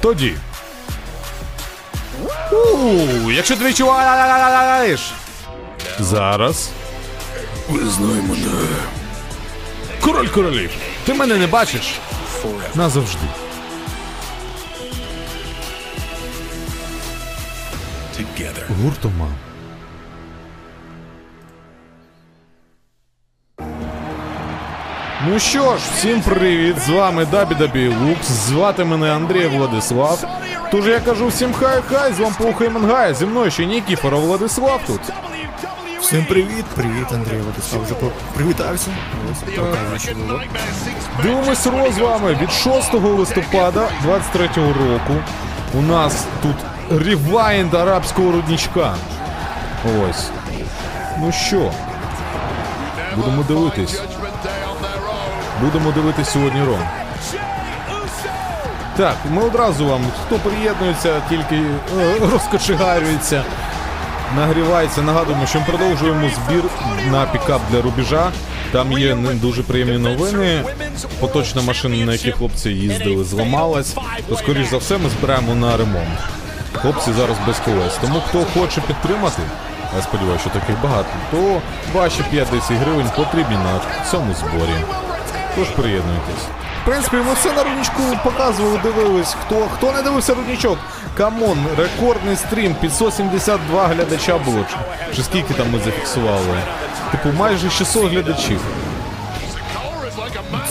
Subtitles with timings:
[0.00, 0.34] Тоді.
[2.52, 5.12] Ууу, якщо ти відчуваєш.
[5.98, 6.70] Зараз.
[7.68, 8.46] Визнай мене.
[10.00, 10.70] Король королів.
[11.04, 11.92] Ти мене не бачиш?
[12.74, 13.26] Назавжди.
[18.82, 19.28] Гуртома.
[25.28, 26.78] Ну що ж, всім привіт!
[26.80, 28.28] З вами Дабі Дабі Лукс.
[28.28, 30.24] Звати мене Андрій Владислав.
[30.72, 33.14] Тож я кажу всім хай-хай, з вами Пуха і Мангая.
[33.14, 35.00] Зі мною ще Нікіфоров Владислав тут.
[36.00, 37.82] Всім привіт, привіт, Андрій Владислав.
[37.84, 37.94] Вже
[38.34, 38.90] привітався.
[39.98, 40.40] Що було.
[41.22, 45.22] Дивимось РО з вами від 6 листопада 23-го року.
[45.74, 46.56] У нас тут
[47.06, 48.94] rewind арабського рудничка.
[50.10, 50.30] Ось.
[51.18, 51.72] Ну що?
[53.16, 54.00] Будемо дивитись.
[55.60, 56.78] Будемо дивитись сьогодні Ро.
[58.96, 63.44] Так, ми одразу вам, хто приєднується, тільки е, розкочегарюється,
[64.36, 65.02] нагрівається.
[65.02, 66.62] Нагадуємо, що ми продовжуємо збір
[67.10, 68.30] на пікап для рубежа.
[68.72, 70.64] Там є дуже приємні новини.
[71.20, 73.96] Поточна машина, на якій хлопці їздили, зламалась.
[74.28, 76.18] То, скоріш за все, ми збираємо на ремонт.
[76.72, 77.98] Хлопці зараз без колес.
[78.00, 79.42] Тому хто хоче підтримати,
[79.96, 81.60] я сподіваюся, що таких багато, то
[81.94, 84.84] ваші 5-10 гривень потрібні на цьому зборі.
[85.56, 86.44] Тож приєднуйтесь.
[86.82, 89.36] В принципі, ми все на рудничку показували, дивились.
[89.46, 90.78] Хто хто не дивився рудничок?
[91.16, 94.64] Come on, рекордний стрім, 572 глядача було.
[94.70, 96.58] Чи, чи скільки там ми зафіксували?
[97.12, 98.60] Типу, майже 600 глядачів.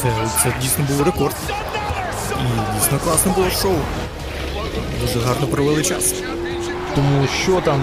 [0.02, 0.07] Це,
[0.44, 1.35] це дійсно був рекорд.
[2.31, 3.75] І дійсно класне було шоу.
[5.02, 6.13] Дуже гарно провели час.
[6.95, 7.81] Тому що там,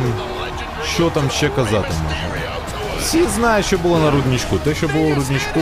[0.94, 2.17] що там ще казати можна?
[3.00, 4.58] Всі знають, що було на рудничку.
[4.58, 5.61] Те, що було в рудничку,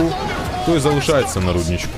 [0.65, 1.89] то й залишається на рудничку.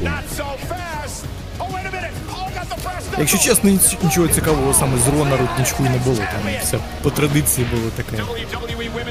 [3.20, 3.70] Якщо чесно,
[4.04, 6.16] нічого цікавого саме з Ро на рудничку і не було.
[6.18, 8.24] Там все по традиції було таке.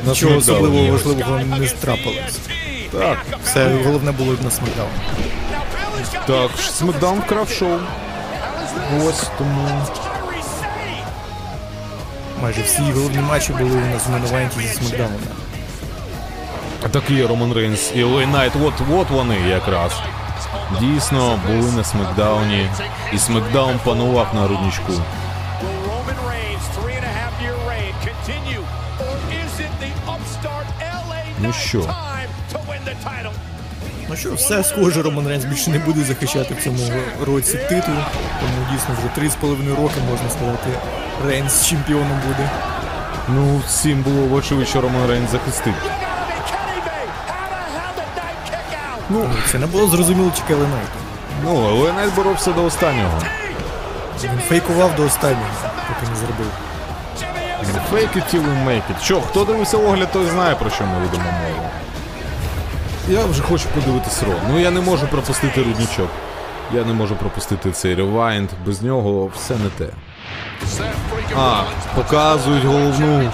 [0.07, 0.39] Нічого Смакдауні.
[0.39, 2.39] особливого важливого не трапилось.
[2.93, 4.91] Так, Все головне було на смакдаун.
[6.27, 7.79] так, Смакдаун вкрав шоу.
[9.05, 9.69] Ось тому.
[12.43, 15.17] Майже всі головні матчі були у нас в main event і зі смакдауна.
[16.91, 19.93] Так є Роман Рейнс і Ел Ей Найт, от, от вони якраз.
[20.81, 22.69] Дійсно, були на Смакдауні,
[23.13, 24.93] і Смакдаун панував на рудничку.
[31.39, 31.95] Ну що?
[34.09, 36.79] Ну що, все схоже, Роман Рейнс більше не буде захищати в цьому
[37.27, 37.95] році титул.
[38.41, 40.71] Тому дійсно вже три з половиною роки можна сказати,
[41.27, 42.51] Рейнс чемпіоном буде.
[43.29, 45.75] Ну, всім було вочевидь, що Роман Рейнс захистить.
[49.11, 50.99] Ну, це не було зрозуміло чи Ел Ей Найту.
[51.45, 53.19] Ну, але Найт боровся до останнього.
[54.25, 55.47] Він фейкував до останнього,
[55.89, 56.47] поки не зробив.
[57.93, 59.03] Fake it till you make it.
[59.03, 61.69] Що, хто дивився огляд, той знає, про що ми ведемо мову.
[63.09, 64.33] Я вже хочу подивитись Ро.
[64.51, 66.09] Ну я не можу пропустити рудничок.
[66.75, 68.49] Я не можу пропустити цей rewind.
[68.67, 69.93] Без нього все не те.
[71.37, 71.63] А,
[71.95, 73.33] показують головну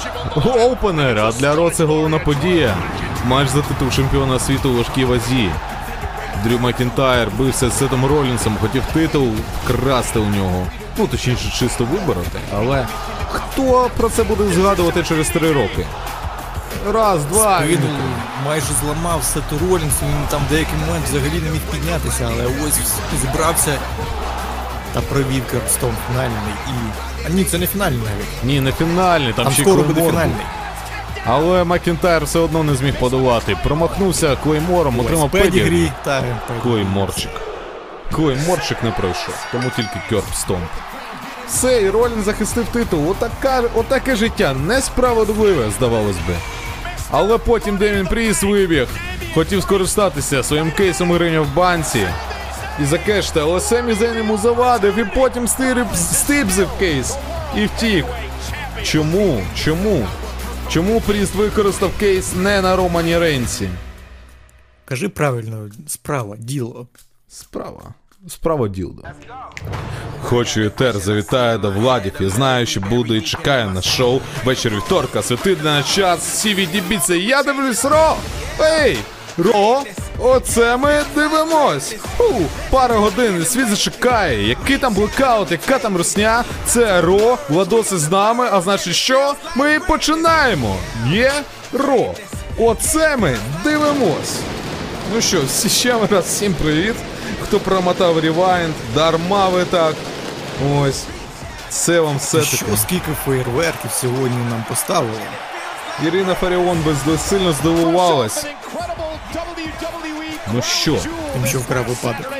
[0.72, 2.74] opener, а для Ро це головна подія.
[3.26, 5.50] Матч за титул чемпіона світу у важкій вазі.
[6.44, 9.28] Дрю Макінтайр бився з Сетом Ролінсом, хотів титул
[9.64, 10.66] вкрасти у нього.
[10.96, 12.38] Ну, точніше, чисто вибороти.
[12.56, 12.86] Але
[13.30, 15.86] хто про це буде згадувати через три роки?
[16.92, 17.58] Раз, два.
[17.58, 17.86] Спину
[18.46, 22.80] майже зламав Сету Ролінсу, він там в деякий момент взагалі не міг піднятися, але ось
[23.22, 23.78] зібрався
[24.92, 26.72] та провів Curb Stomp фінальний і.
[27.26, 28.44] А ні, це не фінальний навіть.
[28.44, 30.36] Ні, не фінальний, там, Там ще скоро буде фінальний.
[31.26, 33.56] Але Макінтайр все одно не зміг подолати.
[33.64, 35.92] Промахнувся клеймором, отримав Pedigree.
[36.62, 37.30] Клейморчик.
[38.12, 40.64] Клейморчик не пройшов, тому тільки Curb Stomp.
[41.48, 43.10] Все, і Ролінс захистив титул.
[43.10, 46.34] Отака, отаке життя несправедливе, здавалось би.
[47.10, 48.88] Але потім Дем'ян Пріст вибіг.
[49.34, 52.06] Хотів скористатися своїм кейсом гроші в банці.
[52.82, 57.16] І закешити, але Семі Зейн йому завадив, і потім стирив, стибзив кейс
[57.56, 58.04] і втік.
[58.82, 59.42] Чому?
[59.64, 60.06] Чому?
[60.72, 63.68] Чому Пріст використав кейс не на Романі Рейнсі?
[64.84, 66.86] Кажи правильно, справа, діло.
[67.28, 67.94] Справа.
[68.28, 69.14] Справа ділда.
[70.22, 72.12] Хочу Етер завітає до Владів.
[72.20, 74.20] і знаю, що буде і чекає на шоу.
[74.44, 76.20] Вечір вівторка, святий на час.
[76.20, 77.14] Всі відібіться.
[77.14, 78.16] я дивлюсь Ро!
[78.60, 78.98] Ей!
[79.38, 79.82] Ро!
[80.24, 81.94] Оце ми дивимось!
[82.18, 82.34] Фу,
[82.70, 84.48] пара годин, світ зачекає.
[84.48, 86.44] Який там блекаут, яка там русня?
[86.66, 89.34] Це Ро, Владоси з нами, а значить що?
[89.54, 90.76] Ми починаємо!
[91.10, 91.32] Є
[91.72, 92.14] Ро!
[92.58, 94.36] Оце ми дивимось!
[95.14, 95.38] Ну що,
[95.68, 96.94] ще раз всім привіт.
[97.42, 99.94] Хто промотав ревайнд, дарма ви так.
[100.80, 101.04] Ось.
[101.68, 102.56] Це вам все таки.
[102.56, 105.20] Що скільки феєрверків сьогодні нам поставили?
[106.06, 108.46] Ірина Фаріон без сильно здивувалась.
[110.54, 110.98] Ну що?
[111.32, 112.32] Тим, що вкрав випадок.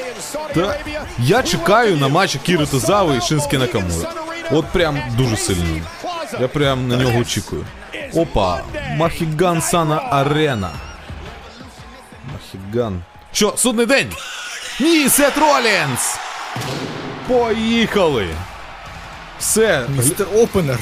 [0.55, 0.77] Та
[1.19, 4.11] я чекаю на матч Кіри Тозави і Шинські Накамура.
[4.51, 5.81] От прям дуже сильно.
[6.41, 7.65] Я прям на нього очікую.
[8.15, 8.61] Опа,
[8.97, 10.71] Махіган Сана Арена.
[12.33, 13.03] Махіган.
[13.33, 14.13] Що, судний день?
[14.81, 16.17] Ні, Сет Ролінс!
[17.29, 18.27] Поїхали!
[19.39, 20.79] Все, Містер Опенер.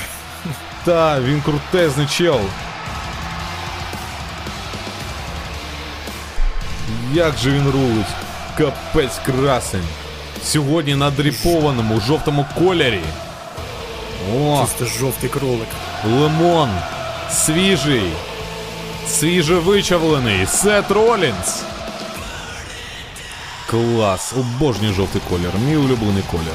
[0.84, 2.40] та, він крутезний чел.
[7.12, 8.06] Як же він рулить?
[8.58, 9.86] Капець красень.
[10.44, 13.00] Сьогодні на дріпованому жовтому кольорі.
[14.36, 15.68] О, Чисто жовтий кролик.
[16.04, 16.70] лимон.
[17.32, 18.10] Свіжий.
[19.08, 20.46] Свіже вичавлений.
[20.46, 21.62] Сет Ролінс.
[23.70, 24.32] Клас.
[24.38, 25.50] Обожнюю жовтий колір.
[25.68, 26.54] Мій улюблений колір.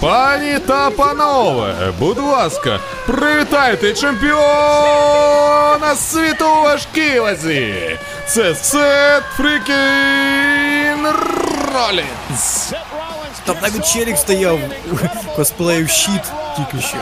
[0.00, 7.98] Пані та панове, будь ласка, привітайте чемпіона світу важкій вазі.
[8.30, 11.06] Це Сет Фрікін
[11.74, 12.72] Ролінс.
[13.44, 14.58] Там навіть Черік стояв
[14.92, 16.22] у косплею щит
[16.56, 16.96] тільки що.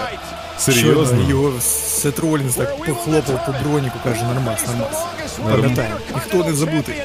[0.58, 1.22] Серйозно?
[1.22, 5.04] Що Його Сет Ролінс так похлопав по броніку, каже, нормас, нормас.
[5.50, 7.02] Пам'ятаємо, ніхто не забутий.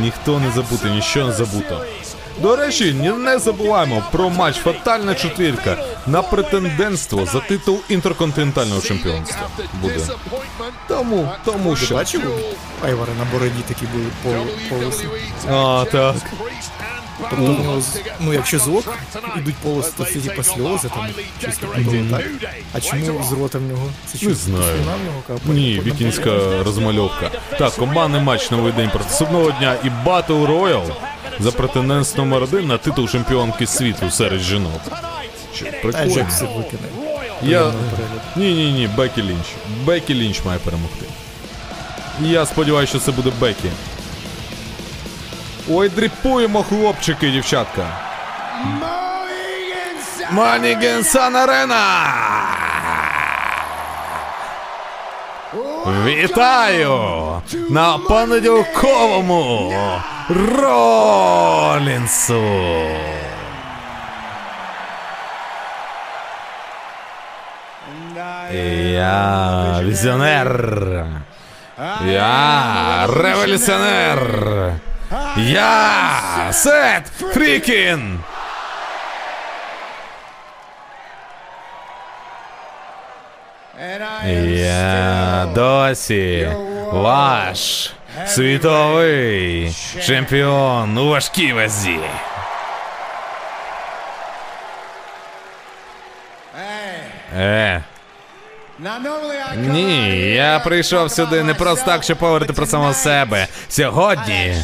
[0.00, 1.84] Ніхто не забути, ніщо не забуто.
[2.42, 9.48] До речі, ні- не забуваємо про матч Фатальна четвірка на претендентство за титул інтерконтинентального чемпіонства.
[9.82, 10.00] Буде.
[10.88, 11.94] Тому, тому що.
[11.94, 12.22] бачив?
[12.84, 14.46] Айвара на бороді такі були по,
[14.76, 15.08] полоси.
[15.50, 16.14] А, так.
[17.30, 17.82] Тобто,
[18.20, 18.94] ну якщо з ок
[19.38, 21.06] ідуть полоси, то всі сльози там
[21.40, 22.22] чисто було так.
[22.72, 23.86] А чому з рота в нього?
[24.06, 24.62] Це що, Не знаю.
[24.64, 25.54] слюна в нього капає?
[25.60, 26.30] Ні, вікінська
[26.64, 27.30] розмальовка.
[27.58, 30.90] Так, командний матч новий день проти судного дня і Battle Royal
[31.40, 34.80] за претендентство номер один на титул чемпіонки світу серед жінок.
[35.54, 36.26] Що, А Прикольно.
[36.40, 36.88] Викине.
[37.42, 37.72] Я...
[38.36, 39.46] Ні, ні, ні, Бекі Лінч.
[39.84, 41.06] Бекі Лінч має перемогти.
[42.20, 43.68] Я сподіваюся, що це буде Бекі.
[45.70, 47.86] Ой, дріпуємо, хлопчики, дівчатка.
[50.30, 52.14] Маніген Сан Арена!
[56.04, 57.00] Вітаю!
[57.70, 59.74] На понеділковому
[60.58, 62.42] Ролінсу!
[68.92, 71.06] Я візіонер.
[72.06, 74.22] Я революціонер.
[75.37, 78.19] Я Сет Фрікін.
[84.45, 86.51] Я досі
[86.91, 87.91] ваш
[88.25, 89.75] світовий
[90.05, 91.99] чемпіон у важкій вазі.
[97.37, 97.83] Е.
[99.56, 103.46] Ні, я прийшов сюди не просто так, щоб поговорити про самого себе.
[103.68, 104.56] Сьогодні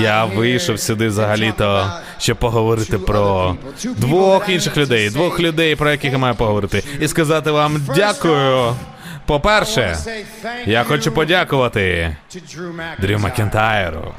[0.00, 6.18] я вийшов сюди взагалі-то, щоб поговорити про двох інших людей, двох людей, про яких я
[6.18, 8.76] маю поговорити, і сказати вам дякую.
[9.26, 9.96] По-перше,
[10.66, 12.16] я хочу подякувати
[12.98, 14.14] Дрю Макентайру.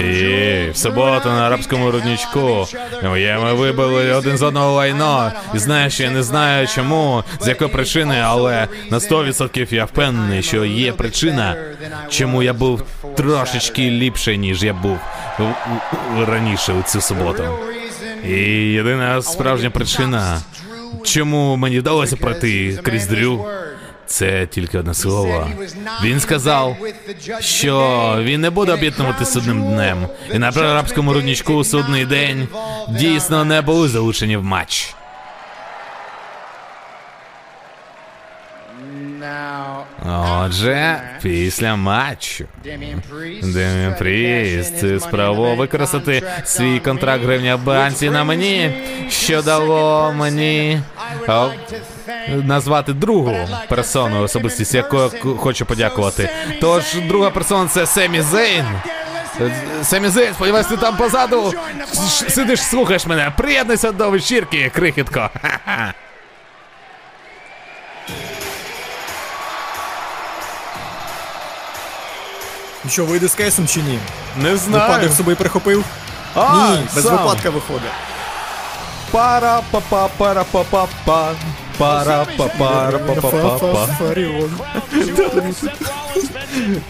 [0.00, 2.66] І в суботу на арабському рудничку
[3.02, 5.32] ми вибили один з одного лайно.
[5.54, 10.42] І знаю, що я не знаю чому, з якої причини, але на 100% я впевнений,
[10.42, 11.56] що є причина,
[12.08, 12.82] чому я був
[13.16, 14.98] трошечки ліпше, ніж я був
[16.26, 17.44] раніше у цю суботу.
[18.28, 18.32] І
[18.72, 20.40] єдина справжня причина,
[21.04, 23.46] чому мені вдалося пройти крізь дрю,
[24.12, 25.48] це тільки одне слово.
[26.04, 26.76] Він сказав,
[27.40, 30.06] що він не буде об'єднувати судним днем.
[30.34, 32.48] І на арабському рудничку у судний день
[32.88, 34.94] дійсно не були залучені в матч.
[40.44, 48.70] Отже, після матчу Демін Пріст спробував використати свій контракт гривня банці на мені,
[49.08, 50.80] що дало мені
[52.28, 53.36] назвати другу
[53.68, 56.30] персону особистість, якою хочу подякувати.
[56.60, 58.66] Тож друга персона це Семі Зейн.
[59.82, 61.54] Семі Зейн, сподіваюсь, ти там позаду
[62.28, 63.32] сидиш, слухаєш мене.
[63.36, 65.30] Приєднуйся до вечірки, крихітко.
[72.84, 73.98] Ну що, вийде з кейсом чи ні?
[74.36, 74.82] Не знаю.
[74.88, 75.84] Випадок з собою прихопив?
[76.34, 77.16] А, ні, без сам.
[77.16, 77.90] випадка виходить.
[79.10, 81.32] Пара па па
[81.78, 84.50] пара па па па Пара па па па Фаріон.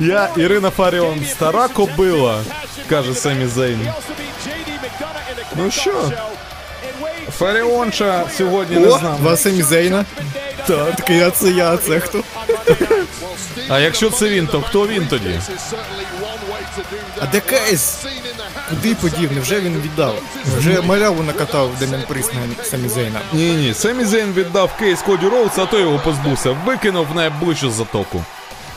[0.01, 2.41] Я Ірина Фаріон, стара кобила,
[2.89, 3.89] каже Семі Зейн.
[5.57, 6.13] Ну що?
[7.39, 9.21] Фаріонша сьогодні не О, знав.
[9.21, 10.05] два Семі Зейна.
[10.67, 12.23] Так, а це я, це хто?
[13.69, 15.41] А якщо це він, то хто він тоді?
[17.21, 17.97] А де Кейс?
[18.73, 19.33] Куди подів?
[19.33, 20.23] Невже він віддав?
[20.59, 23.21] Вже маляву накатав Дем'ян Пріст на Семі Зейна.
[23.33, 27.71] Ні, ні, Семі Зейн віддав кейс Коді Роуз, а той його позбувся, викинув в найближчу
[27.71, 28.25] затоку.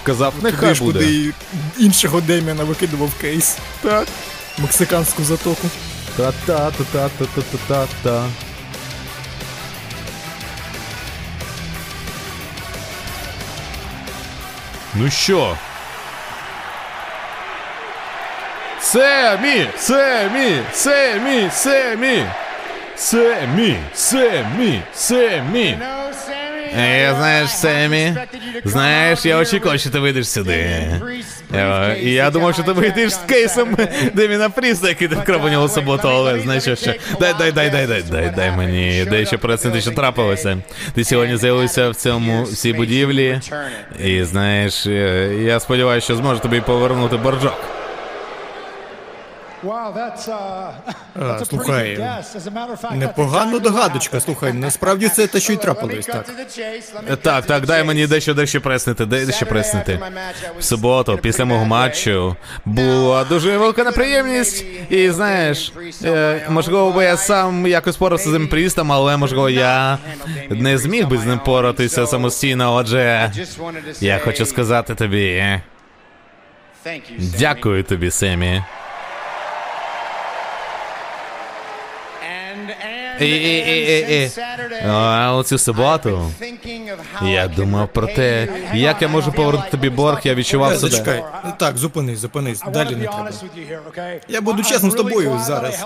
[0.04, 1.00] Казав, нехай Туди ж, буде.
[1.00, 1.34] куди
[1.80, 3.58] іншого Дем'яна викидував Кейс.
[3.82, 4.08] Так.
[4.58, 5.68] Мексиканську затоку.
[6.18, 8.24] Та-та-та-та-та-та-та-та.
[14.96, 15.58] Ну що?
[18.86, 19.68] Семі!
[19.78, 20.62] Семі!
[20.72, 21.50] Семі!
[21.52, 22.24] Семі!
[22.96, 23.76] Семі!
[23.94, 24.82] Семі!
[24.94, 25.78] Семі!
[26.78, 28.16] Е, знаєш, Семі,
[28.66, 30.88] знаєш, я очікував, що ти вийдеш сюди.
[32.02, 33.78] І я думав, що ти вийдеш з кейсом
[34.14, 36.96] Деміна Пріста, який ти вкрав у нього суботу, але знаєш що ще?
[37.20, 40.58] Дай, дай, дай, дай, дай, дай, дай мені дещо пояснити, що трапилося.
[40.94, 43.40] Ти сьогодні з'явився в цьому в цій будівлі,
[44.04, 44.86] і знаєш,
[45.42, 47.75] я сподіваюся, що зможу тобі повернути боржок.
[51.16, 52.00] А, слухай,
[52.94, 56.26] непогана догадочка, слухай, насправді це те, що й трапилось, так.
[57.22, 60.00] Так, так, дай мені дещо дещо преснити, дай дещо преснити.
[60.60, 64.66] В суботу, після мого матчу, була дуже велика неприємність.
[64.90, 69.98] І знаєш, е, можливо, би я сам якось порався з цим прістом, але можливо я
[70.50, 72.76] не зміг би з ним поратися самостійно.
[72.76, 73.32] Отже,
[74.02, 75.60] я хочу сказати тобі.
[77.40, 78.64] Дякую тобі, Семі.
[83.20, 84.32] І, і, і, і, і.
[84.88, 86.32] А у суботу
[87.22, 90.90] я думав про те, як я можу повернути тобі борг, я відчував Е, себе.
[90.90, 91.24] Зачекай,
[91.60, 93.32] так, зупинись, зупинись, далі не треба.
[94.28, 95.86] Я буду чесним з тобою зараз.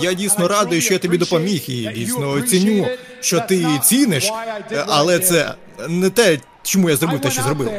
[0.00, 2.86] Я дійсно радий, що я тобі допоміг, і дійсно ціню,
[3.20, 4.32] що ти ціниш,
[4.72, 5.54] е, але це
[5.88, 7.70] не те, чому я зробив те, що зробив.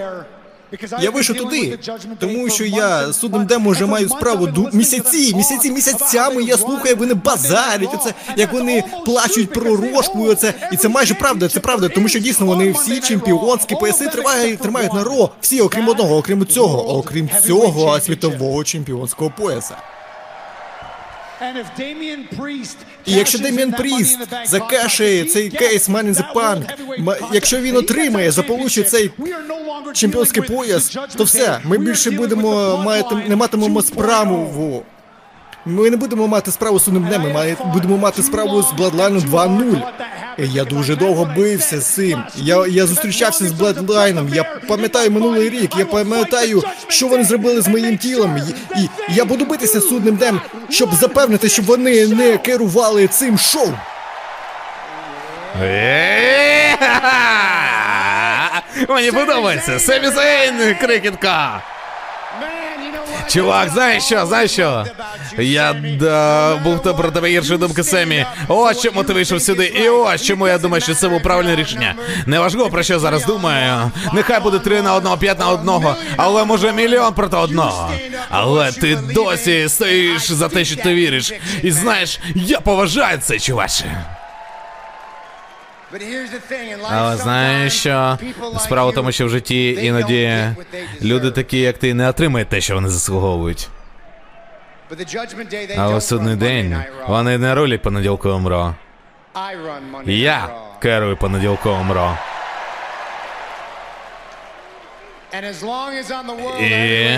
[1.01, 1.79] Я вийшов туди,
[2.19, 6.43] тому що я судом демо вже маю справу ду- місяці, місяці, місяцями.
[6.43, 10.25] Я слухаю, вони базарять, оце як вони плачуть про рожку.
[10.25, 11.49] і Оце і це майже правда.
[11.49, 15.29] Це правда, тому що дійсно вони всі чемпіонські пояси тримають, тримають на ро.
[15.41, 19.77] Всі, окрім одного, окрім цього, окрім цього світового чемпіонського пояса.
[23.05, 26.63] І якщо Деміан Пріст закешає цей кейс Money in the Bank,
[27.33, 29.11] якщо він отримає, заполучить цей
[29.93, 34.83] чемпіонський пояс, то все, ми більше будемо мати, не матимемо справу.
[35.65, 39.81] Ми не будемо мати справу з судним днем, ми будемо мати справу з Bloodline 2.0.
[40.37, 42.23] Я дуже довго бився з цим.
[42.35, 47.67] Я, я зустрічався з Bloodline, я пам'ятаю минулий рік, я пам'ятаю, що вони зробили з
[47.67, 48.37] моїм тілом.
[48.37, 53.73] І, і я буду битися судним днем, щоб запевнити, щоб вони не керували цим шоу.
[58.89, 59.79] Мені подобається.
[59.79, 61.61] Семі Зейн, крикітка.
[63.27, 64.85] Чувак, знаєш що, знаєш що?
[65.37, 68.25] Я да, був то про тебе гіршої думки Семі.
[68.47, 71.95] Ось чому ти вийшов сюди, і ось чому я думаю, що це був правильне рішення.
[72.25, 73.91] Неважливо про що зараз думаю.
[74.13, 75.69] Нехай буде 3 на 1, 5 на 1,
[76.17, 77.91] але може мільйон проти одного.
[78.29, 81.33] Але ти досі стоїш за те, що ти віриш.
[81.63, 84.05] І знаєш, я поважаю це, чуваче.
[86.89, 88.17] Але знаєш що?
[88.59, 90.43] Справа в тому, що в житті іноді
[91.01, 93.69] люди такі, як ти, не отримають те, що вони заслуговують.
[95.77, 96.77] Але судний день
[97.07, 98.75] вони не рулять понеділковим ро.
[100.05, 100.49] Я
[100.81, 102.17] керую понеділковим ро.
[106.61, 107.09] І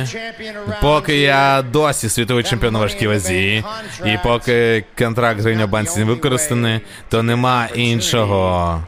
[0.82, 3.64] поки я досі світовий чемпіон у важкій вазі,
[4.06, 8.84] і поки контракт Гриня Банці не використаний, то нема іншого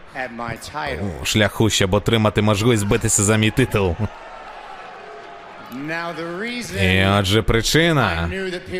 [1.23, 3.95] шляху, щоб отримати можливість битися за мій титул.
[6.81, 8.29] І отже, причина,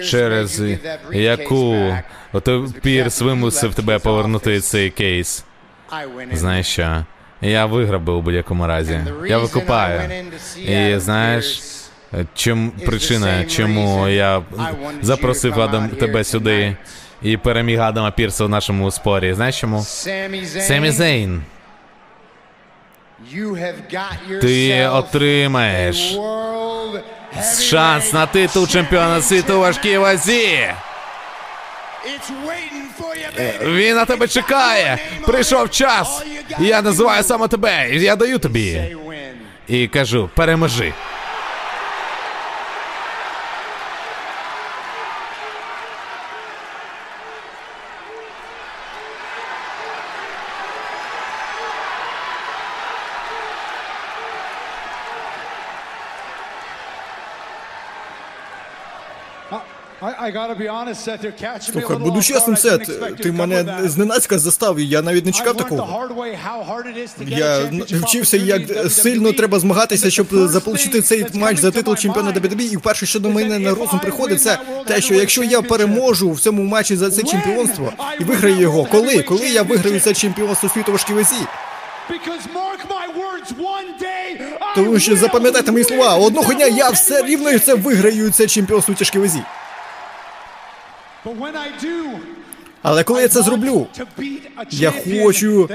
[0.10, 0.62] через
[1.12, 1.96] яку
[2.82, 5.46] Пірс вимусив тебе повернути цей кейс.
[6.38, 7.06] Знаєш що?
[7.42, 9.00] Я виграв би у будь-якому разі.
[9.28, 10.02] Я викупаю.
[10.58, 11.62] І знаєш,
[12.34, 14.42] чим причина, чому я
[15.02, 16.76] запросив Адам тебе сюди
[17.22, 19.34] і переміг Адама Пірса в нашому спорі.
[19.34, 19.82] Знаєш чому?
[20.62, 21.44] Семі Зейн,
[24.42, 26.18] ти отримаєш
[27.62, 30.60] шанс на титул чемпіона світу важкій вазі.
[33.62, 34.98] Він на тебе чекає.
[35.26, 36.24] Прийшов час.
[36.60, 37.90] Я називаю саме тебе.
[37.92, 38.82] Я даю тобі.
[39.68, 40.94] І кажу, переможи.
[61.72, 66.08] Слухай, буду чесним, Сет, ти мене зненацька застав, і я навіть не чекав такого.
[67.28, 67.72] Я
[68.04, 73.06] вчився, як сильно треба змагатися, щоб заполучити цей матч за титул чемпіона WWE, і вперше,
[73.06, 76.96] що до мене на розум приходить, це те, що якщо я переможу в цьому матчі
[76.96, 79.24] за це чемпіонство і виграю його, коли?
[79.24, 81.36] Коли я виграю це чемпіонство світу важкій вазі?
[84.76, 89.20] Тому що запам'ятайте мої слова, одного дня я все рівно це виграю це чемпіонство тяжкій
[89.20, 89.42] вазі.
[92.84, 93.88] Але коли я це зроблю,
[94.72, 94.92] я
[95.24, 95.70] хочу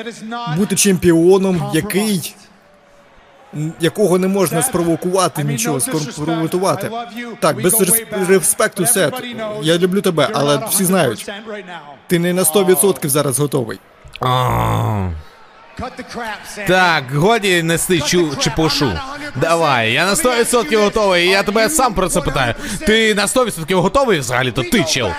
[0.57, 2.35] бути чемпіоном, який.
[3.81, 6.91] якого не можна спровокувати, нічого скомпрометувати.
[7.41, 9.15] Так, без рес- респекту, Сет.
[9.63, 11.31] Я люблю тебе, але всі знають,
[12.07, 13.79] ти не на 100% зараз готовий.
[16.67, 18.93] Так, годі нести чу чепушу.
[19.37, 22.55] Давай, я на 100% готовий, і я тебе сам про це питаю.
[22.87, 25.11] Ти на 100% готовий взагалі, то ти чел?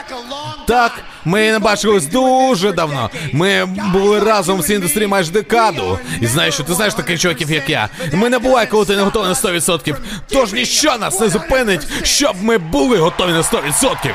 [0.67, 0.91] Так,
[1.25, 3.09] ми не бачились дуже давно.
[3.33, 5.99] Ми були разом в цій індустрії майже декаду.
[6.21, 7.89] І знаєш, що ти знаєш таких чуваків, як я.
[8.13, 9.95] Ми не буває, коли ти не готовий на 100%.
[10.27, 14.13] Тож ніщо нас не зупинить, щоб ми були готові на 100%.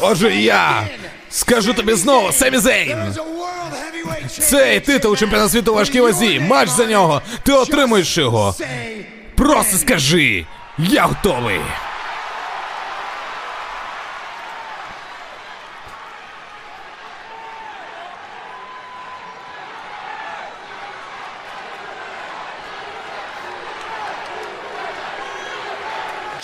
[0.00, 0.82] Отже, я
[1.30, 3.14] скажу тобі знову, Семі Зейн.
[4.28, 7.22] Цей титул чемпіона світу важкій вазі, матч за нього.
[7.42, 8.54] Ти отримуєш його.
[9.36, 10.46] Просто скажи,
[10.78, 11.60] я готовий.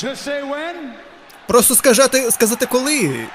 [0.02, 0.74] Just say when.
[1.46, 3.26] Просто сказати, сказати коли.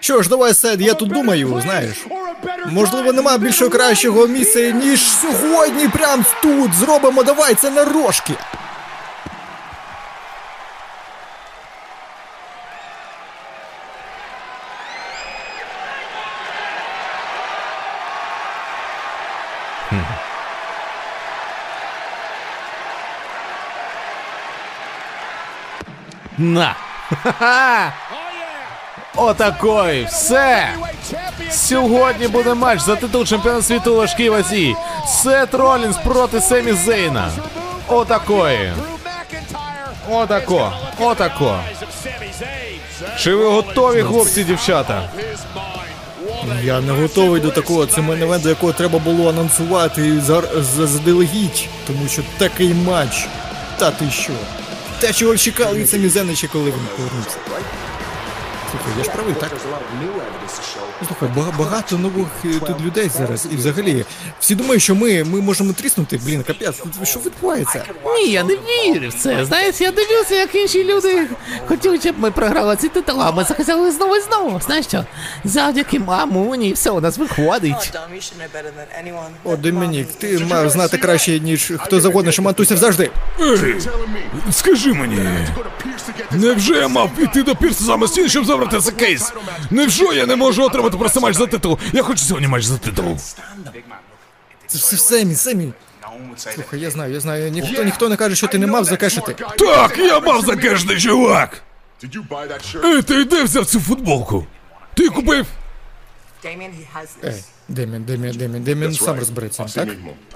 [0.00, 2.06] Що ж, давай, Сет, я тут думаю, знаєш.
[2.66, 6.74] Можливо, нема більшого кращого місця, ніж сьогодні, прям тут.
[6.74, 8.34] Зробимо, давай це на рожки.
[26.38, 26.76] На.
[27.22, 27.92] Ха-ха!
[29.16, 30.68] Отакой, все.
[31.50, 34.74] Сьогодні буде матч за титул чемпіона світу важкій вазі.
[35.06, 37.30] Сет Ролінс проти Семі Зейна.
[37.88, 38.72] Отакої.
[40.10, 40.72] Отако.
[41.00, 41.60] Отако.
[43.18, 45.08] Чи ви готові, хлопці дівчата?
[46.62, 47.86] Я не готовий до такого.
[47.86, 50.20] Це мене до якого треба було анонсувати
[50.76, 53.28] заздалегідь, тому що такий матч.
[53.78, 54.32] Та ти що?
[55.00, 57.36] Те, чого чекали від самі Зенича, коли він повернувся.
[58.72, 59.50] Слухай, я ж правий, так?
[61.06, 61.28] Слухай,
[61.58, 63.46] багато нових е, тут людей зараз.
[63.52, 64.04] І взагалі,
[64.40, 66.20] всі думають, що ми, ми можемо тріснути.
[66.24, 67.84] Блін, капець, що відбувається?
[68.16, 69.44] Ні, я не вірю в це.
[69.44, 71.26] Знаєш, я дивився, як інші люди
[71.66, 74.60] хотіли, щоб ми програли ці титули, а ми захотіли знову і знову.
[74.66, 75.04] Знаєш що?
[75.44, 77.92] Завдяки мамуні, все у нас виходить.
[79.04, 79.30] Anyone.
[79.44, 83.10] О, Домінік, ти мав знати краще, ніж хто завгодно, що Мантусів завжди.
[84.52, 85.18] Скажи мені,
[86.32, 89.32] невже я мав піти до Пірса самостійно, щоб забрати цей кейс?
[89.70, 91.78] Невже я не можу отримати просто матч за титул?
[91.92, 93.16] Я хочу сьогодні матч за титул.
[94.66, 95.72] Це все Семі, Семі.
[96.36, 97.50] Слухай, я знаю, я знаю.
[97.50, 99.36] Ніхто ніхто не каже, що ти не мав закешити.
[99.58, 101.62] Так, я мав закешити, чувак.
[102.84, 104.46] Ей, ти де взяв цю футболку?
[104.94, 105.46] Ти купив?
[106.44, 107.44] Damien, he has Ей, this.
[107.68, 109.88] Демін, Демін, Демін, Демін сам розбереться, так?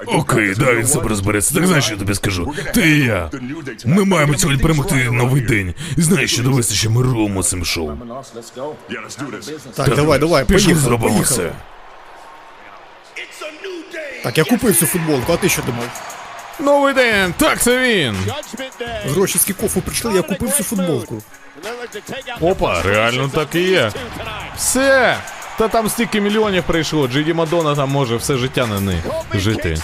[0.07, 1.55] Окей, да, він сам розбереться.
[1.55, 2.55] Так знаєш, що я тобі скажу?
[2.75, 3.31] Ти і я.
[3.85, 5.75] Ми маємо сьогодні перемогти новий день.
[5.97, 7.92] І знаєш, що довести, що ми робимо цим шоу.
[9.75, 11.51] Так, давай, давай, Пішли поїхали, зробимо поїхали.
[11.51, 11.53] це.
[14.23, 16.12] Так, я купив цю футболку, а ти що думав?
[16.61, 18.16] Новий день, так це він.
[19.05, 21.23] Гроші з кікофу прийшли, я купив цю футболку.
[22.40, 23.92] Опа, реально так і є.
[24.57, 25.19] Все.
[25.59, 29.77] Та там стільки мільйонів прийшло, Джиді Мадонна там може все життя на них жити.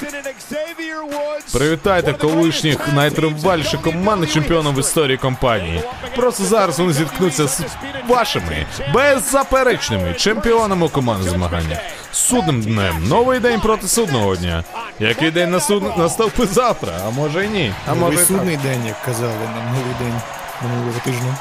[1.52, 5.82] Привітайте колишніх найтриваліших командних чемпіонів в історії компанії.
[6.16, 7.62] Просто зараз вони зіткнуться з
[8.08, 11.78] вашими беззаперечними чемпіонами у командних змаганнях.
[12.12, 13.08] Судним днем.
[13.08, 14.64] Новий день проти судного дня.
[15.00, 17.72] Який день на суд настав завтра, а може і ні.
[17.86, 18.26] А може, так.
[18.26, 20.20] судний день, як казали нам новий день
[20.62, 21.36] минулого тижня.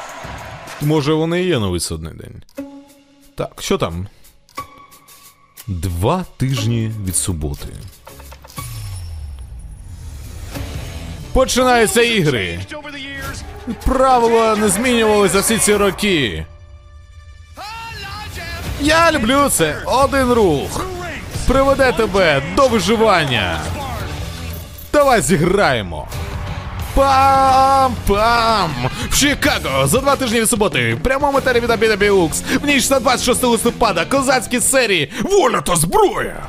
[0.81, 2.65] може вони і є новий судний день.
[3.35, 4.07] Так, що там?
[5.67, 7.67] Два тижні від суботи.
[11.33, 12.59] Починаються ігри.
[13.85, 16.45] Правила не змінювалися всі ці роки.
[18.81, 19.75] Я люблю це.
[19.85, 20.85] Один рух.
[21.47, 23.59] Приведе тебе до виживання.
[24.93, 26.07] Давай зіграємо.
[27.01, 28.69] Пам-пам!
[29.09, 30.93] В Чикаго за два тижні від суботи.
[30.93, 32.41] В прямому етері від Біукс.
[32.41, 34.05] В ніч на 26 листопада.
[34.05, 35.11] Козацькі серії.
[35.21, 36.43] Воля та зброя.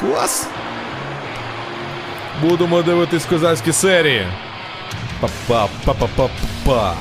[0.00, 0.46] Клас.
[2.42, 4.26] Будемо дивитись козацькі серії.
[5.20, 6.94] Па-па, па-па-па-па.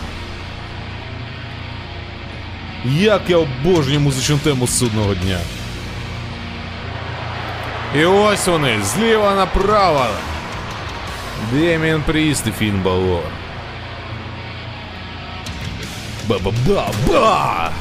[2.86, 5.40] Як я обожнюю музичну тему судного дня.
[7.96, 10.06] І ось вони, зліва направо.
[11.52, 13.24] Деміан Пріст і Фін Балор.
[16.28, 17.72] Ба-ба-ба-ба!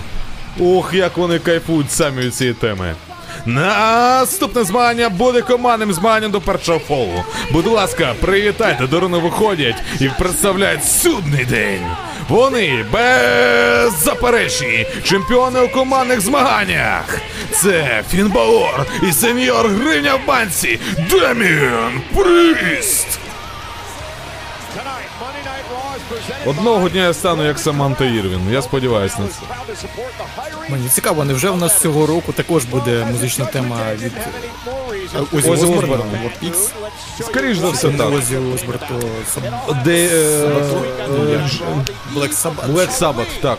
[0.61, 2.95] Ох, як вони кайфують самі від цієї теми.
[3.47, 7.25] Наступне змагання буде командним змаганням до першого фолу.
[7.53, 11.87] Будь ласка, привітайте, дорони виходять і представляють судний день.
[12.29, 17.21] Вони беззаперечні чемпіони у командних змаганнях.
[17.53, 20.81] Це Фін Балор і сеньор Гривня в банці
[21.11, 23.19] Деміан Пріст.
[26.47, 28.41] Одного дня я стану як Саманта Ірвін.
[28.51, 29.39] Я сподіваюся на це.
[30.69, 34.13] Мені цікаво, невже в нас цього року також буде музична тема від
[35.33, 35.97] Озі Осборна.
[35.97, 36.69] Warpix?
[37.21, 38.13] Скоріш за все так.
[38.13, 38.95] Озі Осборн, то
[39.35, 40.47] Саб- Де е,
[42.15, 42.73] Black Sabbath.
[42.73, 43.59] Black Sabbath, так.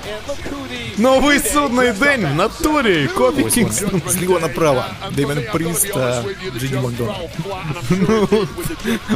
[0.97, 3.09] Новий судний день в натурі.
[3.45, 4.01] Ось Кінгстон.
[4.07, 4.83] зліва направо.
[5.11, 6.23] Дейвен Пріст та
[6.59, 7.29] Джиді Макдональд.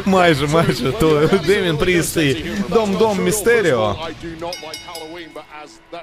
[0.06, 0.92] Майже, майже.
[0.92, 3.96] То Демін Пріст і Дом-Дом Містеріо.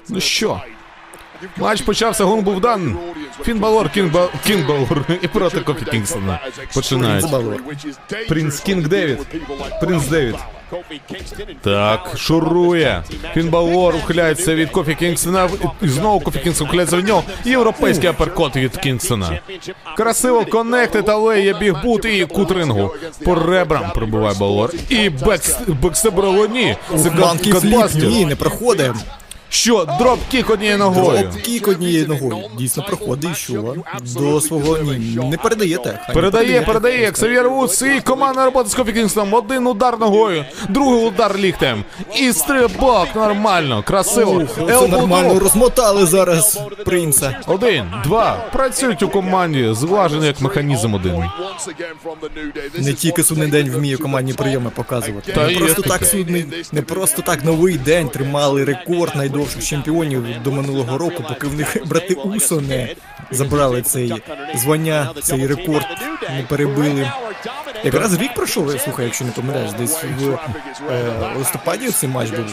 [0.09, 0.61] Ну що?
[1.57, 2.97] Матч почався, гонг був дан.
[3.42, 4.29] Фін Балор, Кінг, Ба...
[4.47, 6.40] Кінг Балор і проти Кофі Кінгстона.
[6.75, 7.27] Починають.
[8.29, 9.18] Принц Кінг Девід.
[9.81, 10.37] Принц Девід.
[11.62, 13.03] Так, шурує.
[13.35, 15.49] Фін Балор ухиляється від Кофі Кінгстона.
[15.83, 17.23] І знову Кофі Кінгстон ухиляється від нього.
[17.44, 19.38] Європейський аперкот від Кінгстона.
[19.97, 22.94] Красиво коннектит, але є бігбут і кутрингу.
[23.25, 24.70] По ребрам прибуває Балор.
[24.88, 25.59] І бекс...
[25.83, 26.77] бекстеброво ні.
[27.03, 28.92] Це Банки фліп, ні, не проходить.
[29.55, 31.31] Що, дроп-кік однією ногою.
[31.43, 32.37] Кік однією ногою.
[32.59, 33.75] Дійсно проходить, що?
[34.03, 36.12] До свого ні, не передає так.
[36.14, 39.35] Передає, передає, Ксав'єр Вудс і командна робота з Кофі Кінгстоном.
[39.35, 41.85] Один удар ногою, другий удар ліктем.
[42.17, 44.43] І стрибок, нормально, красиво.
[44.57, 47.40] Це нормально розмотали зараз принца.
[47.47, 48.45] Один, два.
[48.53, 51.25] Працюють у команді, зважено як механізм один.
[52.79, 55.33] Не тільки судний день вміє командні прийоми показувати.
[55.33, 55.99] Та не є просто таке.
[55.99, 59.17] так судний, не просто так новий день тримали рекорд
[59.64, 62.94] чемпіонів до минулого року, поки в них брати Усо не
[63.30, 64.22] забрали цей
[64.54, 65.87] звання, цей рекорд
[66.37, 67.11] не перебили.
[67.85, 70.38] Якраз рік пройшов, слухай, якщо не помиляєш, десь в
[70.90, 72.44] е, листопаді цей матч був.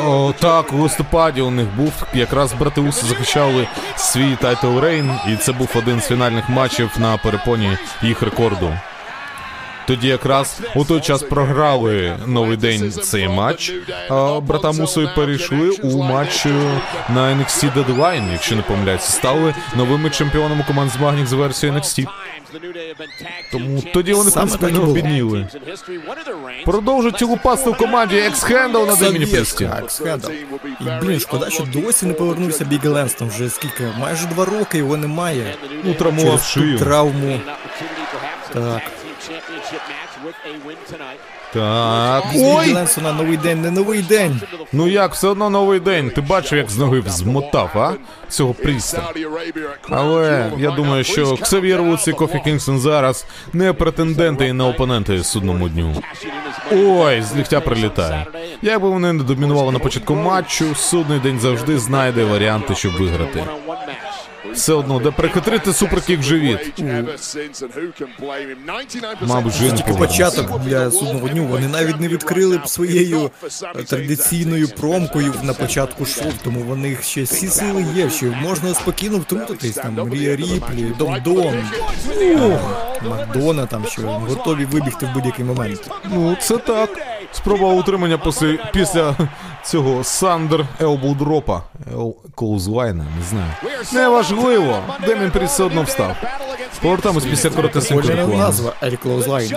[0.00, 5.36] О, так, у листопаді у них був якраз брати Усо захищали свій title reign, і
[5.36, 8.74] це був один з фінальних матчів на перепоні їх рекорду.
[9.88, 13.72] Тоді якраз у той час програли новий день цей матч.
[14.10, 20.10] А брата Мусові перейшли у матч е, на NXT Deadline, якщо не помиляюся, стали новими
[20.10, 22.06] чемпіонами команд змагань за версією NXT.
[23.52, 25.48] Тому тоді вони Саме принципі не обідніли.
[26.64, 29.26] Продовжують тілопасти в команді екс-хендл на Деміні
[29.88, 30.30] схендал.
[30.80, 33.28] І, блін, шкода, що досі не повернувся Біг Ленстон.
[33.28, 33.84] Вже скільки?
[33.98, 35.54] Майже два роки його немає.
[35.84, 36.78] Ну, травмував шию.
[36.78, 37.40] травму.
[38.52, 38.82] Так.
[41.52, 42.24] Так.
[42.34, 42.72] Ой!
[42.72, 44.40] Ленстона новий день, не новий день.
[44.72, 46.10] Ну як, все одно новий день.
[46.10, 47.92] Ти бачив, як з ноги змотав, а?
[48.28, 49.02] Цього пріста.
[49.90, 55.24] Але я думаю, що Ксав'єр Вудс і Кофі Кінгстон зараз не претенденти і не опоненти
[55.24, 56.02] судному дню.
[56.72, 58.26] Ой, з ліктя прилітає.
[58.62, 63.44] Як би вони не домінували на початку матчу, судний день завжди знайде варіанти, щоб виграти.
[64.52, 66.74] Все одно, де прихитрити superkick в живіт.
[69.20, 69.76] Мабуть, Це жінку.
[69.76, 71.44] тільки початок для судного дню.
[71.44, 73.30] Вони навіть не відкрили б своєю
[73.76, 78.74] е, традиційною промкою на початку шоу, тому в них ще всі сили є, що можна
[78.74, 79.74] спокійно втрутитись.
[79.74, 81.54] Там Рія Ріплі, Дом Дон,
[83.08, 85.90] Макдона там, що готові вибігти в будь-який момент.
[86.04, 86.90] Ну, це так.
[87.32, 89.14] Спроба утримання після, після
[89.64, 91.62] цього Сандер Елбудропа.
[91.92, 93.50] Ел Коузлайна, не знаю.
[93.92, 94.78] Неважливо.
[95.06, 96.16] Демін Пріс все одно встав.
[96.82, 98.36] Повертаємось після коротесенької реклами.
[98.36, 99.56] назва Ель Клоузлайн.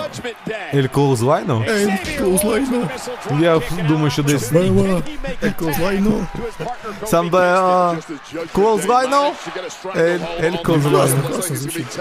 [0.74, 1.64] Ель Коузлайну?
[1.68, 2.88] Ель Клоузлайну.
[3.40, 4.52] Я думаю, що десь.
[4.52, 6.26] Ель Клоузлайну.
[7.04, 7.94] сам де а,
[8.52, 9.32] Коузлайну?
[9.96, 10.18] Ель,
[11.56, 12.00] звучить.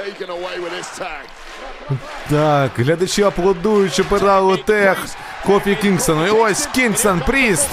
[2.30, 5.06] Так, глядачі аплодують, що передали тех
[5.45, 6.27] Кофі Кінгсона.
[6.27, 7.67] І ось Кінгсон, Пріст.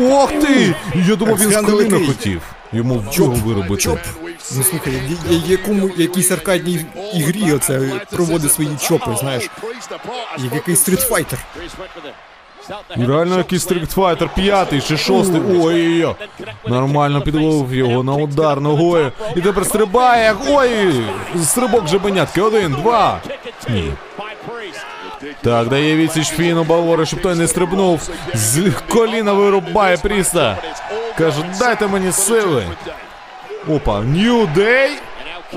[0.00, 0.74] Ох ти!
[0.94, 2.42] Я думав, він з коліна хотів.
[2.72, 3.82] Йому в чого виробити.
[3.82, 3.98] Чоп.
[4.56, 9.50] Ну слухай, я- я- якому якійсь аркадній ігрі оце проводить свої чопи, знаєш,
[10.38, 11.38] як якийсь стрітфайтер.
[12.96, 15.40] І Реально якийсь стрітфайтер, п'ятий чи шостий.
[15.50, 16.14] Ой-ой-ой.
[16.66, 19.12] Нормально підловив його на удар ногою.
[19.36, 20.34] І тепер стрибає.
[20.48, 21.04] Ой!
[21.44, 22.40] Стрибок жабенятки.
[22.40, 23.20] Один, два.
[23.68, 23.92] Ні.
[25.42, 28.08] Так, дає відсіч Фіну Балора, щоб той не стрибнув.
[28.34, 30.56] З коліна вирубає Пріста.
[31.18, 32.64] Каже, дайте мені сили.
[33.68, 34.88] Опа, New Day.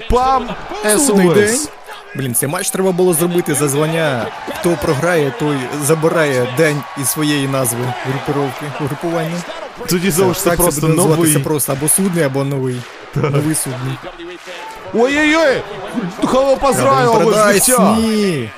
[0.10, 0.50] Пам
[0.98, 1.48] Судний.
[1.48, 1.70] СОС.
[2.16, 4.28] Блін, цей матч треба було зробити за звання.
[4.60, 9.38] Хто програє, той забирає день із своєї назви групировки, групування.
[9.90, 11.38] Тоді залишиться Так просто новий.
[11.40, 12.82] просто або судний, або новий.
[13.16, 13.96] Новий судний.
[14.94, 15.62] Ой-ой-ой!
[16.26, 17.96] Холопа з раю Продай життя!
[17.96, 18.50] сні!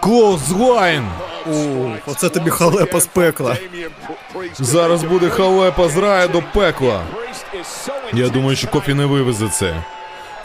[0.00, 1.04] Клоузлайн!
[1.46, 1.52] О,
[2.06, 3.56] оце тобі халепа з пекла.
[4.58, 7.00] Зараз буде халепа з раю до пекла.
[8.12, 9.74] Я думаю, що Кофі не вивезе це.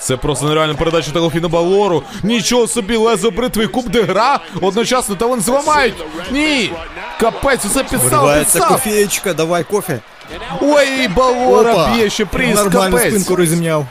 [0.05, 2.03] Це просто нереальна передача того Балору.
[2.23, 4.39] Нічого собі, лезо бритви, куб де гра.
[4.61, 5.93] Одночасно та вони зламають.
[6.31, 6.71] Ні!
[7.19, 8.67] Капець, усе підстав, підстав.
[8.67, 9.99] кофеєчка, давай кофе.
[10.61, 13.09] Ой, Балора б'є ще приз, Нормально капець.
[13.13, 13.85] спинку розімняв.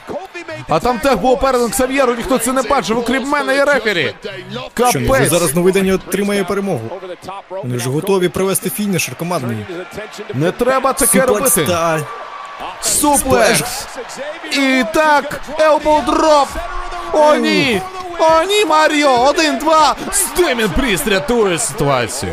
[0.68, 4.14] А там tag було передано Ксав'єру, ніхто це не бачив, окрім мене і рефері.
[4.52, 5.30] Що, Капець.
[5.30, 6.90] зараз новий день отримає перемогу.
[7.50, 9.56] Вони ж готові провести finisher командний.
[10.34, 11.50] Не треба таке робити.
[11.50, 12.00] Суплексtar.
[12.80, 13.86] Суплекс.
[14.52, 16.48] І так, elbow drop.
[17.12, 17.82] О, ні.
[18.18, 19.20] О, ні, Маріо.
[19.28, 19.96] Один, два.
[20.12, 22.32] Демін Пріст рятує ситуацію.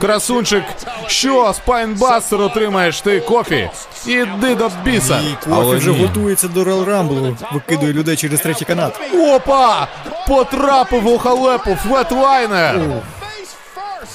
[0.00, 0.64] Красунчик,
[1.06, 3.70] що spinebuster отримаєш ти кофі?
[4.06, 5.20] Іди до біса.
[5.20, 7.36] І кофе вже готується до Royal Rumble.
[7.52, 9.00] Викидує людей через третій канат.
[9.14, 9.86] Опа!
[10.28, 12.80] Потрапив у халепу флетлайнер.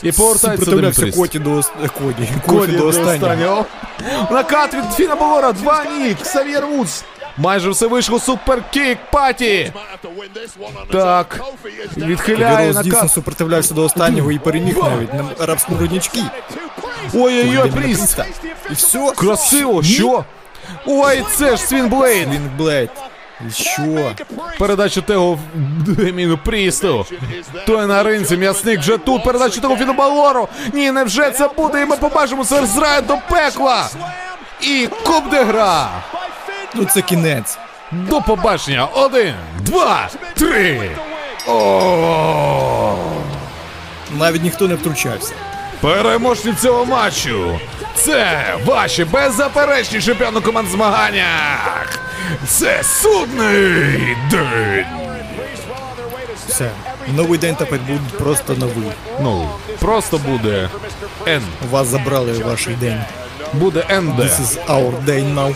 [0.03, 1.17] І повертається до Пріст.
[1.17, 2.29] Коті до е, Коді.
[2.47, 3.65] Коді до останнього.
[4.31, 7.03] Накат від Фіна Балора, два нік, Сав'єр Вудс.
[7.37, 9.73] Майже все вийшло, суперкік, паті.
[10.91, 11.41] Так,
[11.97, 13.11] відхиляє дійсно накат.
[13.11, 16.23] супротивлявся до останнього і переміг навіть на арабському роднички.
[17.13, 18.19] Ой-ой-ой, Пріст.
[18.71, 19.11] І все.
[19.15, 20.25] Красиво, що?
[20.85, 22.27] Ой, це ж slingblade.
[22.33, 22.89] І
[23.51, 24.11] що?
[24.59, 25.39] Передача того
[25.87, 27.05] Деміну Прісту.
[27.67, 29.23] Той на рингу, м'ясник вже тут.
[29.23, 30.47] Передача того Фіну Балору.
[30.73, 33.89] Ні, невже це буде, і ми побачимо це з раю до пекла.
[34.61, 35.89] І куб де гра.
[36.75, 37.57] Ну це кінець.
[37.91, 38.85] До побачення.
[38.85, 40.91] Один, два, три.
[41.47, 42.95] О!
[44.19, 45.33] Навіть ніхто не втручався.
[45.81, 47.59] Переможці цього матчу.
[47.95, 51.99] Це ваші беззаперечні чемпіони команд змаганнях.
[52.47, 54.85] Це судний день.
[56.47, 56.69] Все.
[57.15, 58.91] Новий день тепер буде просто новий.
[59.21, 60.69] Ну, просто буде
[61.27, 61.41] Н.
[61.71, 63.01] Вас забрали ваш день.
[63.53, 64.19] Буде НД.
[64.19, 65.55] This is our day now.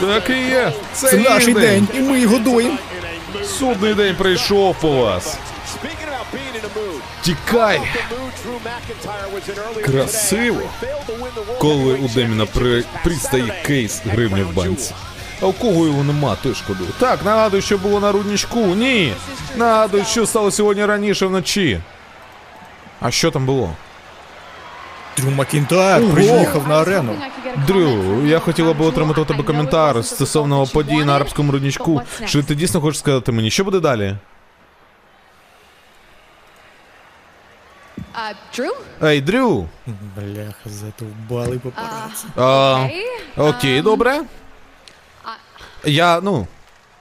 [0.00, 0.72] Так і є.
[0.92, 2.76] Це, Це наш день, і ми його доїмо.
[3.58, 5.38] Судний день прийшов по вас.
[7.22, 7.80] Тікай.
[9.84, 10.60] Красиво.
[11.58, 12.84] Коли у Деміна при...
[13.04, 14.94] пристає кейс гривня в банці.
[15.42, 16.90] А у кого його нема, той шкодую.
[16.98, 18.60] Так, нагадую, що було на рудничку.
[18.60, 19.12] Ні.
[19.56, 21.80] Нагадую, що стало сьогодні раніше вночі.
[23.00, 23.74] А що там було?
[25.16, 27.16] Дрю Макінтайр приїхав на арену.
[27.66, 32.02] Дрю, я хотіла би отримати у тебе коментар стосовно подій на арабському рудничку.
[32.26, 34.16] Чи ти дійсно хочеш сказати мені, що буде далі?
[38.15, 38.71] Uh, Drew?
[39.09, 39.67] Ей, Дрю!
[40.15, 42.25] Бляха, задовбали папараці.
[42.35, 43.01] А, Okay.
[43.37, 44.21] окей, добре.
[45.83, 46.47] Я, ну,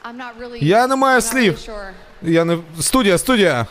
[0.04, 0.58] I'm not really.
[0.64, 1.54] Я не маю I'm not слів.
[1.54, 1.92] really sure.
[2.22, 2.58] я не.
[2.80, 3.66] Студія, студія!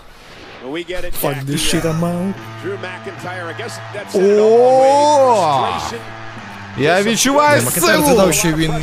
[1.21, 2.33] Fuck this shit, I'm out.
[2.63, 6.16] Drew McIntyre, I guess that's Oh!
[6.78, 8.04] Я відчуваю силу!
[8.04, 8.74] згадав, що він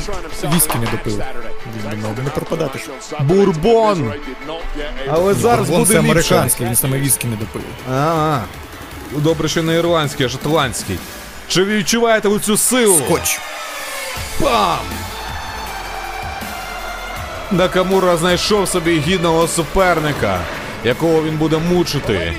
[0.55, 1.23] віскі не допив.
[1.93, 2.85] Він думав, не пропадати ж.
[3.19, 4.13] Бурбон!
[5.09, 6.11] Але зараз Вон буде це ліпше.
[6.11, 7.61] американський, він саме віскі не допив.
[7.93, 8.39] А,
[9.11, 10.99] добре, що не ірландський, а шотландський.
[11.47, 12.97] Чи ви відчуваєте ви цю силу?
[13.05, 13.39] Скотч.
[14.41, 14.77] Пам!
[17.51, 20.39] Накамура знайшов собі гідного суперника,
[20.85, 22.33] якого він буде мучити.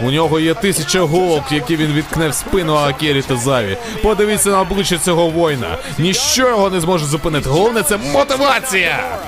[0.00, 3.76] У нього є тисяча голок, які він відкне в спину Акері Тозаві.
[4.02, 5.78] Подивіться на обличчя цього воїна.
[5.98, 7.48] Ніщо його не зможе зупинити.
[7.48, 9.18] Головне це мотивація!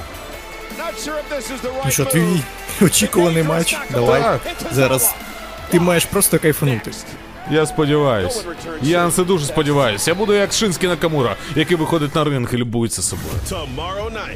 [1.85, 2.41] Ну що, твій
[2.83, 3.77] очікуваний матч?
[3.91, 4.23] Давай.
[4.23, 4.41] Так.
[4.73, 5.15] Зараз.
[5.71, 6.91] Ти маєш просто кайфанути.
[7.51, 8.45] Я сподіваюсь.
[8.83, 10.09] Я на це дуже сподіваюсь.
[10.09, 13.35] Я буду як Шинський Накамура, який виходить на ринг і любується собою.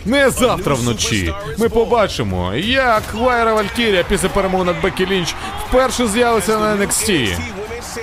[0.05, 1.35] Не завтра вночі.
[1.59, 5.35] Ми побачимо, як Лайра Валькірія після перемоги над Бекі Лінч
[5.69, 7.39] вперше з'явиться на NXT.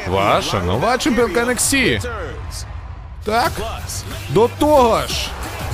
[0.07, 2.01] Ваша нова чемпіонка NXT.
[3.23, 3.51] Так?
[4.29, 5.29] До того ж,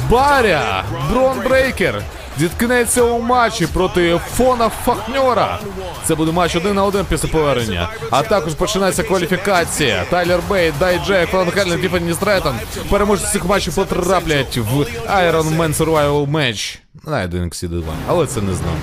[0.10, 2.04] Баря, Брон Брейкер
[2.42, 5.60] зіткнеться у матчі проти Фона Фахньора.
[6.06, 7.90] Це буде матч один на один після повернення.
[8.12, 10.06] А також починається кваліфікація.
[10.10, 12.56] Тайлер Бейт, Дай Джек, Фон Хеллен, Тіфані Стретон.
[12.90, 16.78] Переможці цих матчів потраплять в Iron Man Survival Match.
[17.04, 18.78] На один NXT 2, але це не знаю.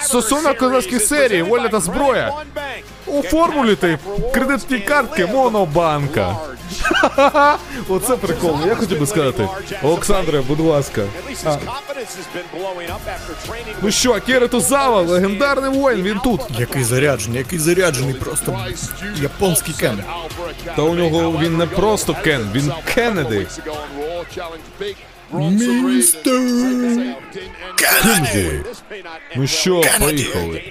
[0.00, 2.32] Стосунок козацьких серій, воля та зброя.
[3.06, 3.98] У формулі ти
[4.34, 6.36] кредитні картки Монобанка.
[7.88, 8.66] Оце прикольно.
[8.66, 9.48] Я хотів би сказати.
[9.82, 11.02] Олександре, будь ласка.
[13.82, 16.40] Ну що, Акіра Тозава, легендарний воїн, він тут.
[16.58, 18.58] Який заряджений, який заряджений, просто
[19.22, 20.02] японський кен.
[20.76, 23.46] Та у нього він не просто Кен, він Кеннеді.
[25.32, 26.40] Містер
[27.76, 28.60] Кеннеді.
[29.36, 30.62] Ну що, поїхали.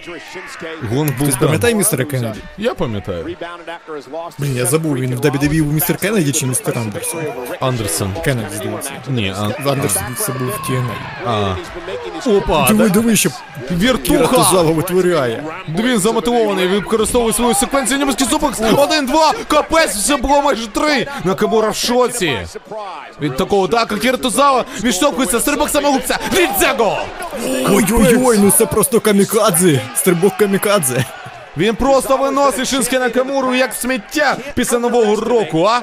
[0.90, 1.78] Гонг був Пам'ятай дан.
[1.78, 2.40] містера Кеннеді?
[2.58, 3.36] Я пам'ятаю.
[4.40, 7.24] Блін, я забув, він в WWE був містер Кеннеді чи містер Андерсон?
[7.60, 8.14] Андерсон.
[8.26, 8.92] Кеннеді, здається.
[9.08, 9.54] Ні, Ан...
[9.68, 10.94] Андерсон це був в TNA.
[11.26, 11.56] а.
[12.26, 13.30] Опа, Диви, диви, що
[13.72, 14.36] Віртуха!
[14.36, 15.44] Тозава витворяє.
[15.70, 18.62] Він замотивований, використовує свою секвенцію німецький супекс.
[18.78, 21.08] Один, два, капець, все було майже три.
[21.24, 22.38] Накамура в шоці.
[23.22, 24.18] Від такого так, Акіра
[24.50, 26.18] Тузава відштовхується, стрибок самогубця.
[26.34, 27.02] Відзяго!
[27.70, 29.82] Ой-ой-ой, ну це просто камікадзе.
[29.96, 31.06] Стрибок камікадзе.
[31.58, 35.82] Він просто виносить Шинське Накамуру як сміття після нового року, а?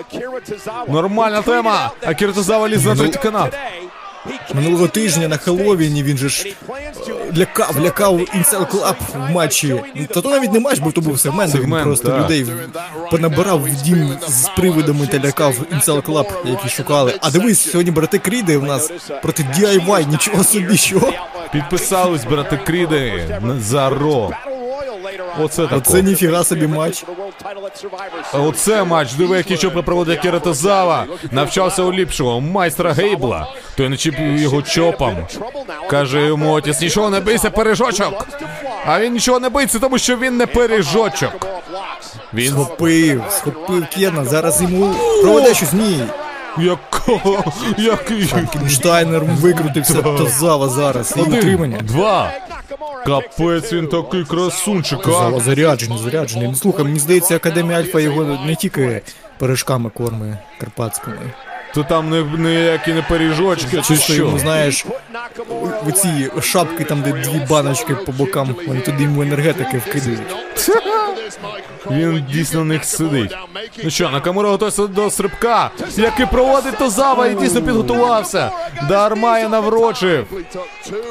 [0.89, 1.91] Нормальна тема.
[2.07, 3.49] А Тузава ліз на третій канал.
[4.55, 6.53] Минулого тижня на Хеллоуіні він же ж е,
[7.37, 9.83] лякав, лякав Incel Club в матчі.
[10.15, 12.25] Та то навіть не матч, бо то був сегмент, він просто так.
[12.25, 12.47] людей
[13.11, 17.15] понабирав в дім з привидами та лякав Incel Club, які шукали.
[17.21, 18.91] А дивись, сьогодні брати Кріди у нас
[19.23, 21.13] проти DIY, нічого собі, що?
[21.53, 24.31] Підписались брати Кріди за Ро.
[25.41, 25.77] Оце тако.
[25.77, 27.05] Оце ніфіга собі матч.
[28.33, 31.07] Оце матч, диви, який чоп проводить Акіра Тозава.
[31.31, 33.47] Навчався у ліпшого майстра Гейбла.
[33.77, 35.17] Той не чіпив його чопом.
[35.91, 38.27] Каже йому отець, нічого не бийся, пережочок.
[38.87, 41.47] А він нічого не боїться, тому що він не пережочок.
[42.35, 45.73] Він Схопив, схопив Кена, зараз йому проведе щось.
[45.73, 46.05] Ні.
[46.59, 47.45] якого?
[47.79, 48.35] Який?
[48.71, 51.15] Штайнер викрутився Тозава зараз.
[51.17, 51.79] І утримання.
[51.83, 52.33] два.
[53.07, 55.41] Капець, він такий красунчик, а?
[55.41, 56.49] Заряджений, заряджений.
[56.49, 59.03] Ну слухай, мені здається, Академія Альфа його не тільки
[59.39, 61.33] пиріжками кормить карпатськими.
[61.75, 64.13] То там не, ніякі не пиріжочки, чи що?
[64.15, 64.87] йому, знаєш,
[65.87, 70.37] оці шапки, там, де дві баночки по бокам, вони туди йому енергетики вкидають.
[71.91, 73.37] Він дійсно на них сидить.
[73.85, 78.51] Ну що, Накамура готується до стрибка, який проводить Тозава і дійсно підготувався.
[78.89, 80.27] Дарма я наврочив.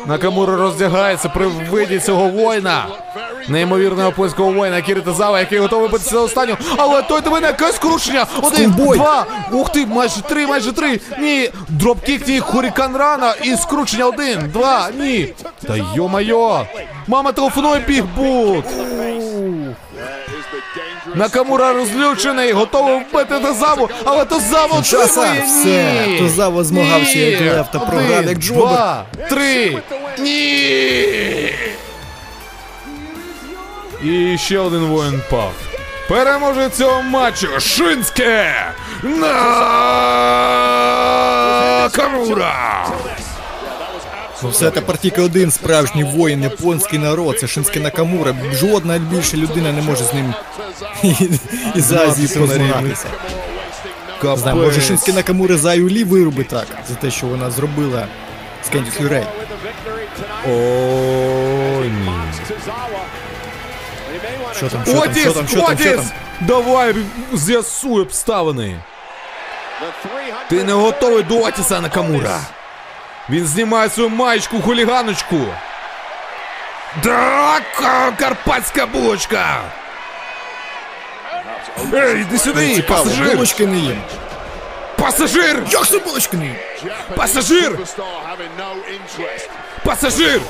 [0.05, 2.85] Накамура роздягається при виді цього воїна.
[3.47, 6.57] Неймовірного японського воїна Акірі Тозава, який готовий битися за останню.
[6.77, 8.25] Але той тебе не якесь скручення.
[8.41, 9.25] Один, два.
[9.51, 10.99] Ух ти, майже три, майже три.
[11.19, 11.49] Ні.
[11.69, 14.05] Dropkick, ні, hurricanrana і скручення.
[14.05, 15.33] Один, два, ні.
[15.67, 16.65] Та йо-майо.
[17.07, 18.65] Мама телефонує бігбут.
[21.13, 26.19] Накамура розлючений, готовий вбити Тозаву, але Тозава Часа, отримує все, ні!
[26.19, 28.67] Тозава змагався як лев та програв як джобер.
[28.67, 29.77] Два, три,
[30.19, 31.53] ні!
[34.03, 35.51] І ще один воїн пав.
[36.09, 38.55] Переможе цього матчу Шинське
[41.83, 42.85] Накамура!
[44.43, 48.35] Все, тепер тільки один справжній воїн, японський народ, це Шинське Накамура.
[48.53, 50.33] Жодна більша людина не може з ним
[51.75, 53.07] із Азії позмагатися.
[54.35, 58.07] Знаю, може Шинське Накамура Заю Лі вирубить так, за те, що вона зробила
[58.65, 59.23] з Кендіс Люрей.
[60.47, 60.49] О,
[61.83, 62.11] ні.
[64.55, 66.05] Що там, що там, що там, що там, що там?
[66.41, 66.95] Давай
[67.33, 68.81] з'ясуй обставини.
[70.49, 72.39] Ти не готовий до Отіса Накамура.
[73.29, 75.41] Він знімає свою маєчку хуліганочку.
[77.03, 77.63] Так,
[78.19, 79.61] карпатська булочка.
[81.93, 83.33] Ей, іди сюди, пасажир!
[83.33, 84.01] булочки не їм.
[84.97, 85.63] Пасажир!
[85.69, 86.55] Як це булочки не їм?
[87.15, 87.79] Пасажир!
[89.83, 90.41] Пасажир!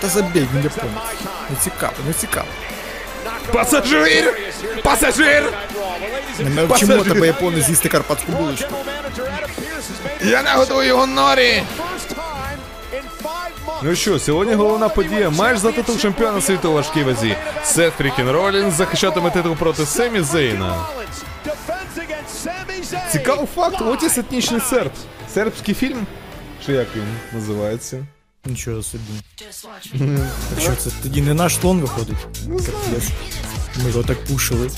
[0.00, 0.94] Та забій, він японець.
[1.50, 2.46] Не цікаво, не цікаво.
[3.52, 4.38] Пасажир!
[4.84, 5.52] Пасажир!
[6.38, 8.74] Не навчимо тебе японець з'їсти карпатську булочку.
[10.24, 11.62] Я нагодую його норі!
[13.82, 15.30] Ну що, сьогодні головна подія.
[15.30, 17.36] Матч за титул чемпіона світу у важкій вазі.
[17.64, 20.86] Сет Фрікін Ролінс захищатиме титул проти Семі Зейна.
[23.12, 24.92] Цікавий факт, Отіс етнічний серб.
[25.34, 26.06] Сербський фільм?
[26.66, 28.06] Чи як він називається?
[28.46, 29.02] Нічого собі.
[30.54, 32.16] Так що це тоді не наш слон виходить?
[32.46, 33.08] Капець.
[33.84, 34.70] Ми його так пушили.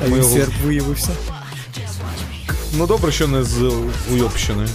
[0.00, 1.08] А Ми він його- серб виявився.
[2.72, 3.72] Ну добре, що не з
[4.12, 4.68] Уйобщини.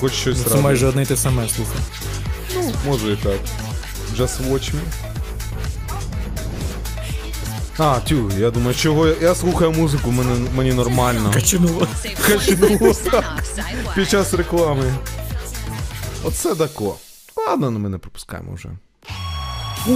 [0.00, 0.62] Хоч щось Це радує.
[0.62, 1.80] майже одне й те саме, слухай.
[2.86, 3.38] Може і так.
[4.18, 4.80] Just watch me.
[7.78, 11.30] А, тю, я думаю, чого я, я слухаю музику, мене, мені нормально.
[11.34, 11.88] Качануло.
[12.26, 12.94] Качнуло
[13.94, 14.94] під час реклами.
[16.26, 16.96] Оце тако.
[17.36, 18.68] Ладно, ну ми не пропускаємо вже.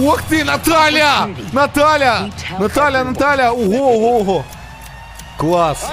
[0.05, 1.27] Ох ти, Наталя!
[1.53, 2.29] Наталя!
[2.59, 3.51] Наталя, Наталя!
[3.51, 4.43] Ого, ого, ого!
[5.37, 5.85] Клас!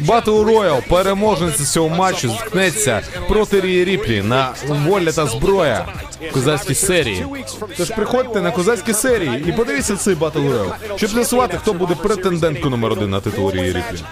[0.00, 5.86] Battle Royal, переможниця цього матчу зіткнеться проти Рії Ріплі на воля та зброя
[6.32, 7.26] козацькій серії.
[7.76, 12.70] Тож приходьте на козацькі серії і подивіться цей Battle Royal, щоб з'ясувати, хто буде претенденткою
[12.70, 14.04] номер один на титул Рії Ріплі.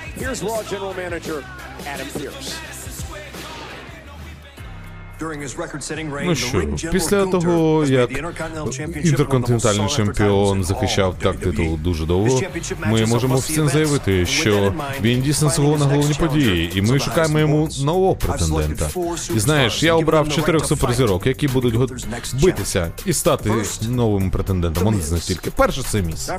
[6.26, 6.62] Ну що,
[6.92, 8.10] після того, як
[9.04, 12.40] інтерконтинентальний чемпіон захищав так титул дуже довго,
[12.86, 17.68] ми можемо офіційно заявити, що він дійсно заслуговував на головні події, і ми шукаємо йому
[17.84, 18.88] нового претендента.
[19.36, 21.86] І знаєш, я обрав чотирьох суперзірок, які будуть го-
[22.42, 23.50] битися і стати
[23.88, 24.84] новим претендентом.
[24.84, 26.30] Вони з тільки перше це міс.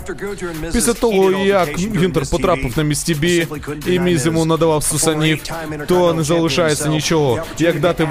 [0.73, 1.69] Після того, як
[2.01, 3.47] Гюнтер потрапив на місці бі,
[3.88, 5.39] і міс йому надавав сусанів,
[5.88, 8.05] то не залишається нічого, як дати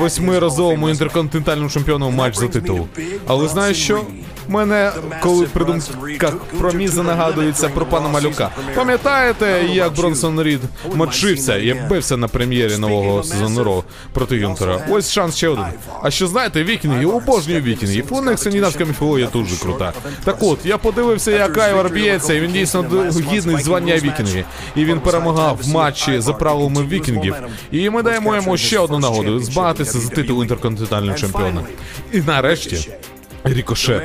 [0.65, 2.87] восьмиразовому інтерконтинентальному чемпіону матч за титул.
[3.27, 4.01] Але знаєш що?
[4.49, 8.51] Мене, коли при думках про міза нагадується про пана Малюка.
[8.75, 10.61] Пам'ятаєте, як Бронсон Рід
[10.95, 14.87] мочився і бився на прем'єрі нового сезону Ро проти Юнтера?
[14.91, 15.65] Ось шанс ще один.
[16.03, 18.05] А що знаєте, вікінги, обожнюю вікінгів.
[18.11, 19.93] У них скандинавська міфологія дуже крута.
[20.25, 22.85] Так от, я подивився, як Айвар б'ється, і він дійсно
[23.33, 24.45] гідний звання вікінги.
[24.77, 27.35] І він перемагав в матчі за правилами вікінгів.
[27.71, 31.65] І ми даємо йому ще одну нагоду змагатися за титул інтерконтинентального чемпіоном.
[32.13, 32.89] І нарешті.
[33.45, 34.03] Рікошет.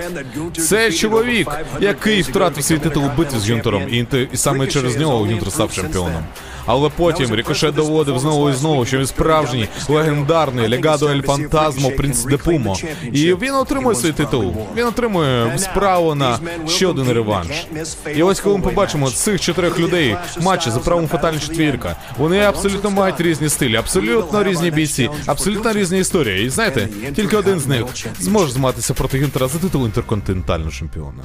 [0.58, 1.48] Це чоловік,
[1.80, 5.72] який втратив свій титул у битві з Юнтером, і, і саме через нього Юнтер став
[5.74, 6.24] чемпіоном.
[6.72, 12.24] Але потім Рікошет доводив знову і знову, що він справжній легендарний легадо Ель Фантазмо Принц
[12.24, 12.78] де Пумо.
[13.14, 14.56] І він отримує свій титул.
[14.78, 17.68] Він отримує справу на ще один реванш.
[18.16, 22.90] І ось коли ми побачимо цих чотирьох людей матчі за правом фатальна четвірка, вони абсолютно
[22.90, 26.46] мають різні стилі, абсолютно різні бійці, абсолютно різні історії.
[26.46, 27.84] І знаєте, тільки один з них
[28.20, 31.24] зможе змагатися проти Гюнтера за титул інтерконтинентального чемпіона.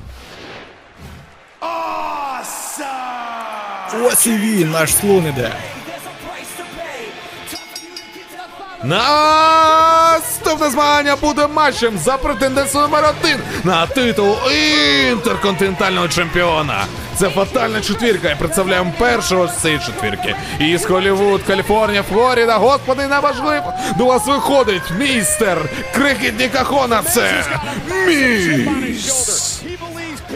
[3.93, 5.53] Ось і він, наш слон іде.
[8.85, 14.37] Наступне змагання буде матчем за претендентство номер один на титул
[15.11, 16.85] інтерконтинентального чемпіона.
[17.17, 18.31] Це фатальна четвірка.
[18.31, 20.37] І представляємо першого з цієї четвірки.
[20.61, 22.57] Із Голлівуд, Каліфорнія, Флоріда.
[22.57, 23.73] Господи, неважливо.
[23.99, 25.59] До вас виходить містер
[25.95, 27.03] Крикітні Кахона.
[27.03, 27.45] Це
[28.07, 29.63] міс.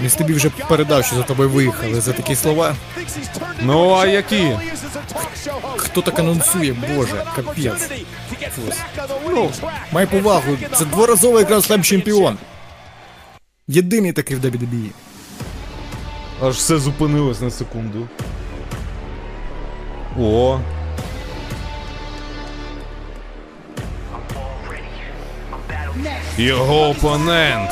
[0.01, 2.77] Він тобі вже передав, що за тобою виїхали за такі слова.
[3.63, 4.57] Ну а які?
[5.77, 7.91] Хто так анонсує, боже, капець.
[9.31, 9.51] Ну,
[9.93, 12.39] май повагу, це дворазовий якраз там чемпіон.
[13.69, 14.91] Єдиний такий в WWE.
[16.43, 18.09] Аж все зупинилось на секунду.
[20.21, 20.61] О.
[26.39, 27.71] Його опонент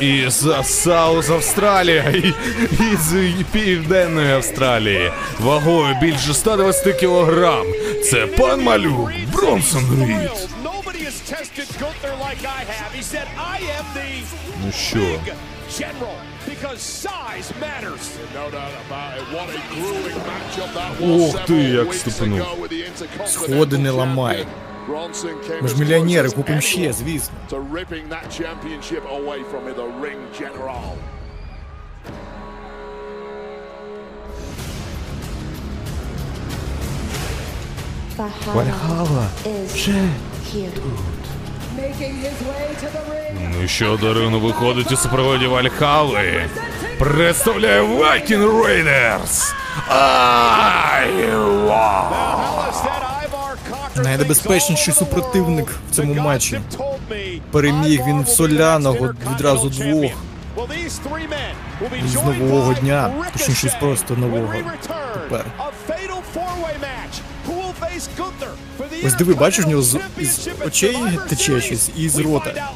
[0.00, 2.34] із South Australia і
[2.92, 3.14] із
[3.52, 5.12] Південної Австралії.
[5.40, 7.66] Вагою більше 120 кілограм.
[8.10, 10.30] Це пан Малюк Бронсон Рід.
[14.66, 14.98] Ну що?
[21.02, 22.40] Ох ти, як ступнув.
[23.26, 24.46] Сходи не ламай.
[25.62, 27.34] Ми ж мільйонери, купимо ще, звісно.
[38.54, 39.28] Вальхала
[39.74, 40.08] вже
[43.52, 46.44] Ну і що Дарину виходить у супроводі Вальхали.
[46.98, 49.52] Представляє Viking Raiders!
[49.88, 51.26] I.
[53.96, 56.60] Найнебезпечніший супротивник в цьому матчі.
[57.50, 60.12] Переміг він в соляного відразу двох.
[62.06, 64.54] З нового дня, точніше, просто нового
[65.14, 65.44] тепер.
[69.04, 70.98] Ось диви, бачиш, в нього з, із очей
[71.28, 72.70] тече щось і з рота.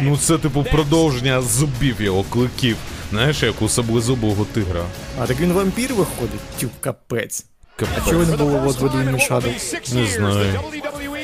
[0.00, 2.76] Ну це типу продовження зубів його кликів.
[3.10, 4.84] Знаєш, як у саблезубого тигра.
[5.20, 6.40] А так він вампір виходить?
[6.60, 7.46] Тю, капець.
[7.80, 8.02] Капець.
[8.06, 9.94] А чого не було от водойми Shadow?
[9.94, 10.60] Не знаю.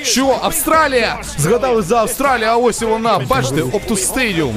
[0.03, 1.19] Що, Австралія?
[1.39, 3.19] Згадали за Австралію, а ось і вона.
[3.19, 4.55] Бачите, Оптус Стадіум.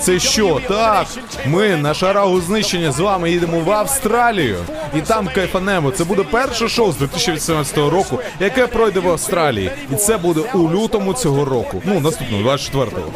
[0.00, 0.60] Це що?
[0.68, 1.06] Так,
[1.46, 4.58] ми на шарагу знищення з вами їдемо в Австралію.
[4.96, 5.90] І там кайфанемо.
[5.90, 9.70] Це буде перше шоу з 2018 року, яке пройде в Австралії.
[9.92, 11.82] І це буде у лютому цього року.
[11.84, 13.12] Ну, наступного, 24-го.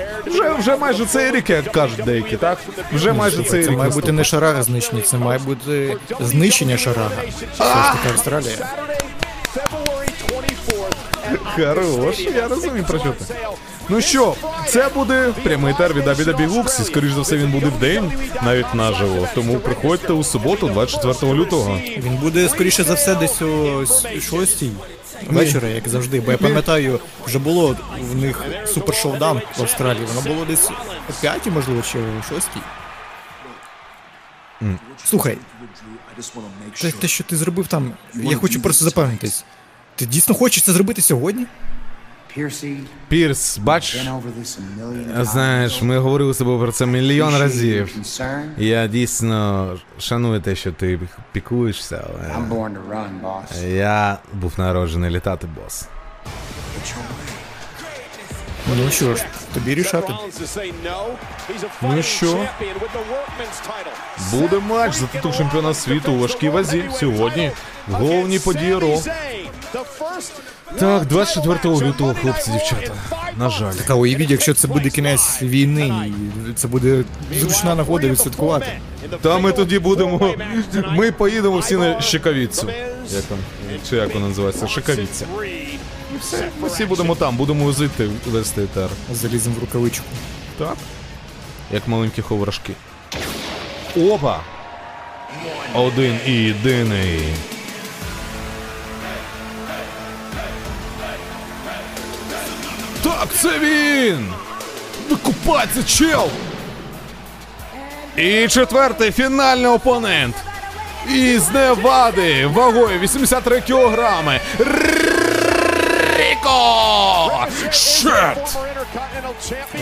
[0.58, 2.58] Вже, майже цей рік, як кажуть деякі, так?
[2.92, 3.78] Вже майже цей Це рік.
[3.78, 7.10] має бути не шарага знищення, це має бути знищення шарага.
[7.54, 8.56] Все ж таки Австралія.
[11.56, 13.34] Хорош, я розумію про що ти.
[13.88, 14.34] Ну що,
[14.68, 18.12] це буде прямий етер від Абідабі Лукс, і скоріш за все він буде в день,
[18.42, 19.28] навіть наживо.
[19.34, 21.78] Тому приходьте у суботу, 24 лютого.
[21.98, 24.70] Він буде, скоріше за все, десь о с- шостій
[25.26, 26.20] вечора, як завжди.
[26.20, 30.04] Бо я пам'ятаю, вже було в них супер шоудаун в Австралії.
[30.06, 30.70] Воно було десь
[31.10, 32.60] о п'ятій, можливо, чи о шостій.
[35.04, 35.38] Слухай,
[36.80, 39.44] те, те, що ти зробив там, я хочу просто запевнитись.
[39.96, 41.46] Ти дійсно хочеш це зробити сьогодні?
[43.08, 43.96] Пірс, бач,
[45.24, 47.94] знаєш, ми говорили з тобою про це мільйон разів.
[48.58, 51.00] Я дійсно шаную те, що ти
[51.32, 52.28] пікуєшся, але
[53.68, 55.88] я був народжений літати, бос.
[58.68, 60.12] Ну що ж, тобі рішати.
[61.82, 62.44] Ну що?
[64.30, 67.50] Буде матч за титул чемпіона світу у важкій вазі сьогодні.
[67.88, 68.98] В головній події Ро.
[70.78, 72.92] Так, 24 лютого, хлопці, дівчата.
[73.36, 73.72] На жаль.
[73.72, 76.12] Та уявіть, якщо це буде кінець війни,
[76.56, 77.04] це буде
[77.40, 78.66] зручна нагода відсвяткувати.
[79.20, 80.34] Та ми тоді будемо.
[80.90, 82.70] Ми поїдемо всі на Щекавіцю.
[83.10, 83.38] Як там?
[83.90, 84.68] Чи як вона називається?
[84.68, 85.26] Шикавіця.
[86.60, 88.88] Ми всі будемо там, будемо возити вести етер.
[89.12, 90.04] Залізем в рукавичку.
[90.58, 90.76] Так?
[91.72, 92.72] Як маленькі ховрашки.
[93.96, 94.40] Опа!
[95.74, 97.20] Один і єдиний.
[103.02, 104.32] Так, це він!
[105.10, 106.28] Викупається, чел!
[108.16, 110.34] І четвертий фінальний опонент.
[111.14, 114.40] Із Невади вагою 83 кілограми.
[116.46, 117.46] Ріко!
[117.70, 118.56] Шет!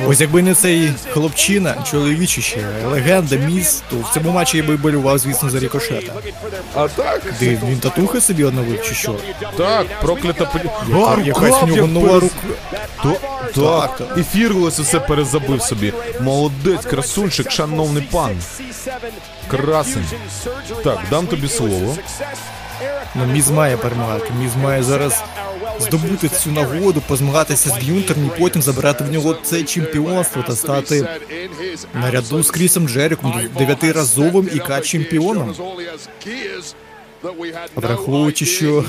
[0.06, 5.18] Ось якби не цей хлопчина, чоловічище, легенда, міс, то в цьому матчі я би болював,
[5.18, 6.12] звісно, за рікошета.
[6.74, 7.22] А так?
[7.38, 9.14] Ти він татухи собі одновив чи що?
[9.56, 11.06] Так, проклята подія.
[11.06, 13.18] А, якась в нього нова рука.
[13.54, 15.92] Так, і Фіргулес усе перезабив собі.
[16.20, 18.36] Молодець, красунчик, шановний пан.
[19.48, 20.06] Красень.
[20.84, 21.96] Так, дам тобі слово.
[23.14, 24.32] Ну, Міз має перемагати.
[24.40, 25.24] Міз має зараз
[25.80, 31.08] здобути цю нагоду, позмагатися з Гюнтером і потім забирати в нього це чемпіонство та стати
[31.94, 35.54] наряду з Крісом Джеріком дев'ятиразовим ІК чемпіоном.
[37.76, 38.84] Враховуючи, що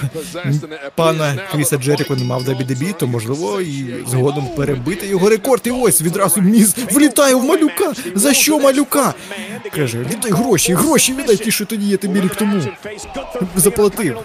[0.96, 5.62] пана Кріса Джеріко не мав WWE, то можливо і згодом перебити його рекорд.
[5.64, 7.94] І ось відразу міс влітає в малюка.
[8.16, 9.14] За що малюка?
[9.76, 12.62] Каже, віддай гроші, гроші віддай ті, що тоді я тобі рік тому
[13.56, 14.18] заплатив.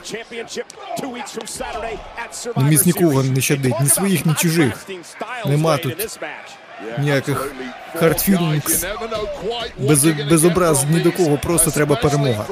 [2.56, 4.86] Ну, Міз нікого не щадить, ні своїх, ні чужих.
[5.46, 6.18] Нема тут
[6.98, 7.52] ніяких
[7.94, 8.84] hard feelings,
[9.78, 12.44] без, без образ ні до кого, просто треба перемога.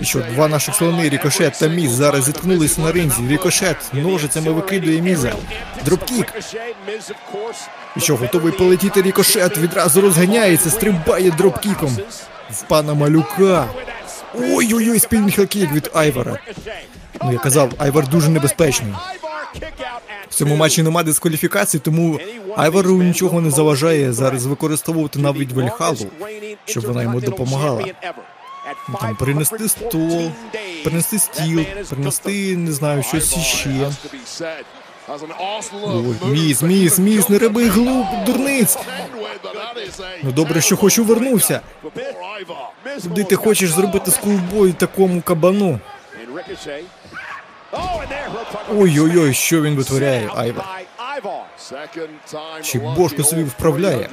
[0.00, 3.28] І що, два наших слони, Рікошет та Міз, зараз зіткнулися на ринзі.
[3.28, 5.32] Рікошет ножицями викидує Міза.
[5.84, 6.34] Dropkick.
[7.96, 11.98] І що, готовий полетіти Рікошет, відразу розганяється, стрибає дропкіком.
[12.50, 13.66] В пана малюка.
[14.34, 16.38] Ой-ой-ой, spin heel kick від Айвара.
[17.22, 18.94] Ну, я казав, Айвар дуже небезпечний.
[20.30, 22.20] В цьому матчі нема дискваліфікації, тому
[22.56, 25.96] Айвару нічого не заважає зараз використовувати навіть Вальхалу,
[26.64, 27.84] щоб вона йому допомагала.
[28.88, 30.30] Ну, Там принести стол,
[30.84, 33.90] принести стіл, принести, не знаю, щось іще.
[35.72, 38.78] Ой, Міз, Міз, Міз, не роби глуп, дурниць.
[40.22, 41.60] Ну добре, що хоч увернувся.
[43.02, 45.80] Куди ти хочеш зробити schoolboy такому кабану?
[48.76, 50.64] Ой-ой-ой, що він витворяє, Айвор.
[52.62, 54.08] Чи бошку собі вправляє?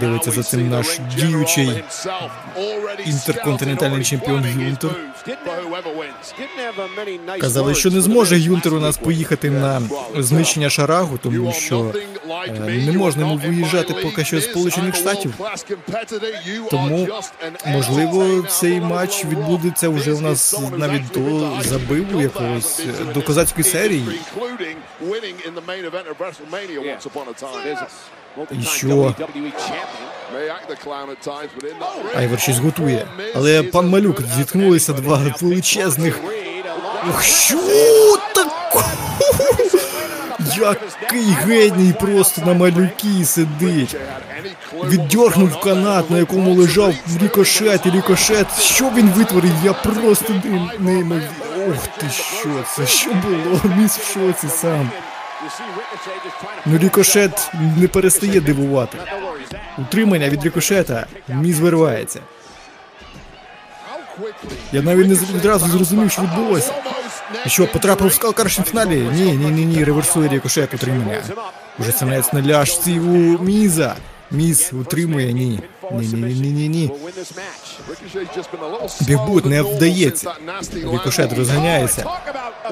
[0.00, 1.84] Дивиться за цим наш діючий
[3.06, 4.90] інтерконтинентальний чемпіон Юнтер.
[7.40, 9.82] Казали, що не зможе Юнтер у нас поїхати на
[10.18, 11.94] знищення Шарагу, тому що
[12.46, 12.50] е,
[12.86, 15.34] не можна йому виїжджати поки що з Сполучених Штатів.
[16.70, 17.08] Тому,
[17.66, 22.80] можливо, цей матч відбудеться вже у нас навіть до забиву якогось
[23.14, 24.04] до козацької серії.
[28.50, 29.14] І що?
[32.16, 33.06] Айвор щось готує.
[33.34, 36.20] Але пан Малюк зіткнулися два величезних.
[37.10, 37.58] Ох, що
[38.34, 38.84] такого?
[40.56, 43.96] Який геній просто на малюки сидить.
[44.84, 48.60] Віддьорнув канат, на якому лежав рікошет і рікошет.
[48.60, 49.52] Що він витворив?
[49.64, 50.34] Я просто
[50.78, 51.22] не,
[51.68, 52.86] Ох ти що це?
[52.86, 53.60] Що було?
[53.76, 54.90] Міс в шоці сам.
[56.66, 58.98] Ну рікошет не перестає дивувати.
[59.78, 62.20] Утримання від рікошета міс виривається.
[64.72, 66.74] Я навіть не відразу зрозумів, що відбулося.
[67.46, 69.08] І що, потрапив в скалкаршній фіналі?
[69.14, 71.22] Ні, ні, ні, ні, реверсує рікошет утримання.
[71.78, 73.94] Уже самець на ляжці у Міза.
[74.30, 75.60] Міз утримує, ні.
[75.98, 76.90] Ні, ні, ні, ні, ні, ні.
[79.00, 80.34] Бігбут не вдається.
[80.74, 82.04] Рікошет розганяється.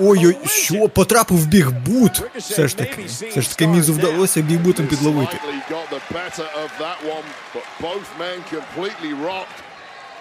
[0.01, 0.89] Ой-ой, що?
[0.89, 2.23] Потрапив в бігбут.
[2.37, 3.05] Все ж таки.
[3.31, 5.37] Все ж таки Мізу вдалося бігбутом підловити.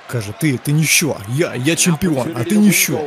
[0.08, 1.16] Каже, ти, ти ніщо.
[1.30, 3.00] Я, я чемпіон, а ти ніщо.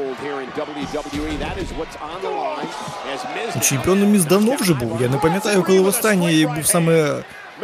[3.61, 5.03] Чемпіоном Міз давно вже був.
[5.03, 7.15] Я не пам'ятаю, коли востаннє я був саме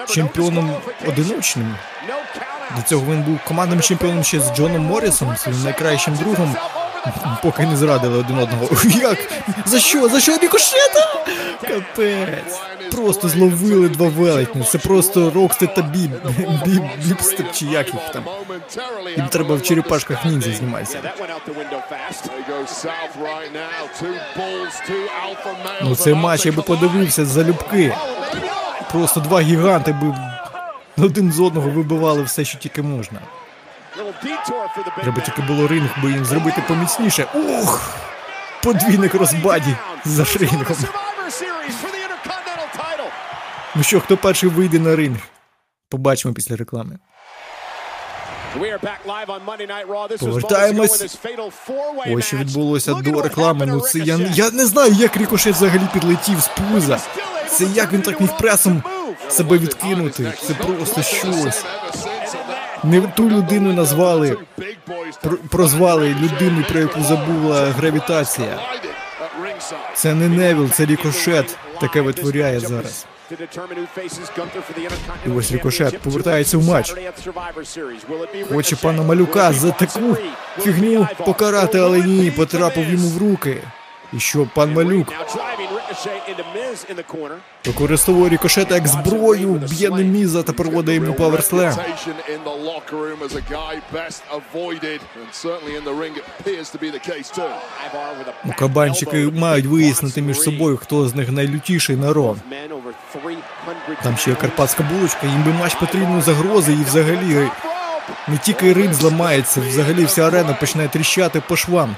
[0.08, 0.76] чемпіоном
[1.08, 1.74] одиночним.
[2.76, 6.56] До цього він був командним чемпіоном ще з Джоном Моррісом, своїм найкращим другом,
[7.42, 8.68] поки не зрадили один одного.
[8.84, 9.18] Як?
[9.66, 10.08] За що?
[10.08, 11.24] За що рікошета?
[11.60, 12.60] Капець.
[12.92, 14.62] Просто зловили два велетні.
[14.62, 16.10] Це просто Рокстед та Біб.
[16.64, 18.24] Біб, Бібстеп чи як їх там.
[19.16, 20.98] Їм треба в черепашках ніндзя зніматися.
[25.82, 27.94] Ну цей матч я би подивився залюбки.
[28.92, 30.14] Просто два гіганти би
[31.02, 33.20] один з одного вибивали все, що тільки можна.
[35.02, 37.26] Треба тільки було ринг, би їм зробити поміцніше.
[37.34, 37.98] Ух!
[38.62, 40.66] Подвійник розбаді за шрингом.
[43.74, 45.18] Ну що, хто перший вийде на ринг?
[45.88, 46.98] Побачимо після реклами.
[50.26, 50.90] Повертаємось.
[52.18, 53.66] Ось що відбулося до реклами.
[53.66, 56.98] Ну це я, я не знаю, як Рікошет взагалі підлетів з пуза.
[57.50, 58.82] Це як він так міг пресом
[59.28, 60.32] себе відкинути.
[60.46, 61.64] Це просто щось.
[62.84, 64.36] Не ту людину назвали,
[65.24, 68.58] пр- прозвали людину, про яку забула гравітація.
[69.94, 71.56] Це не Невіл, це Рікошет.
[71.80, 73.06] Таке витворяє зараз.
[75.26, 76.94] І ось Рікошет повертається в матч.
[78.52, 80.16] Хоче пана Малюка за таку
[80.60, 83.62] фігню покарати, але ні, потрапив йому в руки.
[84.12, 85.12] І що пан Малюк
[87.66, 91.74] використовує рікошета як зброю, б'є на міза та проводить йому паверслем.
[98.58, 102.36] Кабанчики мають вияснити між собою, хто з них найлютіший на Ро.
[104.02, 107.48] Там ще є карпатська булочка, їм би матч потрібно загрози і взагалі
[108.28, 111.96] не тільки ринг зламається, взагалі вся арена почне тріщати по швам.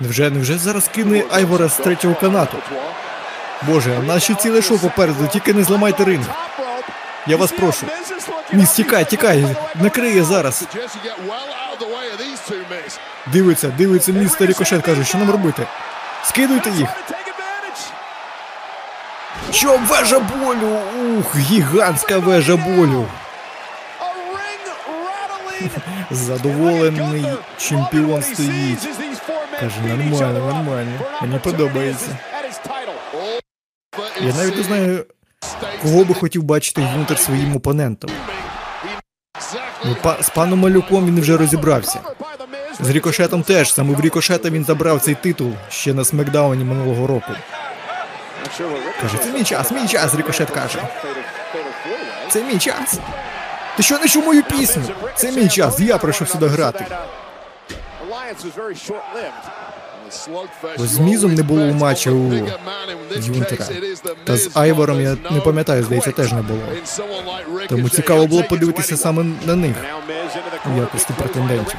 [0.00, 2.56] Невже, невже зараз кине Айвора з третього канату?
[3.62, 6.26] Боже, а ще ціле шоу попереду, тільки не зламайте ринг.
[7.26, 7.86] Я вас прошу.
[8.52, 10.64] Міс, тікай, тікай, накриє зараз.
[13.26, 15.66] Дивиться, дивиться міс та рікошет, каже, що нам робити?
[16.24, 16.88] Скидуйте їх.
[19.50, 20.78] Що вежа болю?
[21.18, 23.06] Ух, гігантська вежа болю.
[26.10, 27.24] Задоволений
[27.58, 28.88] чемпіон стоїть.
[29.60, 31.00] Каже, нормально, нормально.
[31.22, 32.18] Мені подобається.
[34.20, 35.06] Я навіть не знаю,
[35.82, 38.10] кого би хотів бачити Гюнтер своїм опонентом.
[39.84, 42.00] Ну, па- з паном Малюком він вже розібрався.
[42.80, 43.72] З Рікошетом теж.
[43.74, 47.32] Саме в Рікошета він забрав цей титул ще на Смакдауні минулого року.
[49.02, 50.78] Каже, це мій час, мій час, Рікошет каже.
[52.30, 52.98] Це мій час.
[53.76, 54.82] Ти що не чув мою пісню?
[55.16, 56.86] Це мій час, я прийшов сюди грати.
[60.78, 62.32] Ось з Мізом не було у матчі у
[63.16, 63.66] Юнтера.
[64.24, 66.60] Та з Айвором я не пам'ятаю, здається, теж не було.
[67.68, 69.76] Тому цікаво було подивитися саме на них
[70.74, 71.76] у якості претендентів.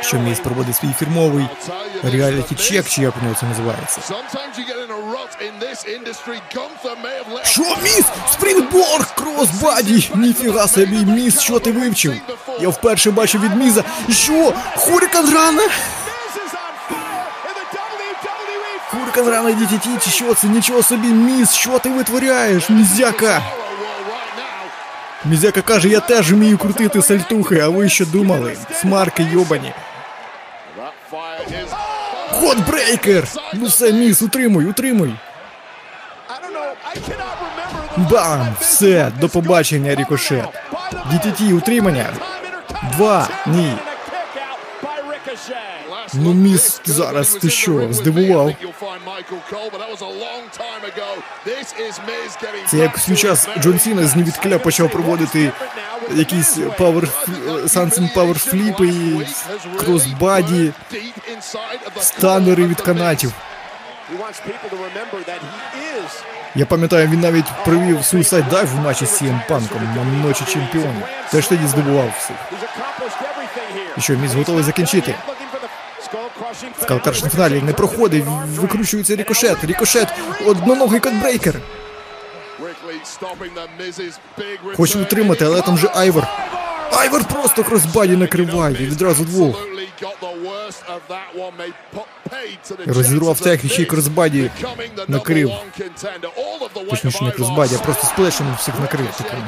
[0.00, 1.46] Що Міз проводить свій фірмовий
[2.02, 4.00] reality check, чи як у нього це називається.
[7.42, 8.04] Що, Міз?
[8.32, 10.10] Springboard, crossbody!
[10.14, 12.14] Ніфіга собі, Міз, що ти вивчив?
[12.60, 13.84] Я вперше бачив від Міза.
[14.10, 14.52] Що?
[14.76, 15.62] Hurricanrana?
[19.10, 20.48] Hurricanrana DDT, чи?
[20.48, 22.70] Нічого собі, Міз, що ти витворяєш?
[22.70, 23.42] Мізяка!
[25.24, 28.56] Мізяка каже, я теж вмію крутити сальтухи, а ви що думали?
[28.72, 29.72] Смарки йобані.
[32.30, 33.24] Ходбрейкер!
[33.54, 35.14] Ну все, міс, утримуй, утримуй.
[37.96, 38.48] Бам!
[38.60, 40.48] Все, до побачення, рікошет.
[41.12, 42.06] DTT, утримання.
[42.96, 43.76] Два, ні.
[46.14, 48.52] Ну, міс, зараз ти що, здивував?
[52.68, 55.52] Це як в свій час Джон Сіна з невідкля почав проводити
[56.14, 57.08] якісь пауер
[57.66, 58.92] сансен пауер фліпи
[59.78, 60.72] кросбаді,
[62.00, 63.32] станери від канатів.
[66.54, 71.02] Я пам'ятаю, він навіть провів Suicide Dive в матчі з CM Панком на ночі чемпіонів.
[71.30, 72.36] Теж тоді здивував всіх.
[73.98, 75.14] І що, міс готовий закінчити?
[76.82, 78.24] Скалкарш на фіналі не проходить,
[78.56, 79.64] викручується Рікошет.
[79.64, 80.08] Рікошет,
[80.46, 81.54] одноногий codebreaker.
[84.76, 86.26] Хочу утримати, але там же Айвор.
[86.92, 89.66] Айвор просто crossbody накриває відразу двох.
[92.86, 94.50] Розірвав тих ще й crossbody
[95.08, 95.52] накрив.
[96.90, 99.38] Точніше, не кросбаді, а просто сплешем всіх накрив таким.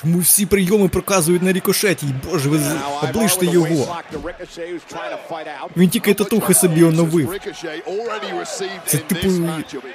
[0.00, 2.06] Чому всі прийоми показують на Рікошеті?
[2.30, 2.60] Боже, ви
[3.02, 3.96] оближте його.
[5.76, 7.40] Він тільки татухи собі оновив.
[8.86, 9.28] Це типу,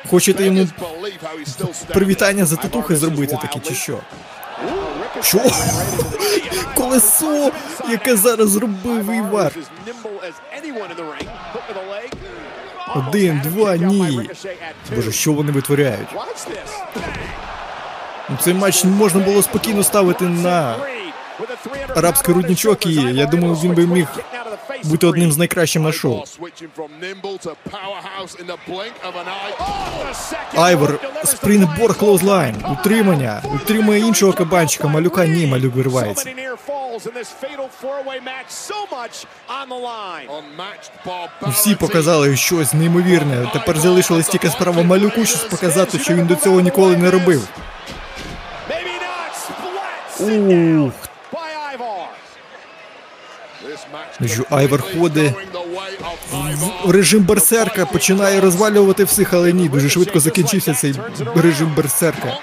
[0.09, 0.67] хочете йому
[1.87, 3.99] привітання за татухи зробити таке, чи що?
[5.21, 5.39] Що?
[6.75, 7.51] Колесо,
[7.89, 9.51] яке зараз зробив Івар.
[12.95, 14.29] Один, два, ні.
[14.95, 16.07] Боже, що вони витворяють?
[18.33, 20.75] Ну, Цей матч можна було спокійно ставити на
[21.95, 24.07] арабський рудничок, і я думаю, він би міг
[24.83, 26.23] бути одним з найкращих на шоу.
[30.55, 36.29] Айвор, springboard, clothesline, утримання, утримує іншого кабанчика, малюка ні, малюк виривається.
[41.41, 43.49] Всі показали щось неймовірне.
[43.53, 47.47] Тепер залишилось тільки справа малюку щось показати, що він до цього ніколи не робив.
[50.23, 50.93] Ух.
[54.25, 54.43] Що,
[54.99, 55.33] ходить
[56.85, 60.95] в режим берсерка, починає розвалювати всіх, але ні, дуже швидко закінчився цей
[61.35, 62.37] режим берсерка.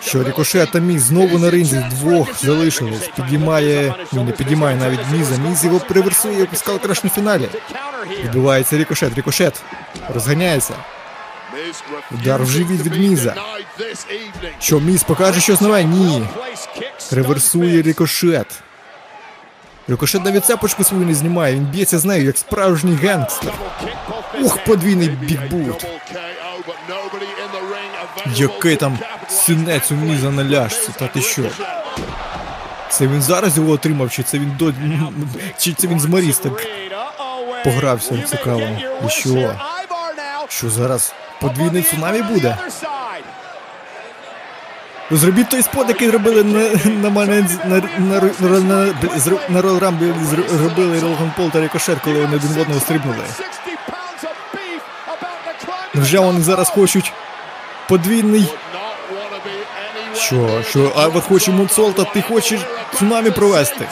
[0.00, 3.10] Що Рікошет та Міз знову на ринзі двох залишилось.
[3.16, 5.36] Підіймає, ні, не підіймає навіть Міза.
[5.48, 7.48] Міз його приверсує в скалкраш на фіналі.
[8.24, 9.14] Відбувається Рікошет.
[9.14, 9.62] Рікошет
[10.14, 10.74] розганяється.
[12.12, 13.34] Удар в живіт від Міза.
[14.60, 15.84] Що Міз покаже щось нове?
[15.84, 16.22] Ні.
[17.10, 18.46] Реверсує Рікошет.
[19.88, 23.52] Рикошет навіть цепочку свою не знімає, він б'ється з нею, як справжній гангстер.
[24.40, 25.86] Ух, подвійний бігбут.
[28.34, 28.98] Який там
[29.28, 31.42] синець у Міза на ляжці, та ти що?
[32.90, 34.72] Це він зараз його отримав, чи це він до.
[35.58, 36.66] Чи це він з Маріс так
[37.64, 38.68] погрався цікаво.
[39.06, 39.54] І що?
[40.56, 41.12] Що зараз?
[41.40, 42.56] Подвійний цунамі буде?
[45.10, 46.44] Зробіть той спот, який робили
[46.84, 47.48] на мене
[47.98, 53.24] на Rumble, зробили Ролган Пол та Рикошет, коли вони один в одного стрибнули.
[55.94, 57.12] Вже вони зараз хочуть
[57.88, 58.54] подвійний.
[60.16, 60.62] Що?
[60.62, 60.92] Що?
[60.96, 62.60] А ви хоче Мунсолта, ти хочеш
[62.98, 63.88] цунамі провести?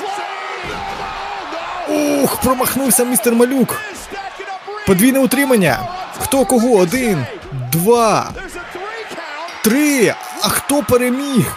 [1.88, 3.80] Ух, промахнувся містер Малюк.
[4.86, 5.78] Подвійне утримання.
[6.18, 6.76] Хто кого?
[6.76, 7.24] Один,
[7.72, 8.32] два,
[9.64, 10.14] три.
[10.42, 11.56] А хто переміг?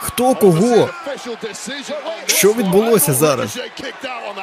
[0.00, 0.88] Хто кого?
[2.26, 3.58] Що відбулося зараз?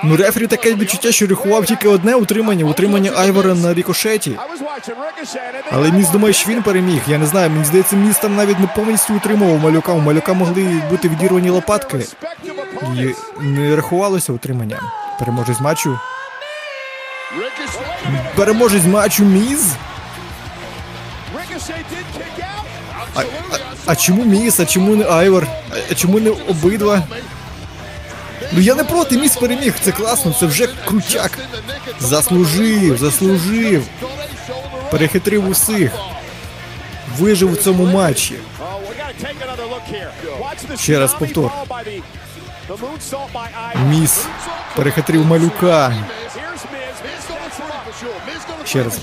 [0.04, 4.40] Ну, рефері таке відчуття, що рахував тільки одне утримання, утримання Айвора на рікошеті.
[5.72, 7.02] Але міс думає, що він переміг.
[7.08, 9.92] Я не знаю, мені здається, міс там навіть не повністю утримував малюка.
[9.94, 12.06] У малюка могли бути відірвані лопатки.
[12.98, 14.80] І не рахувалося утримання.
[15.20, 16.00] Переможець матчу.
[18.36, 19.68] Переможець матчу Міз.
[23.16, 25.48] А, а, а чому Міз, а чому не Айвор?
[25.92, 27.04] А чому не обидва?
[28.52, 31.38] Ну я не проти, Міз переміг, це класно, це вже крутяк.
[32.00, 33.84] Заслужив, заслужив.
[34.92, 35.92] Перехитрив усіх.
[37.20, 38.36] Вижив у цьому матчі.
[40.80, 41.52] Ще раз повтор.
[43.90, 44.26] Міз
[44.76, 45.94] перехитрив малюка.
[48.74, 49.00] Ще раз.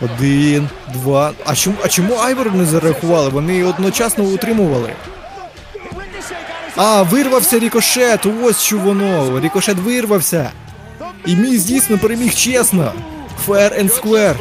[0.00, 1.32] Один, два.
[1.44, 3.28] А чому, а чому Айвор не зарахували?
[3.28, 4.94] Вони одночасно утримували.
[6.76, 8.26] А, вирвався Рікошет.
[8.42, 9.40] Ось що воно.
[9.40, 10.50] Рікошет вирвався.
[11.26, 12.92] І Міз дійсно переміг чесно.
[13.48, 14.36] Fair and square.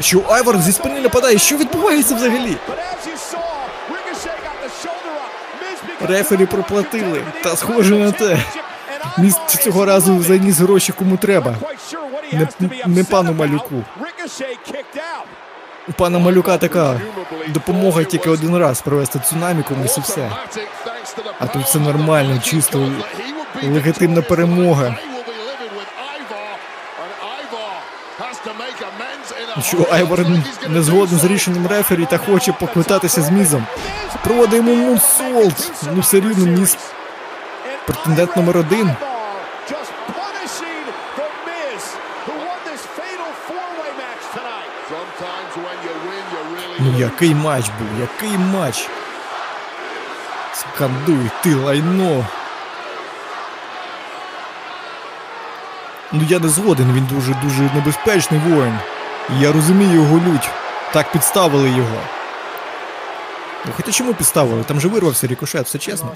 [0.00, 1.38] Що Айвор зі спини нападає?
[1.38, 2.56] Що відбувається взагалі?
[6.00, 7.22] Рефері проплатили.
[7.42, 8.38] Та схоже на те.
[9.18, 11.54] Міз цього разу заніс гроші кому треба.
[12.32, 12.48] Не,
[12.86, 13.84] не пану малюку.
[15.88, 17.00] У пана малюка така
[17.48, 20.30] допомога тільки один раз провести цунамі комусь і все.
[21.38, 22.92] А тут все нормально, чисто
[23.62, 24.96] легітимна перемога.
[29.62, 30.26] Що Айвор
[30.68, 33.66] не згоден з рішенням рефері та хоче поквитатися з Мізом.
[34.24, 35.72] Проводить йому moonsault.
[35.94, 36.76] Ну все рівно Міз
[37.86, 38.90] претендент номер один.
[46.78, 48.88] Ну який матч був, який матч.
[50.54, 52.26] Скандуй, ти лайно.
[56.12, 58.78] Ну я не згоден, він дуже дуже небезпечний воїн.
[59.40, 60.50] Я розумію його лють.
[60.92, 62.00] Так підставили його.
[63.66, 64.64] Ну, хоча чому підставили?
[64.64, 66.12] Там же вирвався Рікошет, все чесно.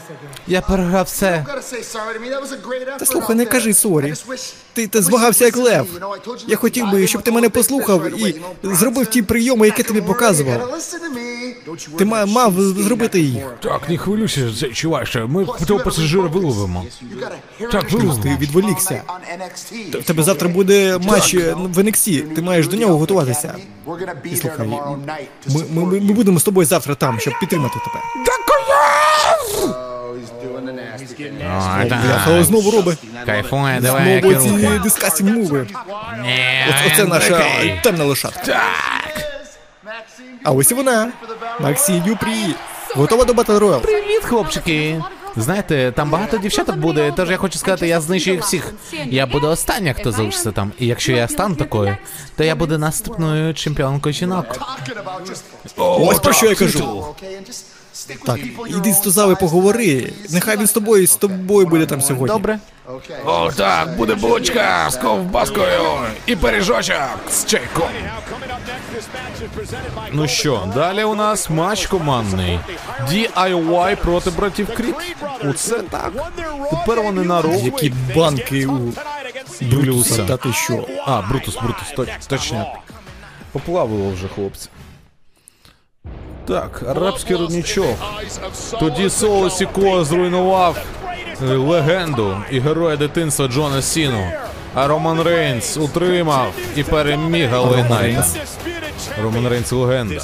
[0.46, 1.46] Я програв все.
[2.98, 4.14] Та слухай, не кажи sorry.
[4.72, 5.86] Ти, ти змагався як лев.
[6.48, 10.80] Я хотів би, щоб ти мене послухав і зробив ті прийоми, які тобі показував.
[11.98, 13.44] Ти ма- мав зробити їх.
[13.62, 16.84] Так, не хвилюйся, це чуваче, ми того пасажира виловимо.
[17.72, 18.36] Так, Ти виловимо.
[18.40, 19.03] відволікся.
[19.92, 22.34] В тебе завтра буде матч е, в NXT.
[22.34, 23.55] Ти маєш до нього готуватися.
[24.24, 24.76] І слухай, ми,
[25.46, 28.01] ми, ми, ми будемо з тобою завтра там, щоб підтримати тебе.
[31.43, 32.45] О, Бляха, так.
[32.45, 32.99] знову робить.
[33.26, 34.78] Кайфує, давай Знову ці рухи.
[34.82, 35.66] дискасінг муви.
[36.22, 37.80] Ні, Оце, оце він наша такий.
[37.82, 38.61] темна лошадка.
[40.45, 41.12] А ось і вона.
[41.61, 42.55] Максі Дюпрі.
[42.95, 43.80] Готова до Battle Royale?
[43.80, 45.03] Привіт, хлопчики.
[45.37, 48.74] Знаєте, там багато дівчаток буде, тож я хочу сказати, я знищу їх всіх.
[49.07, 50.72] Я буду остання, хто залишиться там.
[50.78, 51.97] І якщо я стану такою,
[52.37, 54.47] то я буду наступною чемпіонкою жінок.
[55.76, 57.05] Ось про що я кажу.
[58.26, 58.38] Так,
[58.68, 60.12] іди з Тузави поговори.
[60.30, 62.26] Нехай він з тобою з тобою буде там сьогодні.
[62.36, 62.59] Добре?
[63.24, 65.80] О, так, буде булочка з ковбаскою
[66.26, 67.88] і пиріжочок з чайком.
[70.12, 72.59] Ну що, далі у нас матч командний.
[73.09, 74.94] DIY проти братів Кріт.
[75.44, 76.12] Оце так.
[76.70, 77.62] Тепер вони на ролі.
[77.64, 78.92] Які банки у
[79.61, 80.24] Брюса.
[80.24, 80.86] Та ти що?
[81.07, 82.66] А, Брутус, Брутус, точ, точняк.
[83.53, 84.68] Поплавило вже, хлопці.
[86.51, 87.97] Так, арабський родничок.
[88.80, 90.76] Тоді Соло Сіко зруйнував
[91.42, 94.32] е, легенду і героя дитинства Джона Сіну.
[94.74, 98.24] А Роман Рейнс утримав і переміг Галайнайта.
[99.22, 100.22] Роман Рейнс легенда.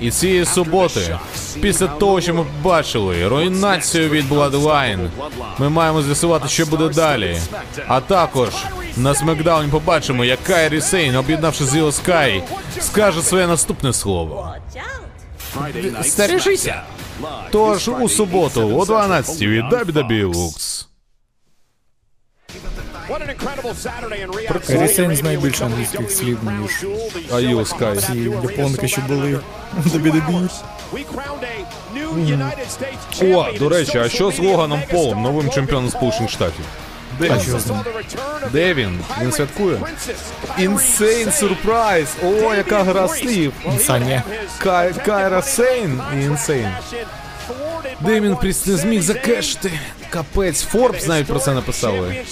[0.00, 1.18] І цієї суботи,
[1.62, 5.08] після того, що ми бачили, руйнацію від Bloodline,
[5.58, 7.38] ми маємо з'ясувати, що буде далі.
[7.88, 8.48] А також
[8.96, 12.42] на Смакдауні побачимо, як Кайрі Сейн, об'єднавши з Скай,
[12.80, 14.54] скаже своє наступне слово.
[16.02, 16.82] Стережися.
[17.50, 20.86] Тож у суботу о 12 від WWE Lux.
[23.10, 24.66] What an incredible Saturday in Riyadh.
[24.66, 26.84] Кері Сейн знає більше англійських слів, ніж
[27.32, 27.96] А Іо Скай.
[27.96, 29.40] ці японки, що були
[29.78, 30.48] в WWE.
[32.78, 36.64] States О, до речі, а що з Логаном Полом, новим чемпіоном чемпіоном Сполучених Штатів?
[37.20, 37.38] Де?
[38.52, 39.00] Де він?
[39.22, 39.78] Він святкує?
[40.58, 42.08] Insane сюрприз!
[42.24, 43.52] О, яка гра слів!
[43.80, 44.22] Саня.
[44.58, 46.68] Кай, Кайра Сейн і insane.
[48.00, 49.70] Деміан Пріс- не зміг закешити?
[50.10, 52.24] Капець, Форбс навіть про це написали.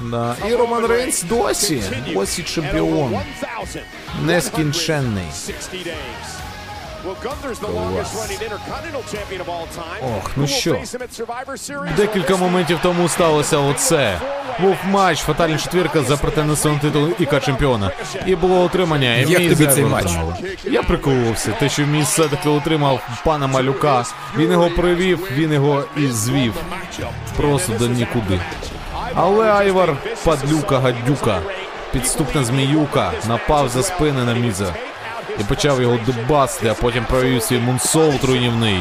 [0.00, 0.34] Да.
[0.48, 1.82] І Роман Рейнс досі,
[2.14, 3.18] досі чемпіон.
[4.22, 5.24] Нескінченний.
[10.02, 10.76] Ох, ну що?
[11.96, 14.20] Декілька моментів тому сталося оце.
[14.60, 17.90] Був матч, фатальна четвірка за претендентство на титул ІК чемпіона.
[18.26, 19.14] І було отримання.
[19.16, 20.06] І Як мій тобі цей матч?
[20.64, 21.50] Я приколувався.
[21.60, 24.04] Те, що мій все-таки отримав пана малюка.
[24.36, 26.54] Він його привів, він його і звів.
[27.36, 28.40] Просто до нікуди.
[29.14, 31.40] Але Айвар, падлюка, гадюка,
[31.92, 34.74] підступна зміюка, напав за спини на міза.
[35.40, 38.80] І почав його дубасти, а потім провів свій Мунсов руйнівний.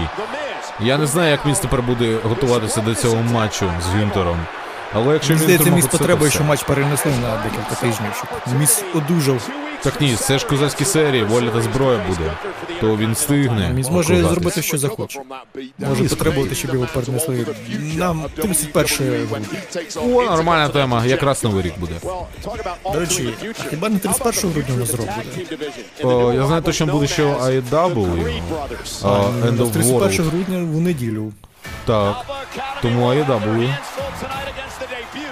[0.80, 4.38] Я не знаю, як він тепер буде готуватися до цього матчу з Гюнтером.
[4.93, 8.59] Але якщо Мені він здається, міс оце, потребує, що матч перенесли на декілька тижнів, щоб
[8.59, 9.49] міс одужав.
[9.83, 12.31] Так ні, це ж козацькі серії, воля та зброя буде.
[12.81, 13.69] То він встигне.
[13.69, 15.21] Міс може зробити, що захоче.
[15.79, 17.45] Може Міс потребувати, щоб його перенесли
[17.95, 19.47] на 31 грудня.
[19.95, 21.93] О, нормальна тема, якраз новий рік буде.
[22.93, 25.67] До речі, а хіба не 31 грудня у нас зрок буде?
[26.03, 28.41] О, я знаю точно буде, що AEW,
[29.03, 30.29] а, End of 31 World.
[30.29, 31.31] грудня в неділю.
[31.85, 32.25] Так,
[32.81, 33.69] тому AEW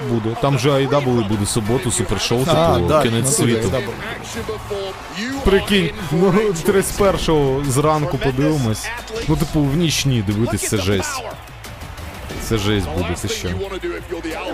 [0.05, 0.35] буде.
[0.41, 3.71] Там же AEW буде суботу, супершоу, типу, да, кінець ну, світу.
[5.43, 6.33] Прикинь, ну
[6.67, 8.87] 31-го зранку подивимось.
[9.27, 11.23] Ну, типу, в нічні дивитись, це жесть.
[12.43, 13.49] Це жесть буде, це що.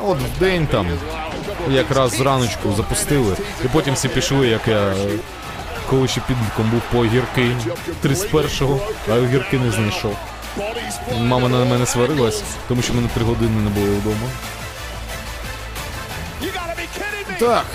[0.05, 0.87] От в день там
[1.69, 3.35] якраз зраночку запустили,
[3.65, 4.93] і потім всі пішли, як я
[5.91, 7.55] коли ще підлітком був по огірки
[8.05, 8.79] 31-го,
[9.09, 10.15] а огірки не знайшов.
[11.19, 14.29] Мама на мене сварилась, тому що мене три години не було вдома.
[17.41, 17.65] Так,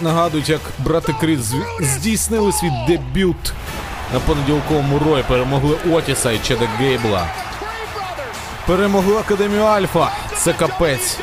[0.00, 3.52] нагадують, як брати Крід зв- здійснили свій дебют
[4.14, 7.26] на понеділковому рої, перемогли Отіса і Чеда Гейбла.
[8.66, 10.10] Перемогли Академію Альфа.
[10.36, 11.18] Це капець.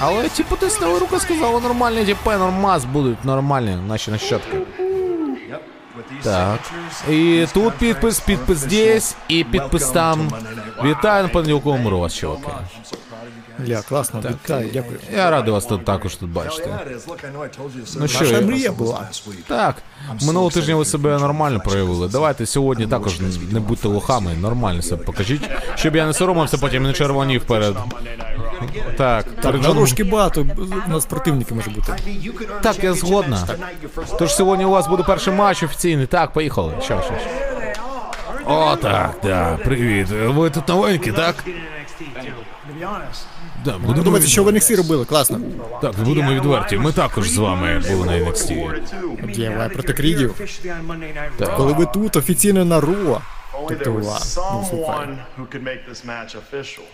[0.00, 4.58] Але ті потиснули руку, сказали, нормальні тіпи, нормас будуть, нормальні наші нащадки.
[6.22, 6.58] Так.
[7.10, 10.28] І тут підпис, підпис здесь, і підпис там.
[10.84, 12.48] Вітаю на понеділковому році, чуваки.
[13.68, 14.98] Ля, класно, вітаю, дякую.
[15.16, 16.70] Я радий вас тут також тут бачити.
[17.96, 19.08] Ну що, Наша мрія була.
[19.48, 19.74] Так,
[20.22, 22.08] минулого тижня ви себе нормально проявили.
[22.08, 26.92] Давайте сьогодні також не будьте лохами, нормально себе покажіть, щоб я не соромився, потім не
[26.92, 27.76] червонів перед.
[28.96, 29.62] Так, Джоном.
[29.62, 30.46] Дорожки багато,
[30.86, 31.92] у нас противники може бути.
[32.62, 33.46] Так, я згодна.
[34.18, 36.06] Тож сьогодні у вас буде перший матч офіційний.
[36.06, 36.72] Так, поїхали.
[36.82, 37.30] Що, що, що.
[38.46, 40.06] О, так, да, привіт.
[40.10, 41.34] Ви тут новенькі, так?
[43.64, 45.04] Да, будемо, Думаєте, що в NXT робили?
[45.04, 45.40] Класно.
[45.82, 46.78] так, будемо відверті.
[46.78, 49.34] Ми також з вами були на NXT.
[49.34, 50.34] Дєва проти крідів.
[51.56, 53.20] Коли ви тут офіційно на Ро.
[54.06, 55.08] Ладно, ну, слухай.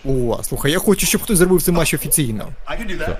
[0.05, 2.47] О, слухай, я хочу, щоб хтось зробив цей матч офіційно.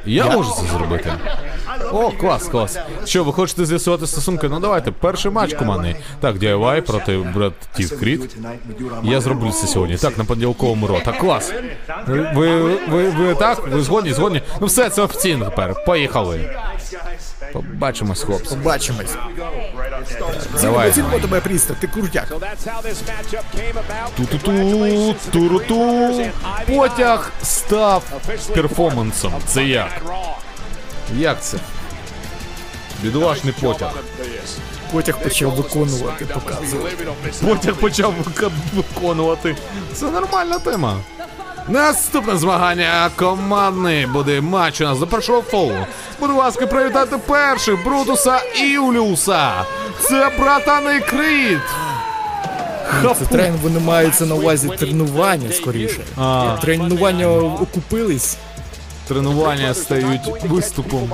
[0.06, 1.14] Я можу це зробити.
[1.92, 2.78] О, клас, клас.
[3.06, 4.48] Що, ви хочете з'ясувати стосунки?
[4.50, 5.96] Ну давайте, перший матч командний.
[6.20, 8.36] Так, DIY проти братів Кріт.
[9.04, 9.98] Я зроблю це сьогодні.
[9.98, 11.00] Так, на понеділковому ро.
[11.00, 11.54] Так, клас.
[12.08, 13.68] Ви, ви, ви, ви так?
[13.68, 14.14] Ви згодні?
[14.14, 14.42] Згодні?
[14.62, 15.76] Ну все, це офіційно тепер.
[15.86, 16.56] Поїхали.
[17.54, 18.56] Побачимось, хлопці.
[18.56, 19.16] Побачимось.
[20.62, 20.92] Давай.
[20.92, 22.28] Цінимо тебе, Пріста, ти крутяк.
[24.18, 26.12] Ту-ту-ту, туру-ту.
[26.68, 28.04] Потяг став
[28.56, 29.34] перформансом.
[29.48, 30.02] Це як?
[31.16, 31.58] Як це?
[33.04, 33.92] Бідолашний потяг.
[34.92, 37.06] Потяг почав виконувати, показувати.
[37.46, 38.14] Потяг почав
[38.74, 39.56] виконувати.
[39.94, 41.00] Це нормальна тема.
[41.70, 45.78] Наступне змагання командний буде матч у нас до першого фолу.
[46.20, 49.52] Будь ласка, привітати перших Брутуса і Юліуса.
[50.02, 51.60] Це братани Кріт.
[53.20, 56.00] Це тренінг вони маються на увазі тренування скоріше.
[56.18, 56.56] А.
[56.62, 58.38] Тренування окупились.
[59.08, 61.12] Тренування стають виступом.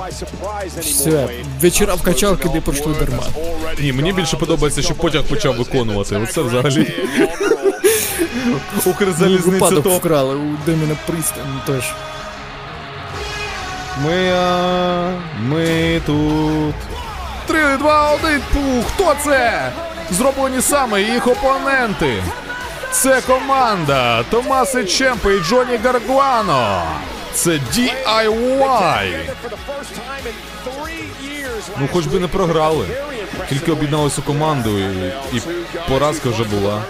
[0.80, 1.28] Все,
[1.60, 3.22] вечора в качалки де пройшли дарма.
[3.80, 6.16] Ні, мені більше подобається, що потяг почав виконувати.
[6.16, 6.94] Оце взагалі.
[8.84, 11.94] Укрзалізниця Випадок вкрали у Деміна Пріста, ну теж.
[14.04, 16.74] Ми, а, ми тут.
[17.46, 18.84] Три, два, один, пух!
[18.94, 19.72] Хто це?
[20.10, 22.22] Зроблені саме їх опоненти.
[22.92, 26.82] Це команда Томаси Чемпи і Джоні Гаргуано.
[27.34, 29.16] Це DIY.
[31.80, 32.86] Ну, хоч би не програли.
[33.48, 34.82] Тільки об'єдналися у команду і,
[35.36, 35.42] і
[35.88, 36.82] поразка вже була.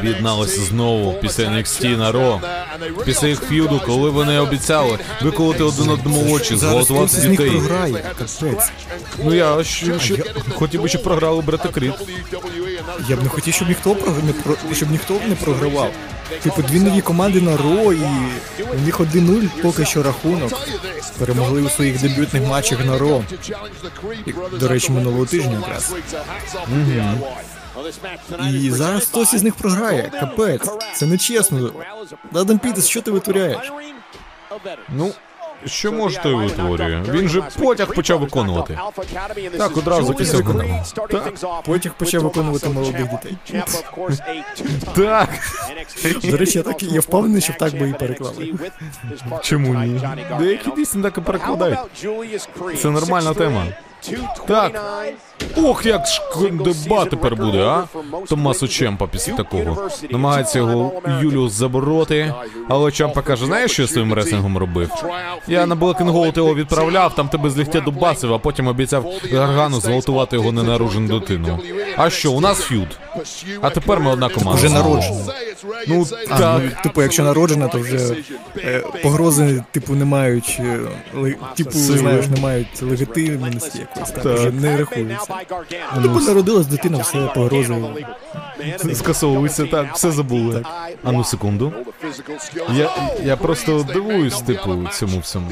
[0.00, 2.40] Об'єдналися знову після NXT на Ро.
[3.04, 7.38] Після їх ф'юду, коли вони обіцяли виколоти один одному очі, Зараз зґвалтувати хтось з них
[7.38, 7.60] дітей.
[8.18, 8.70] капець.
[9.24, 10.16] Ну я ще, ще
[10.54, 11.94] хотів би, щоб програли брати Кріт.
[13.08, 15.90] Я б не хотів, щоб ніхто про не про щоб ніхто не програвав.
[16.42, 18.02] Типу, дві нові команди на Ро і
[18.74, 20.52] у них 1-0 поки що рахунок.
[21.18, 23.24] Перемогли у своїх дебютних матчах на Ро.
[24.26, 25.94] І, До речі, минулого тижня якраз.
[28.52, 30.10] І зараз хтось із них програє.
[30.20, 30.68] Капець.
[30.94, 31.70] Це нечесно.
[32.34, 33.72] Адам Пітес, що ти витворяєш?
[34.88, 35.12] Ну,
[35.66, 37.02] що може той витворює?
[37.08, 38.78] Він же потяг почав виконувати.
[39.58, 40.92] Так, одразу після виконав.
[41.10, 41.34] Так.
[41.64, 43.36] Потяг почав виконувати молодих дітей.
[44.94, 45.28] Так.
[46.24, 48.54] До речі, я так я впевнений, що так би і переклали.
[49.42, 50.00] Чому ні?
[50.38, 51.78] Деякі дійсно так і перекладають.
[52.82, 53.66] Це нормальна тема.
[54.46, 54.82] Так.
[55.56, 57.84] Ох, як шкондеба тепер буде, а?
[58.28, 59.88] Томасу Чемпа після такого.
[60.10, 62.34] Намагається його Юліус забороти,
[62.68, 64.90] але Чемпа каже, знаєш, що я своїм реслінгом робив?
[65.48, 70.36] Я на Gold його відправляв, там тебе з ліктя дубасив, а потім обіцяв Гаргану зґвалтувати
[70.36, 71.58] його ненароджену дитину.
[71.96, 72.98] А що, у нас ф'юд?
[73.60, 74.58] А тепер ми одна команда.
[74.58, 75.24] Вже народжена.
[75.88, 76.62] Ну, А, так.
[76.64, 78.16] ну, типу, якщо народжена, то вже
[78.58, 80.78] е, погрози, типу, не мають, е,
[81.56, 81.98] типу, Сили.
[81.98, 85.34] знаєш, не мають легітимності якоїсь, так, вже не рахується.
[85.96, 87.74] Ну, Типу, народилась дитина, все, погрози.
[88.94, 90.64] Скасовується, так, все забули.
[91.04, 91.72] А ну секунду.
[92.74, 92.90] Я,
[93.24, 95.50] я просто дивуюсь, типу, цьому всьому.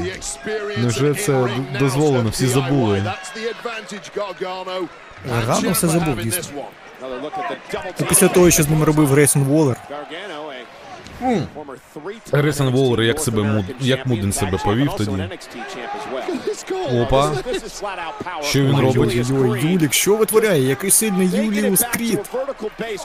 [0.79, 1.49] Невже це
[1.79, 2.31] дозволено?
[2.31, 3.13] Всі забули.
[5.31, 6.63] Гаргано все забув, дійсно.
[8.09, 9.77] Після того, що з ним робив Грейсон Воллер,
[12.33, 15.29] Грейсон Воллер, як себе муд, як Муден себе повів тоді.
[17.03, 17.33] Опа.
[18.43, 19.27] Що він робить?
[19.31, 20.63] ой, Юлік, що витворяє?
[20.63, 22.21] Який сильний Юліус Кріт.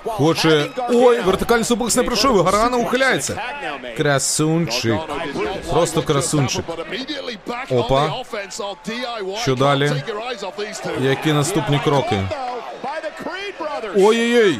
[0.04, 0.66] Хоче.
[0.90, 3.42] Ой, вертикальний суплекс не пройшов, і Гаргана ухиляється.
[3.98, 5.00] Красунчик.
[5.72, 6.66] Просто красунчик.
[7.70, 8.14] Опа.
[9.42, 9.92] Що далі?
[11.02, 12.24] Які наступні кроки?
[13.98, 14.60] Ой-ой-ой.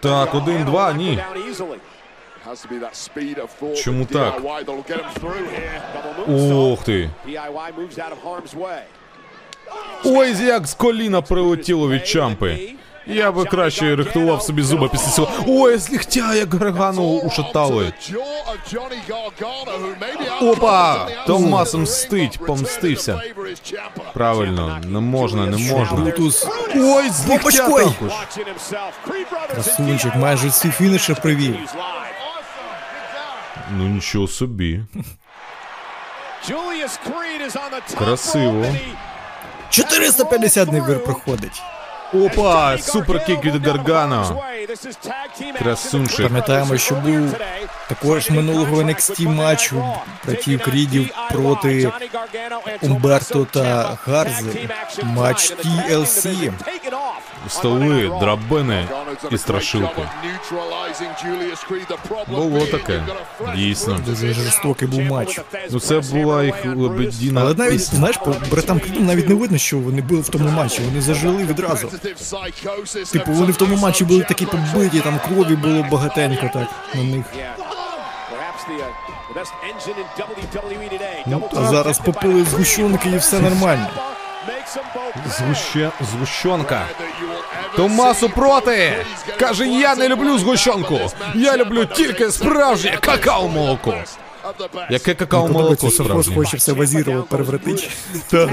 [0.00, 1.18] Так, один-два, ні.
[3.76, 4.34] Чому так?
[6.72, 7.10] Ух ти.
[10.04, 12.72] Ой, як з коліна прилетіло від чампи.
[13.06, 15.28] Я би краще рихтував собі зуби після цього.
[15.46, 17.92] Ой, з ліктя, як Гаргану ушатали.
[20.40, 21.08] Опа!
[21.26, 23.20] Томас мстить, помстився.
[24.14, 25.96] Правильно, не можна, не можна.
[25.96, 26.46] Брутус
[26.76, 28.12] Ой, з ліктя також.
[29.54, 31.56] красунчик, майже всі фініші привів.
[33.70, 34.80] Ну нічого собі.
[37.98, 37.98] Красиво.
[37.98, 38.64] Красиво.
[39.70, 41.62] 450 вир проходить.
[42.14, 44.42] Опа, суперкік від Гаргано.
[45.58, 46.26] Красунчик.
[46.26, 47.34] Пам'ятаємо, що був
[47.88, 49.84] також минулого NXT матчу
[50.26, 51.92] братів Крідів проти
[52.82, 54.68] Умберто та Гарзи.
[55.02, 56.52] Матч TLC.
[57.48, 58.88] Столи, драбини
[59.30, 60.02] і страшилки.
[62.28, 63.02] Було таке.
[63.56, 63.98] Дійсно.
[64.06, 65.40] Дуже жорстокий був матч.
[65.70, 67.40] Ну це була їх лебедіна.
[67.40, 67.98] Але навіть, пісня.
[67.98, 70.82] знаєш, по братам Крідам навіть не видно, що вони були в тому матчі.
[70.82, 71.88] Вони зажили відразу.
[73.12, 77.26] Типу, вони в тому матчі були такі побиті, там крові було багатенько так на них.
[81.26, 83.88] Ну, а зараз попили згущенки і все нормально.
[85.26, 85.90] Згуще...
[86.00, 86.86] Згущенка.
[87.76, 88.96] Томасу проти!
[89.38, 91.00] Каже, я не люблю згущенку.
[91.34, 93.94] Я люблю тільки справжнє какао-молоко.
[94.90, 96.34] Яке какао-молоко Софос справжнє?
[96.34, 97.88] хоче все вазірово перевратити.
[98.30, 98.48] Так,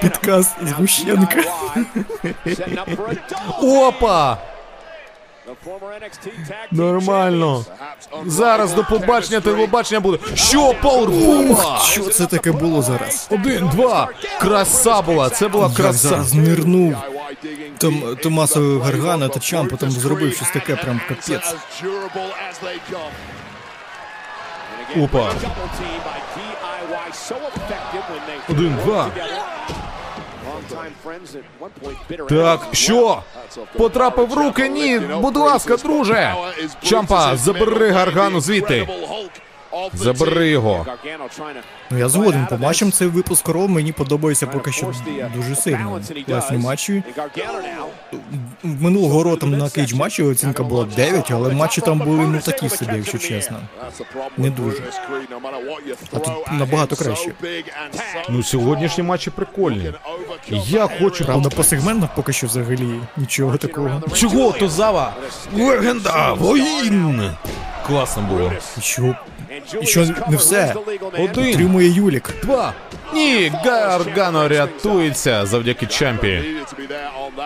[0.00, 1.42] підказ згущенка.
[3.62, 4.38] Опа!
[6.70, 7.64] Нормально.
[8.26, 10.18] Зараз до побачення телебачення буде.
[10.34, 11.78] Що, Пауербомба?
[11.78, 13.28] Що це таке було зараз?
[13.30, 14.08] Один, два.
[14.40, 15.30] Краса була.
[15.30, 16.08] Це була краса.
[16.08, 16.96] зараз нирнув.
[17.78, 21.54] Том, Томасо Гаргана та Чампа там зробив щось таке, прям капець.
[24.96, 25.32] Опа.
[28.48, 29.10] Один, два.
[32.28, 33.22] Так, що?
[33.78, 34.68] Потрапив в руки?
[34.68, 36.34] Ні, будь ласка, друже.
[36.82, 38.88] Чампа, забери Гаргану звідти.
[39.94, 40.86] Забери його.
[41.90, 44.92] Ну я згоден, по матчам цей випуск Raw мені подобається поки що
[45.36, 46.00] дуже сильно.
[46.26, 47.02] Класні матчі.
[48.62, 52.68] Минулого року там на кейдж матчі оцінка була 9, але матчі там були ну такі
[52.68, 53.60] собі, якщо чесно.
[54.36, 54.82] Не дуже.
[56.12, 57.32] А тут набагато краще.
[58.28, 59.92] Ну, сьогоднішні матчі прикольні.
[60.50, 64.02] Я хочу Правда, по сегментах поки що взагалі нічого такого.
[64.14, 65.14] Чого Тозава?
[65.56, 66.32] Легенда!
[66.32, 67.30] Воїн!
[67.86, 68.52] Класно було.
[68.80, 69.16] Що?
[69.82, 70.74] І що не все.
[71.18, 72.34] Один, Тримує Юлік.
[72.42, 72.72] два.
[73.14, 76.42] Ні, Гаргано рятується завдяки Чампі.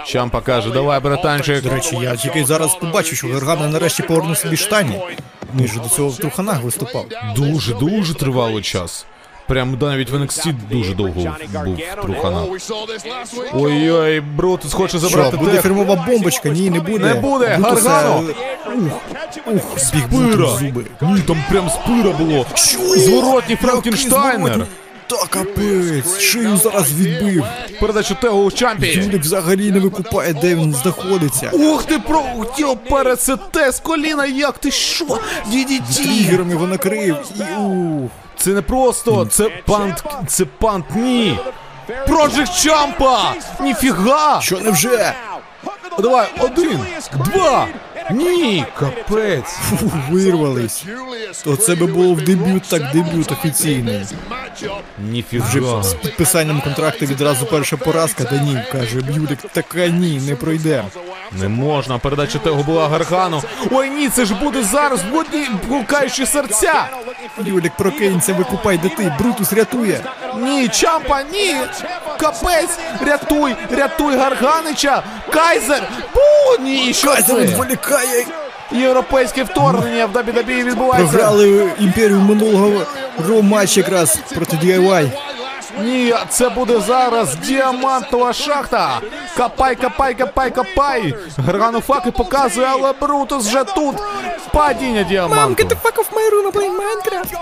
[0.06, 1.62] Чампа каже, давай, братанчик.
[1.62, 5.00] До речі, я тільки зараз побачив, що Гаргано нарешті повернув собі штані.
[5.54, 7.06] Він же до цього в труханах виступав.
[7.36, 9.06] Дуже, дуже тривалий час.
[9.48, 12.42] Прям навіть в NXT дуже довго був трухана.
[13.52, 15.62] Ой-ой, Брутус хоче Що, забрати буде тех.
[15.62, 16.48] фірмова бомбочка?
[16.48, 17.04] Ні, не буде.
[17.04, 18.24] Не буде, Брутуса, Гаргано!
[18.76, 20.84] Ух, ух, збіг Брутус зуби.
[21.00, 22.46] Ні, там прям спира було.
[22.96, 24.66] Зворотній Франкенштайнер.
[25.06, 27.44] Та капець, шию зараз відбив.
[27.80, 28.86] Передачу Тего у Чампі.
[28.86, 31.50] Юлік взагалі не викупає, де він знаходиться.
[31.52, 35.04] Ух ти, про хотів пересете з коліна, як ти що?
[35.52, 36.02] DDT.
[36.02, 38.10] тригером його накрив і ух.
[38.44, 41.38] Це не просто, це пант, це пант, ні.
[42.06, 43.34] Проджик Чампа!
[43.60, 44.40] Ніфіга!
[44.40, 45.12] Що не вже?
[45.98, 46.80] Давай, один,
[47.12, 47.66] два.
[48.10, 49.50] Ні, капець.
[49.52, 50.84] Фу, вирвались.
[51.44, 54.06] То це би було в дебют, так дебют офіційний.
[54.98, 55.82] Ніфіга.
[55.82, 60.84] З підписанням контракту відразу перша поразка, та ні, каже Б'юлік, така ні, не пройде.
[61.32, 63.42] Не можна, передача того була Гаргану.
[63.70, 66.86] Ой ні, це ж буде зараз будні гукаючі серця.
[67.44, 70.00] Юлік прокинься, викупай дити, Брутус рятує.
[70.40, 71.56] Ні, Чампа, ні!
[72.20, 72.78] Капець!
[73.06, 73.54] Рятуй!
[73.70, 75.02] Рятуй Гарганича!
[75.32, 75.82] Кайзер!
[76.14, 76.62] Бу!
[76.64, 77.56] Ні, що Кайзер це?
[77.98, 78.26] Відволікає.
[78.72, 81.12] Європейське вторгнення в WWE відбувається.
[81.12, 82.82] Програли імперію минулого
[83.28, 85.10] ро матч якраз проти DIY.
[85.82, 89.00] Ні, це буде зараз діамантова шахта.
[89.36, 91.14] Капай, капай, капай, капай.
[91.46, 93.96] Гаргану факи показує, але Брутус вже тут.
[94.52, 95.64] Падіння діаманту.
[95.64, 97.36] fuck off my room, playing Minecraft.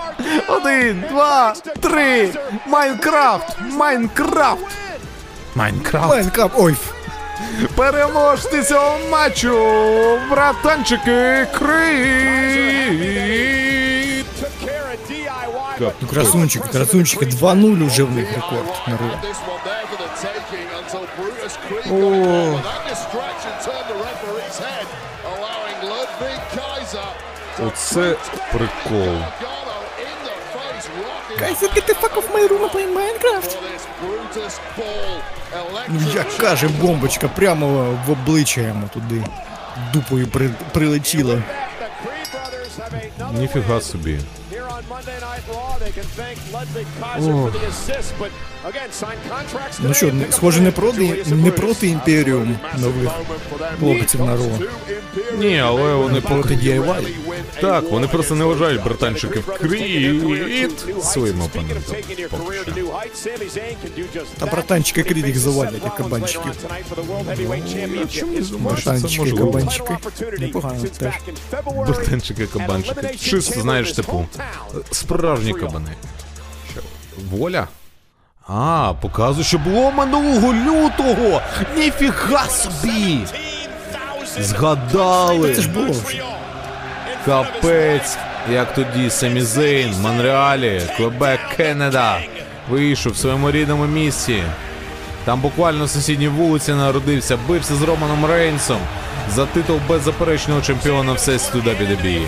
[0.47, 2.33] Один, два, три.
[2.67, 3.57] Майнкрафт!
[3.71, 4.65] Майнкрафт!
[5.55, 6.09] Майнкрафт!
[6.09, 6.75] Майнкрафт, ой.
[7.75, 9.57] Переможці цього матчу!
[10.29, 11.47] Братанчики!
[11.59, 12.73] Крит!
[15.79, 18.65] Ну, красунчики, красунчики, 2-0 уже в них рекорд
[27.59, 28.17] Оце
[28.51, 29.17] прикол.
[31.37, 33.57] Кайзер, get the fuck off my room, playing Minecraft.
[35.89, 39.23] Ну, Electric як каже бомбочка, прямо в обличчя йому туди.
[39.93, 41.41] Дупою при, прилетіла.
[43.33, 44.19] Ніфіга собі.
[49.79, 53.09] Ну що, схоже, не проти, не проти імперіум нових
[53.79, 54.45] хлопців на Ро.
[55.37, 57.07] Ні, але вони Проти DIY.
[57.61, 61.95] Так, вони просто не вважають братанчиків кріт своїм опонентом.
[64.39, 66.51] Та братанчики Крід їх завалять, як кабанчиків.
[68.59, 69.97] Братанчики, кабанчики.
[70.39, 71.13] Непогано теж.
[71.87, 73.17] Братанчики кабанчики.
[73.19, 74.25] Чисто, знаєш, типу,
[74.91, 75.91] справжні кабани.
[76.71, 76.81] Що?
[77.31, 77.67] Воля?
[78.47, 81.41] А, показує, що було минулого лютого!
[81.77, 83.19] Ніфіга собі!
[84.39, 85.55] Згадали!
[85.55, 86.23] Це ж було вже.
[87.25, 88.17] Капець,
[88.51, 92.19] як тоді Семі Зейн, в Монреалі, Квебек, Канада
[92.69, 94.43] вийшов в своєму рідному місці.
[95.25, 98.77] Там буквально на сусідній вулиці народився, бився з Романом Рейнсом
[99.29, 102.21] за титул беззаперечного чемпіона Всесвіту WWE.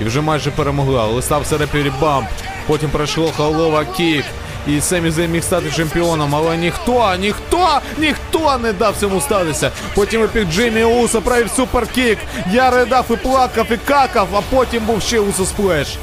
[0.00, 2.28] І вже майже перемогли, але стався рефері bump.
[2.66, 4.24] Потім пройшло Helluva Kick.
[4.66, 7.68] І Семі Зейн міг стати чемпіоном, але ніхто, ніхто,
[7.98, 9.70] ніхто не дав цьому статися.
[9.94, 12.18] Потім епік Джиммі Уса провів superkick.
[12.52, 15.96] Я ридав і плакав, і какав, а потім був ще Усо splash.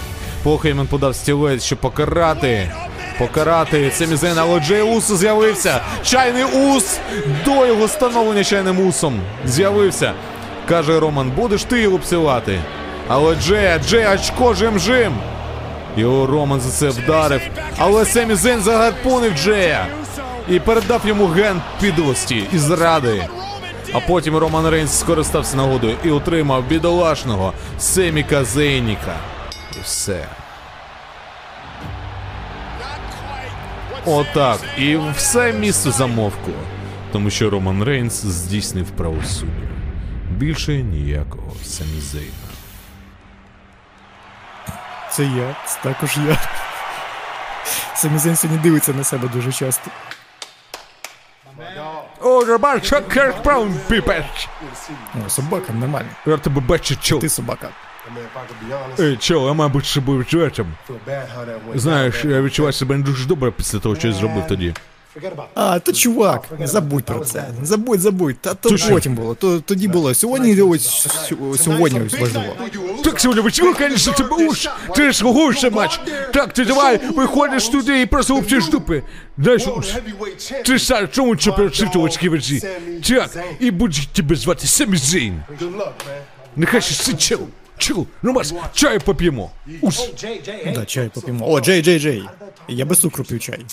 [0.44, 2.72] Пол Хеймен подав стілець, щоб покарати.
[3.20, 5.82] Покарати Семі Зейн, але Джей Усо з'явився.
[6.04, 6.98] Чайний ус
[7.46, 10.14] до його становлення чайним усом з'явився.
[10.70, 12.60] Каже Роман, будеш ти його псувати.
[13.08, 15.14] Але Джея, Джей очко жим-жим.
[15.98, 17.42] Його Роман за це вдарив,
[17.78, 19.88] але Семі Зейн загарпунив Джея
[20.50, 23.28] і передав йому ген підлості і зради.
[23.94, 29.16] А потім Роман Рейнс скористався нагодою і отримав бідолашного Семіка Зейніка.
[29.78, 30.26] І все.
[34.06, 34.60] Отак.
[34.78, 36.54] І все місто замовкло.
[37.12, 39.69] Тому що Роман Рейнс здійснив правосуддя.
[40.40, 42.32] Більше ніякого Семі Зейна.
[45.12, 46.38] Це я, це також я.
[47.96, 49.92] Самізен сьогодні дивиться на себе дуже часто.
[52.22, 53.36] О, Роман, що кажеш
[53.88, 54.50] піпеч?
[55.26, 56.10] О, собака, нормально.
[56.26, 57.20] Я тебе бачу, чо.
[57.20, 57.70] Ти собака.
[59.00, 60.74] Ей, чо, я мабуть з собою чоловічем.
[61.76, 64.74] Знаєш, я відчуваю себе не дуже добре після того, що я зробив тоді.
[65.56, 67.48] А, то чувак, забудь про це.
[67.64, 68.36] Забудь, забудь.
[68.42, 69.36] Та то потім було.
[69.36, 70.14] То тоді було.
[70.14, 71.08] Сьогодні ось
[71.64, 72.56] сьогодні ось важливо.
[73.04, 76.00] Так, сегодня почему, конечно, тебе уж, ты ж гуще матч.
[76.34, 79.04] Так, ти давай, виходиш туди і просто обчиш дупи.
[79.38, 79.88] Знаєш, уж,
[80.66, 81.40] ти сам, чому
[81.74, 82.62] світу очки веджі?
[83.08, 85.44] Так, і будь тебе звати Семі Зейн.
[86.56, 87.40] Нехай ще си чил,
[87.78, 89.52] чил, ну маш, чаю поп'ємо.
[89.82, 90.00] Уж,
[90.76, 91.52] Да, чай поп'ємо.
[91.52, 92.24] О, Джей, Джей, Джей.
[92.68, 93.66] Я без цукру п'ю чай.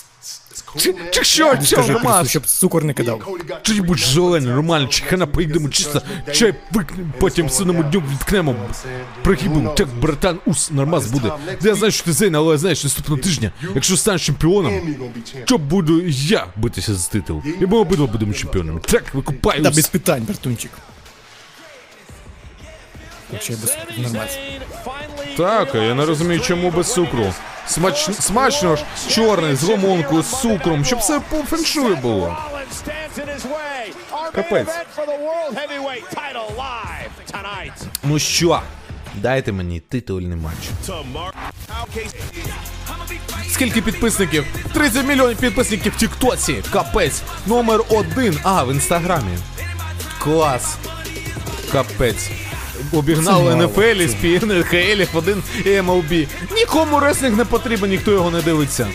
[0.77, 2.29] Чи, чи що, чо, Скажи Ромас?
[2.31, 3.39] щоб цукор не кидав.
[3.63, 8.55] Чи будь зелений, нормально, чихана поїдемо чисто, чай викнемо, потім синому дню відкнемо.
[9.23, 11.33] Пригибемо, так, братан, ус, нормаз буде.
[11.63, 14.81] Я знаю, що ти Зейн, але я знаю, що наступного тижня, якщо станеш чемпіоном,
[15.45, 17.43] то буду я битися за титул.
[17.61, 18.81] І ми обидва будемо чемпіонами.
[18.81, 19.77] Так, викупай Да, ус.
[19.77, 20.71] без питань, братунчик.
[23.31, 24.31] Так, чай без нормально.
[25.37, 27.33] Так, а я не розумію, чому без цукру.
[27.69, 28.09] Смач...
[28.21, 32.37] Смачно ж, чорний, з лимонкою, з цукром, щоб все по феншую було.
[34.35, 34.69] Капець.
[38.03, 38.61] Ну що?
[39.15, 40.71] Дайте мені титульний матч.
[43.51, 44.45] Скільки підписників?
[44.75, 46.63] 30 мільйонів підписників в Тіктоці.
[46.73, 47.23] Капець.
[47.47, 48.39] Номер один.
[48.43, 49.39] А, в інстаграмі.
[50.19, 50.77] Клас.
[51.73, 52.31] Капець.
[53.31, 56.27] Мало, НФЛ, СПН, НХЛ, F1 і MLB.
[56.55, 58.87] Нікому реслінг не потрібен, ніхто його не дивиться.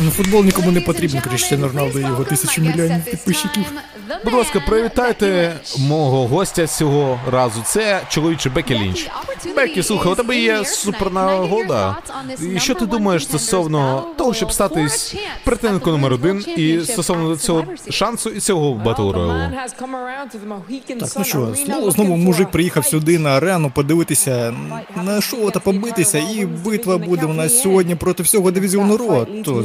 [0.00, 3.64] Ну, футбол нікому не потрібен, Кріштіану Роналду і його тисячу мільйонів підписчиків.
[4.24, 7.62] Будь ласка, привітайте мого гостя цього разу.
[7.64, 9.08] Це чоловічий Бекі Лінч.
[9.56, 11.96] Бекі, слухай, у тебе є суперна нагода.
[12.56, 14.86] І що ти думаєш стосовно того, щоб стати
[15.44, 19.50] претендентом номер один, і стосовно цього шансу і цього battle royal у?
[21.00, 24.54] Так, ну що, знову знову мужик приїхав сюди на арену подивитися
[25.04, 29.26] на шоу та побитися, і битва буде у нас сьогодні проти всього дивізіону Ро.
[29.44, 29.64] То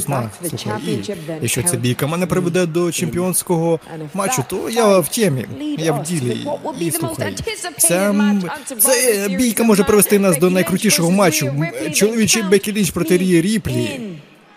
[0.88, 3.80] і якщо ця бійка мене приведе до чемпіонського
[4.14, 5.46] матчу, то я в темі,
[5.78, 6.38] я в ділі.
[6.80, 7.36] І слухай,
[7.78, 8.44] ця, м,
[8.80, 11.66] ця бійка може привести нас до найкрутішого матчу.
[11.94, 14.00] Чоловічий Бекі Лінч проти Рії Ріплі.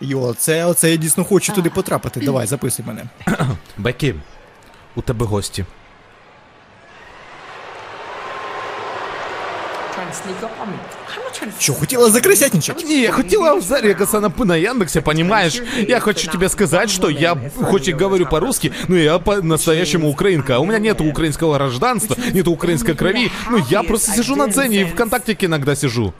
[0.01, 2.21] Йо, це оце я дійсно хочу туди потрапити.
[2.21, 3.03] Давай, записуй мене.
[3.79, 4.15] Бекі,
[4.95, 5.65] у тебе гості.
[11.59, 12.85] Що, хотіла закрисятничати?
[12.85, 15.63] Не, я хотела зарегаться на, на Яндексе, понимаешь?
[15.89, 20.59] Я хочу тебе сказать, что я хоть и говорю по-русски, но я по-настоящему украинка.
[20.59, 23.31] У меня нет украинского гражданства, нет украинской крови.
[23.51, 26.13] Ну, я просто сижу на дзене и ВКонтактике иногда сижу.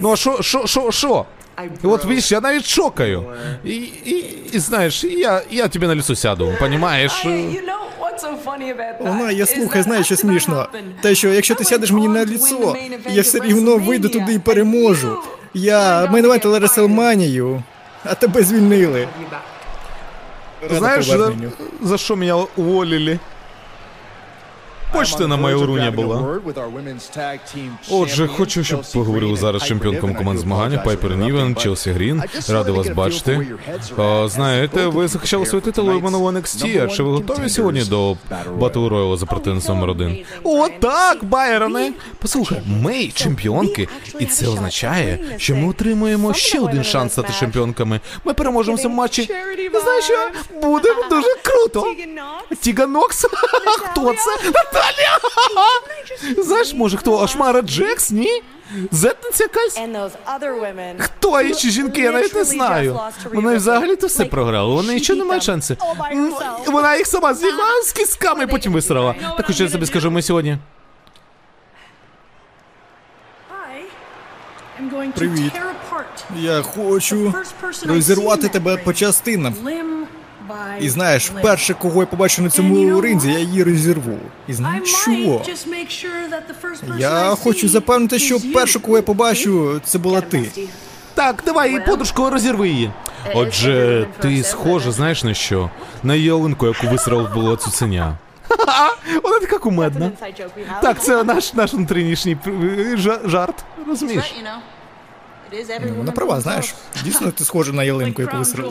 [0.00, 1.26] Ну, а шо, шо, шо, шо?
[1.82, 3.24] Вот видишь, я навіть шокаю.
[3.64, 3.70] И,
[4.06, 4.24] и,
[4.54, 7.24] и знаешь, я, я тебе на лицо сяду, понимаешь?
[9.00, 10.68] Вона, я слухай, знаю, що смішно.
[11.00, 12.76] Те, що якщо ти сядеш мені на ліцо,
[13.10, 15.16] я все рівно вийду туди і переможу.
[15.54, 17.62] Я мейнвайтила Реселманію,
[18.04, 19.08] а тебе звільнили.
[20.62, 21.52] Рада Знаешь, за, поверненню.
[21.82, 23.18] за що мене уволили?
[24.92, 26.40] Почта на мою ру не була.
[27.90, 32.22] Отже, хочу, щоб поговорив зараз з чемпіонком команд змагання Пайпер Нівен, Челсі Грін.
[32.48, 33.46] Радий вас бачити.
[33.98, 38.16] А, знаєте, ви захищали свій титул у минулого NXT, а чи ви готові сьогодні до
[38.58, 40.18] Батл Рояла за претендент номер один?
[40.44, 41.92] О, так, Байроне!
[42.18, 43.88] Послухай, ми чемпіонки,
[44.18, 48.00] і це означає, що ми отримуємо ще один шанс стати чемпіонками.
[48.24, 49.22] Ми переможемо в цьому матчі.
[49.82, 50.30] Знаєш що?
[50.62, 51.94] Буде дуже круто.
[52.60, 53.24] Тіган Нокс?
[53.64, 54.50] Хто це?
[54.78, 56.42] Наталя!
[56.42, 57.18] Знаєш, може хто?
[57.24, 58.10] Ашмара Джекс?
[58.10, 58.42] Ні?
[58.92, 59.78] Зетниця якась?
[60.98, 62.00] Хто інші жінки?
[62.00, 63.00] Я навіть не знаю.
[63.32, 64.74] Вона взагалі то все програла.
[64.74, 65.76] Вона нічого не має шансів.
[66.12, 66.34] М,
[66.66, 69.14] Вона їх сама зігнала з кісками і потім висрала.
[69.36, 70.58] Так що я собі скажу, ми сьогодні.
[75.14, 75.52] Привіт.
[76.36, 77.34] Я хочу
[77.86, 79.54] розірвати тебе по частинам.
[80.80, 84.18] І знаєш, вперше, кого я побачу на цьому ринзі, я її розірву.
[84.48, 85.42] І знаєш що?
[86.98, 90.50] Я хочу запевнити, що перше, кого я побачу, це була ти.
[91.14, 92.90] Так, давай, подружку розірви її.
[93.34, 95.70] Отже, ти схожа, знаєш на що?
[96.02, 98.18] На ялинку, яку висрав було цуценя.
[98.48, 100.10] Ха-ха, Вона така кумедна.
[100.82, 102.36] Так, це наш наш внутрішній
[103.24, 104.34] жарт, розумієш?
[105.98, 106.74] Вона права, знаєш.
[107.04, 108.70] Дійсно, ти схожа на ялинку, яку висрали.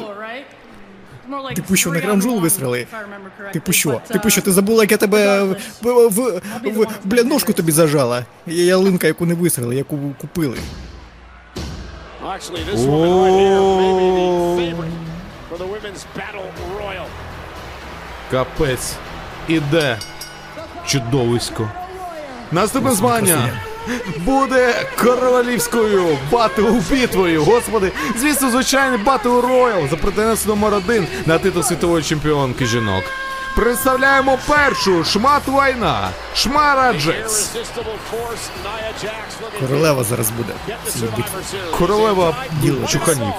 [1.55, 2.87] Типу що, на Грамжул висрали?
[3.53, 4.01] Типу що?
[4.07, 8.25] Типу що, ти забула, як я тебе в, в, в, в бля, ножку тобі зажала?
[8.47, 10.57] Є ялинка, яку не висрали, яку купили.
[18.31, 18.93] Капець.
[19.47, 19.97] Іде.
[20.85, 21.69] Чудовисько.
[22.51, 23.61] Наступне змагання
[24.17, 27.37] буде королівською battle-бітвою.
[27.43, 33.03] Господи, звісно, звичайний battle royal за претендент номер один на титул світової чемпіонки жінок.
[33.55, 36.09] Представляємо першу шмат війна.
[36.35, 37.51] Шмара Джекс.
[39.59, 40.53] Королева зараз буде.
[41.77, 42.87] Королева Діла.
[42.87, 43.33] чуханів.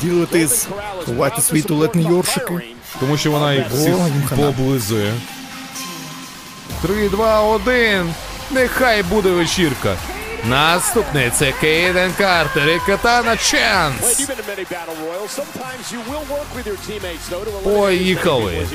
[0.00, 0.68] Ділити з
[1.06, 2.74] ховати свої туалетні йоршики.
[3.00, 3.94] Тому що вона їх всіх
[4.36, 5.14] поблизує.
[6.82, 8.14] 3, 2, 1.
[8.52, 9.96] Нехай буде вечірка.
[10.48, 14.28] Наступний це Кейден Картер і Катана Ченс.
[17.64, 18.66] Поїхали.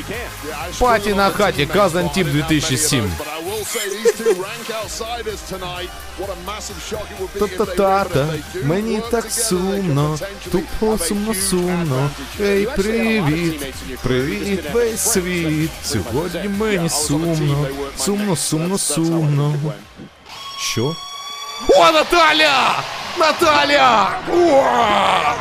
[0.79, 3.11] Паті на хаті, Казан Тіп 2007.
[3.19, 5.89] But I will say these two rank outsiders tonight.
[6.19, 8.27] What a massive shock it would be if they win, but Та-та-та-та,
[8.63, 10.19] мені так сумно,
[10.51, 12.09] тупо сумно сумно.
[12.41, 13.73] Ей, привіт,
[14.03, 15.71] привіт, весь світ.
[15.83, 17.67] Сьогодні мені сумно,
[17.97, 19.55] сумно, сумно, сумно.
[20.59, 20.95] Що?
[21.65, 22.83] О, Наталя!
[23.19, 24.09] Наталія!
[24.33, 25.33] Уа!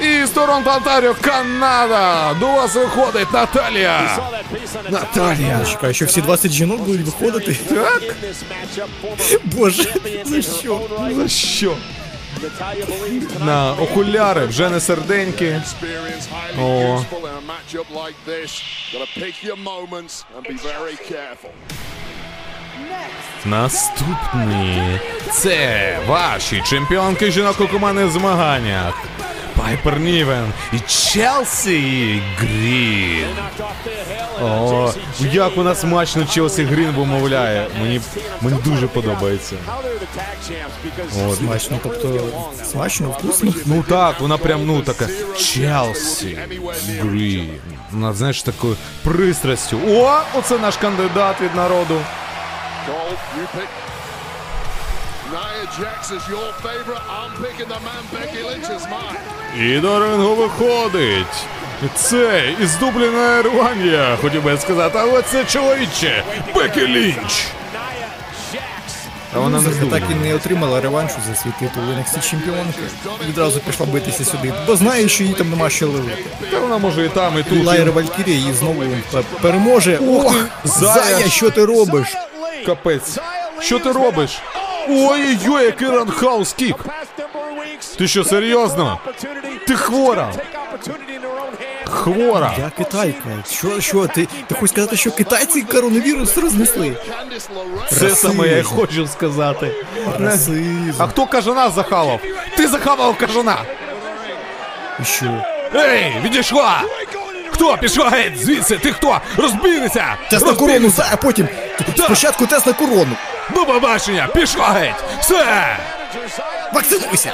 [0.00, 2.34] І з Торонто, Онтаріо, Канада!
[2.40, 4.18] До вас виходить Наталія!
[4.90, 5.64] Наталія!
[5.70, 7.54] Чекай, що всі 20 жінок будуть виходити?
[7.54, 8.02] Так?
[9.44, 10.80] Боже, за що?
[11.16, 11.76] За що?
[13.40, 15.44] На окуляри, вже не серденькі.
[15.44, 16.28] Experience
[23.44, 24.98] Наступні
[25.32, 28.94] це ваші чемпіонки жінок у командних змаганнях.
[29.56, 33.26] Пайпер Нівен і Челсі Грін.
[34.42, 37.66] О, як вона смачно Челсі Грін вимовляє.
[37.80, 38.00] Мені,
[38.40, 39.56] мені дуже подобається.
[41.26, 41.38] От.
[41.38, 42.20] Смачно, тобто
[42.70, 43.54] смачно, вкусно.
[43.66, 45.06] Ну так, вона прям ну така
[45.36, 46.38] Челсі
[47.00, 47.50] Грін.
[47.92, 49.78] Вона, знаєш, такою пристрастю.
[49.88, 52.00] О, оце наш кандидат від народу.
[52.88, 53.70] Gold, you pick.
[55.34, 57.02] Nia Jax is your favorite.
[57.18, 59.16] I'm picking the man Becky Lynch is mine.
[59.58, 61.36] І до рингу виходить.
[61.94, 66.24] Це із Дубліна Ірландія, хотів би сказати, але це чоловіче.
[66.54, 67.46] Бекі Лінч.
[69.36, 72.78] А вона не так і не отримала реваншу за свій титул NXT чемпіонки.
[73.28, 76.24] Відразу пішла битися сюди, бо знає, що їй там нема що ловити.
[76.50, 77.64] Та вона може і там, і тут.
[77.64, 78.82] Лайра Валькірія її знову
[79.12, 79.98] пе- переможе.
[80.08, 80.94] Ох, Зая.
[80.94, 82.08] Зая, що ти робиш?
[82.66, 83.18] Капець.
[83.60, 84.38] Що ти робиш?
[84.88, 86.76] Ой-ой-ой, який roundhouse kick.
[87.98, 89.00] Ти що, серйозно?
[89.66, 90.32] Ти хвора.
[91.84, 92.54] Хвора.
[92.58, 93.28] Я китайка.
[93.50, 96.96] Що, що, ти, ти хочеш сказати, що китайці коронавірус рознесли?
[97.90, 99.74] Це саме я й хочу сказати.
[100.18, 100.92] Расизм.
[100.98, 102.20] А хто кажана захавав?
[102.56, 103.56] Ти захавав кажана.
[105.00, 105.44] І що?
[105.74, 106.82] Ей, відійшла!
[107.58, 108.76] Хто пішла геть звідси?
[108.78, 109.20] Ти хто?
[109.36, 110.16] Розбійниця!
[110.30, 111.48] Тест на корону, а потім.
[111.96, 113.16] Спочатку тест на корону.
[113.54, 114.28] До побачення!
[114.34, 115.04] Пішла геть!
[115.20, 115.76] Все!
[116.72, 117.32] Вакцинуйся.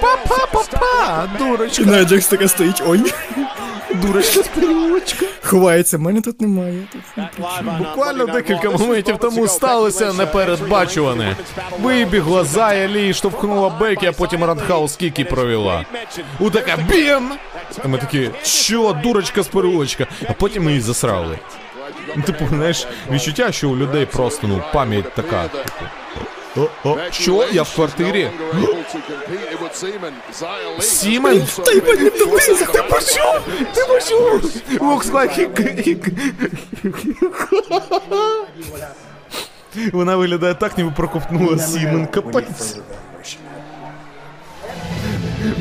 [0.00, 1.28] Па-па-па-па!
[1.34, 1.82] І Дурочка!
[1.84, 2.82] на Джекс така стоїть.
[2.86, 3.12] Ой.
[4.02, 5.26] Дурочка співочка!
[5.42, 6.86] Ховається, мене тут немає.
[7.78, 11.36] Буквально декілька моментів тому сталося непередбачуване.
[11.80, 15.84] Вибігла Зая Лі, штовхнула Бекі, а потім Рандхаус Кікі провела.
[16.40, 17.30] У така бім!
[17.84, 20.06] І ми такі, що, дурочка з переочка?
[20.28, 21.38] А потім ми її засрали.
[22.16, 25.44] Ну, типу, знаєш, відчуття, що у людей просто ну пам'ять така.
[26.58, 27.46] О, о, що?
[27.52, 28.30] Я в квартирі?
[30.80, 31.46] Сімен?
[31.64, 33.40] Ти мені дивися, ти почув?
[33.74, 34.42] Ти почув?
[34.80, 35.98] Looks like he-
[39.92, 42.06] Вона виглядає так, ніби проковтнула Сімен.
[42.06, 42.76] Капець.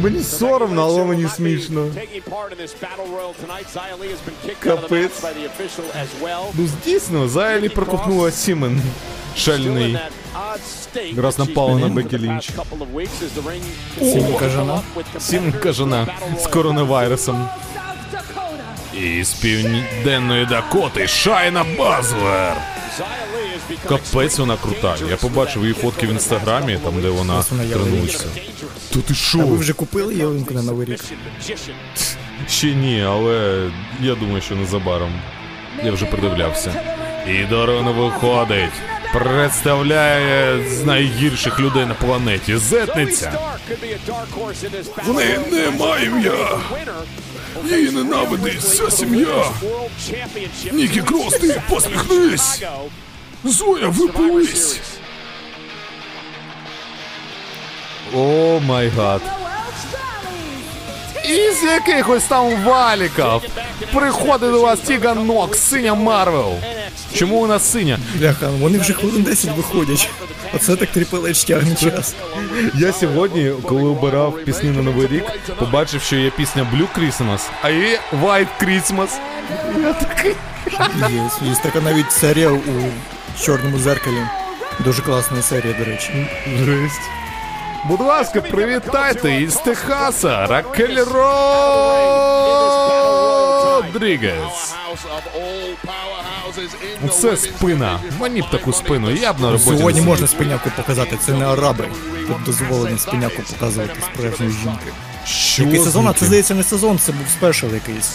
[0.01, 1.87] Мені соромно, але мені смішно.
[4.59, 5.23] Капець.
[6.57, 8.81] Ну, дійсно, Зайлі проковтнула Сімен.
[9.37, 9.97] Шальний.
[11.17, 12.49] Раз напала на Бекі Лінч.
[13.99, 14.81] Сімка жена.
[15.19, 16.07] Сімка жена
[16.39, 17.49] з коронавірусом.
[19.03, 22.57] І з південної Дакоти Шайна Базлер.
[23.89, 24.95] Капець вона крута.
[25.09, 28.25] Я побачив її фотки в інстаграмі, там де вона тренується.
[28.93, 29.37] То ти А шо?
[29.37, 31.03] ви вже купили ялинку на Новий рік?
[32.49, 33.69] Ще ні, але
[34.01, 35.21] я думаю, що незабаром.
[35.83, 36.81] Я вже придивлявся.
[37.29, 38.73] І Дорона виходить.
[39.13, 42.57] Представляє з найгірших людей на планеті.
[42.57, 43.39] Зетниця.
[45.05, 46.59] В неї немає ім'я.
[47.65, 49.51] Її ненавидить вся сім'я.
[50.71, 52.63] Нікі Крос, ти посміхнись.
[53.43, 54.79] Зоя, випились.
[58.15, 59.21] Oh my god.
[61.27, 63.41] Із якихось там валіків
[63.93, 66.53] приходить до вас Тіган Нокс, синя Марвел.
[67.13, 67.99] Чому у нас синя?
[68.15, 70.09] Бляха, вони вже хвилин 10 виходять.
[70.53, 72.15] Оце так H тягне час.
[72.73, 75.23] Я сьогодні, коли обирав пісні на Новий рік,
[75.59, 79.09] побачив, що є пісня Blue Christmas, а є White Christmas.
[79.81, 80.35] Я такий.
[81.09, 82.61] Є, є така навіть серія у
[83.41, 84.21] чорному зеркалі.
[84.79, 86.27] Дуже класна серія, до речі.
[86.65, 87.01] Жесть.
[87.88, 90.97] Будь ласка, привітайте із Техаса Ракель
[93.84, 94.73] Родрігес.
[97.22, 97.99] Це спина.
[98.19, 99.77] Мені б таку спину, я б на роботі.
[99.77, 101.88] Сьогодні не можна спиняку показати, це не араби.
[102.27, 104.85] Тут дозволено спиняку показувати справжньої жінки.
[105.26, 106.07] Що Який сезон?
[106.07, 108.11] А це здається не сезон, це був спешл якийсь.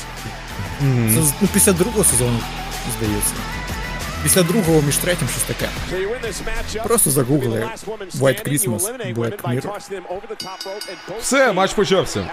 [1.15, 2.39] Це з- ну, після другого сезону,
[2.99, 3.33] здається.
[4.23, 5.69] Після другого між третім щось таке.
[6.85, 7.69] Просто загугли
[8.19, 9.79] White Christmas, Black Mirror.
[11.21, 12.27] Все, матч почався.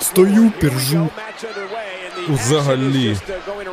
[0.00, 1.08] Стою, пержу.
[2.28, 3.16] Взагалі.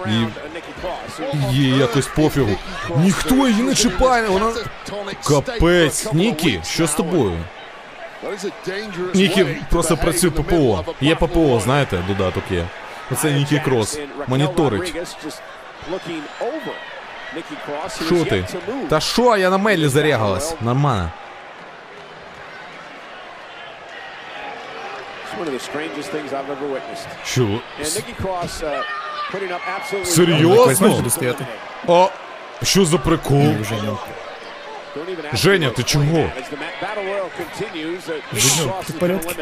[0.07, 2.57] І- Їй якось пофігу.
[2.97, 4.53] Ніхто її не чіпає, вона.
[5.27, 7.37] Капець, Нікі, що з тобою?
[9.13, 10.85] Нікі просто працює ППО.
[11.01, 12.67] Є ППО, знаєте, додаток є.
[13.11, 13.99] Оце Нікі Крос.
[14.27, 14.93] Моніторить.
[18.05, 18.45] Що ти?
[18.89, 20.55] Та що, я на мейлі зарягалась.
[20.61, 21.11] Нормально.
[27.25, 27.41] Що?
[27.79, 27.93] Якось
[30.15, 30.65] Серйозно?
[31.87, 32.07] А
[32.63, 33.53] що за прикол?
[33.63, 33.97] Женя.
[35.33, 36.05] Женя, ти чого?
[38.33, 39.33] Женя, ти в порядку?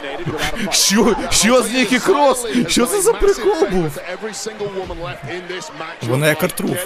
[0.71, 1.15] Що?
[1.31, 2.45] Що з Нікі Крос?
[2.67, 3.91] Що це за прикол був?
[6.01, 6.77] Вона як Артруф.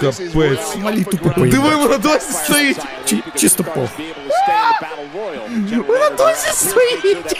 [0.00, 0.76] Капець.
[0.76, 1.78] Малі тупо Диви, поїбать.
[1.82, 2.78] вона досі стоїть!
[3.06, 3.88] Чи- чисто пох.
[5.88, 7.36] Вона досі стоїть!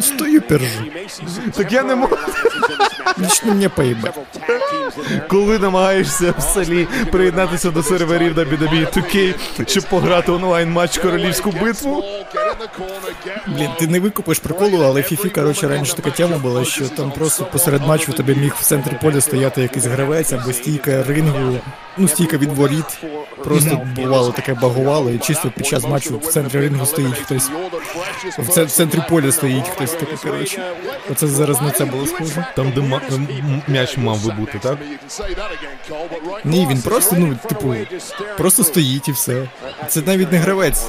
[0.00, 0.84] Стою, пержу.
[1.56, 2.16] Так я не можу.
[3.18, 4.18] Лично мені поїбать.
[5.28, 9.34] Коли намагаєшся в селі приєднатися до серверів WWE 2K,
[9.68, 12.04] щоб пограти онлайн матч королівську битву.
[13.46, 17.44] Блін, ти не викупиш приколу, але фіфі, коротше, раніше така тема була, що там просто
[17.44, 21.58] посеред матчу тобі міг в центрі поля стояти якийсь гравець або стійка рингу,
[21.98, 22.98] ну стійка від воріт.
[23.44, 27.50] Просто бувало таке багувало, і чисто під час матчу в центрі рингу стоїть хтось.
[28.38, 30.72] В центрі поля стоїть хтось такий, коротше.
[31.10, 32.46] Оце зараз на це було схоже.
[32.56, 34.78] Там, де м- м- м'яч мав би бути, так?
[36.44, 37.74] Ні, він просто, ну, типу,
[38.38, 39.48] просто стоїть і все.
[39.88, 40.84] Це навіть не гравець.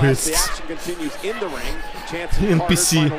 [0.00, 0.62] Жесть.
[2.42, 3.10] NPC.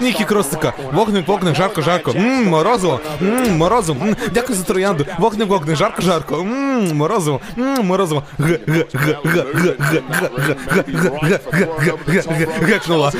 [0.00, 0.72] Нікі Крос така.
[0.92, 2.12] Вогник, вогник, жарко, жарко.
[2.12, 3.00] Мм, морозиво.
[3.20, 4.04] Мм, морозиво.
[4.06, 5.06] М, Дякую за троянду.
[5.18, 6.36] Вогник, вогник, жарко, жарко.
[6.44, 7.40] Мм, морозиво.
[7.56, 8.22] Мм, морозиво.
[8.38, 11.66] Г, г, г, г, г, г, г, г, г, г, г,
[12.06, 13.12] г, г, г, гекнула.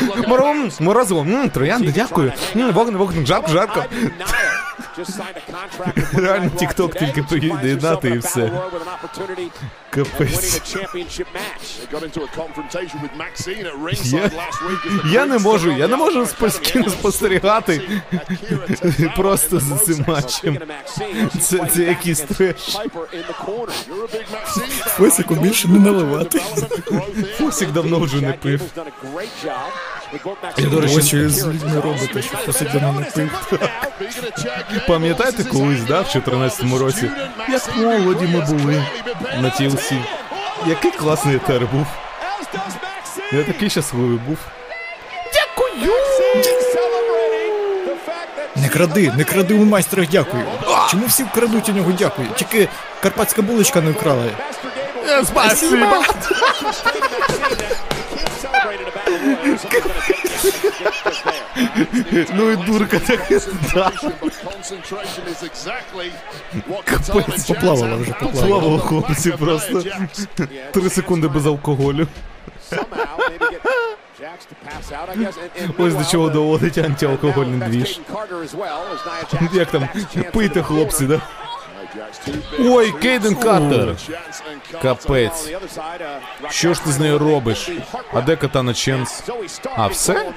[0.80, 1.22] Морозиво.
[1.24, 2.32] Мм, троянда, дякую.
[2.55, 3.86] Мм, вогник, вогник, жарко, жарко.
[6.12, 8.50] Реально, TikTok тільки приєднати і все.
[9.90, 10.60] Капець.
[14.04, 14.30] Я,
[15.12, 17.82] я не можу, я не можу спокійно спостерігати
[19.16, 20.58] просто за цим матчем.
[21.40, 22.78] Це, це якийсь треш.
[24.86, 26.38] Фосику більше не наливати.
[27.38, 28.60] Фосик давно вже не пив.
[30.59, 33.59] Я, до речі, з людьми робите, що Фосик давно не пив.
[34.89, 37.10] Пам'ятаєте колись, да, в 14-му році,
[37.48, 38.85] як молоді ми були
[39.40, 40.02] на TLC?
[40.66, 41.86] Який класний етер був.
[43.32, 44.39] Я такий щасливий був.
[48.56, 50.44] Не кради, не кради у майстра дякую.
[50.90, 52.28] Чому всі крадуть у нього дякую?
[52.36, 52.68] Тільки
[53.02, 54.30] карпатська булочка не вкрали.
[55.24, 55.86] Спасибо!
[62.35, 63.20] Ну і дурка так
[63.74, 63.93] да.
[66.85, 68.78] Капець, поплавала вже, поплавала.
[68.78, 69.82] Хлопці просто.
[70.73, 72.07] Три секунди без алкоголю.
[75.78, 78.01] Ось до чого доводить антиалкогольний двіж.
[79.53, 79.89] Як там?
[80.32, 81.20] Пийте, хлопці, да?
[82.60, 83.94] Ой, Кейден Картер!
[84.82, 85.51] Капець.
[86.51, 87.70] Що ж ти з нею робиш?
[88.12, 89.23] А де Катана Ченс?
[89.77, 90.32] А, все?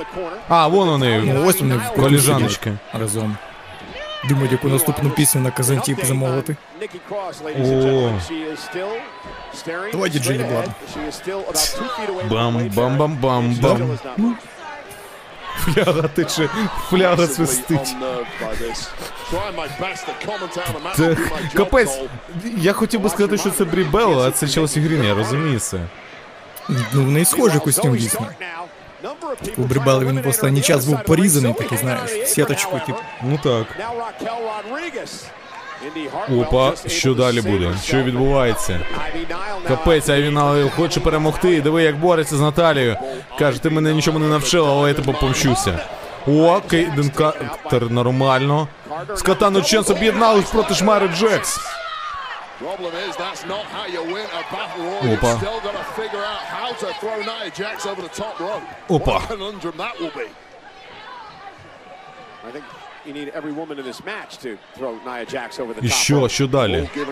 [0.50, 2.74] А, вон вони, Ну ось вони в коліжаночки.
[2.94, 3.38] разом.
[4.30, 6.56] Думають, яку наступну пісню на казантіп замовити.
[7.46, 8.12] О.
[9.92, 10.70] Давай, діджей Блад.
[12.30, 13.98] Бам-бам-бам-бам-бам.
[15.62, 16.50] Фляга тече,
[16.90, 17.96] фляга свистить.
[20.96, 21.18] Це
[21.54, 22.00] капець.
[22.58, 25.80] Я хотів би сказати, що це Брібелла, а це Челсі Грін, я розумію це.
[26.70, 28.28] Ну, в неї схожий костюм дійсно.
[29.58, 33.00] У Брібели він в останній час був порізаний, такий, знаєш, сіточку, типу.
[33.24, 33.68] Ну так.
[36.42, 37.74] Опа, що далі буде?
[37.84, 38.80] Що відбувається?
[39.68, 41.62] Капець, Айвінал хоче перемогти.
[41.62, 42.98] Диви, як бореться з Наталією.
[43.40, 45.80] Каже, ти мене нічому не навчила, але я тебе помщуся.
[46.28, 48.68] О, Кейден Картер нормально.
[49.16, 51.60] З Катану Ченс об'єднались проти Шмари Джекс.
[55.14, 55.40] Опа.
[58.88, 59.22] Опа.
[63.08, 65.92] You need every woman in this match to throw Nia Jax over the І top
[65.94, 66.90] що, що далі?
[66.96, 67.04] Так,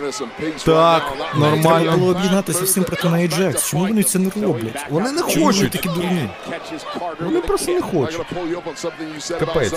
[0.64, 1.02] Треба
[1.34, 1.96] нормально.
[1.98, 3.68] було об'єднатися всім проти Неї Джекс.
[3.68, 4.86] Чому вони це не роблять?
[4.90, 5.70] Вони не Чому вони хочуть.
[5.72, 6.28] такі дурні?
[7.20, 8.26] Вони просто не хочуть.
[9.38, 9.74] Капець.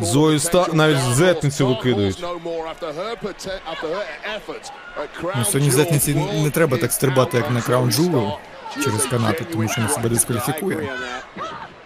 [0.00, 2.24] Зою Стар навіть зетницю викидають.
[5.36, 8.32] Ну, сьогодні зетниці не треба так стрибати, як на Crown Jewel
[8.76, 10.92] She через канати, тому що вона себе дискваліфікує.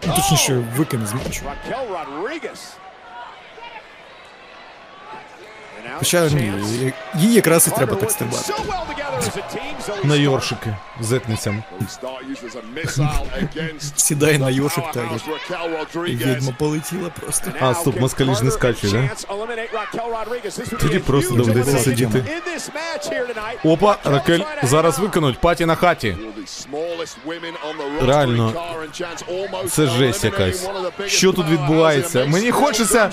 [0.07, 1.43] Ну, Точніше, викине з матчу.
[1.45, 2.61] Raquel Rodriguez.
[5.79, 6.53] And now Хоча ні,
[7.15, 8.53] їй якраз і треба так стрибати.
[10.05, 11.63] На йоршики зетницям.
[13.97, 17.51] Сідай на йошик Raquel відьма полетіла просто.
[17.61, 19.09] А, стоп, москалі ж не скачуть, да?
[20.81, 22.25] Тоді просто доведеться сидіти.
[23.65, 26.17] Опа, Ракель зараз виконуть, паті на хаті.
[28.07, 28.53] Реально,
[29.71, 30.69] Це жесть якась.
[31.07, 32.25] Що тут відбувається?
[32.25, 33.11] Мені хочеться.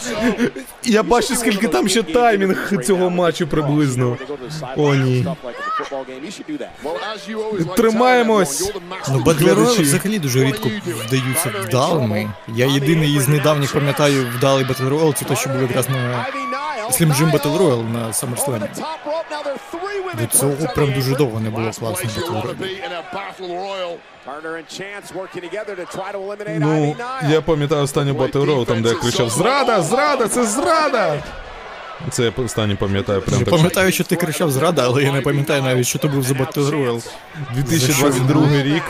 [0.84, 4.18] Я бачу, скільки там ще таймінг цього матчу приблизно.
[4.78, 5.28] О, ні.
[7.76, 8.72] Тримаємось.
[9.12, 12.30] Ну, Battle Royal и взагалі дуже рідко вдаються вдалими.
[12.48, 16.26] Я єдиний із недавніх пам'ятаю вдалий Battle Royal, це те, що було якраз на
[16.92, 18.68] Slim Jim Battle Royale на SummerSlam.
[20.22, 23.98] До цього прям дуже довго не було класного Battle Royale.
[26.60, 26.96] Ну,
[27.30, 29.82] я пам'ятаю останню Battle Royale, там де я кричав Зрада!
[29.82, 30.28] Зрада!
[30.28, 31.24] Це зрада!
[32.10, 33.56] Це я останнє пам'ятаю прям Я так.
[33.56, 36.70] пам'ятаю, що ти кричав зрада, але я не пам'ятаю навіть, що то був за Battle
[36.72, 37.04] Royale.
[37.56, 38.84] 2022 рік.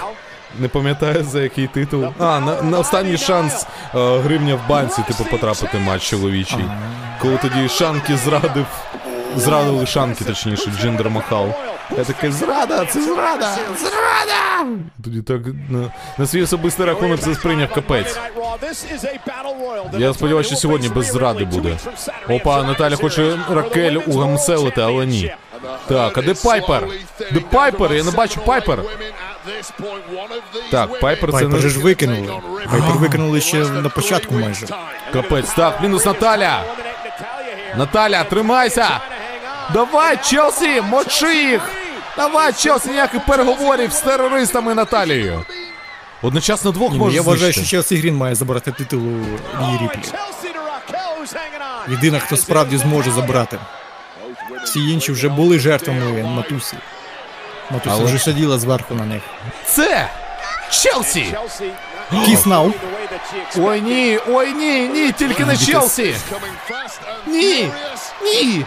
[0.59, 2.05] Не пам'ятаю за який титул.
[2.19, 6.65] А, на, на останній шанс е, гривня в банці, типу, потрапити матч чоловічий.
[7.21, 8.65] Коли тоді Шанки зрадив.
[9.35, 11.53] Зрадили Шанки, точніше, Джиндер Махал.
[11.97, 13.57] Я такий, зрада, це зрада!
[13.77, 14.65] Зрада!
[15.03, 18.19] Тоді так на, на свій особистий рахунок це сприйняв капець.
[19.97, 21.77] Я сподіваюся, що сьогодні без зради буде.
[22.30, 25.34] Опа, Наталя хоче Ракель угамселити, але ні.
[25.88, 26.88] Так, а де Пайпер?
[27.31, 27.93] Де Пайпер?
[27.93, 28.80] Я не бачу Пайпер.
[30.72, 32.41] Так, Пайпер це Пайпер же не ж викинули.
[32.72, 34.68] Пайпер викинули ще на початку майже.
[35.14, 35.53] капець.
[35.53, 36.64] Так, мінус Наталя.
[37.77, 38.99] Наталя, тримайся!
[39.73, 41.72] Давай, Челсі, мочи їх!
[42.18, 45.45] Давай, Челсі, ніяких переговорів з терористами Наталією.
[46.22, 47.69] Одночасно двох Ні, ну, може я вважаю, що знищити.
[47.69, 49.19] Челсі Грін має забрати титул у
[49.61, 50.11] Рії Ріплі.
[51.88, 53.60] Єдина, хто справді зможе забрати.
[54.64, 56.77] Всі інші вже були жертвами Матусі.
[57.69, 59.22] Матуся Але- вже сиділа зверху на них.
[59.65, 60.10] Це!
[60.72, 61.35] Челсі!
[62.25, 62.73] Кіс нау.
[63.57, 66.15] Ой ні, ой ні, ні, тільки не Челсі!
[67.27, 67.71] Ні!
[68.23, 68.65] Ні!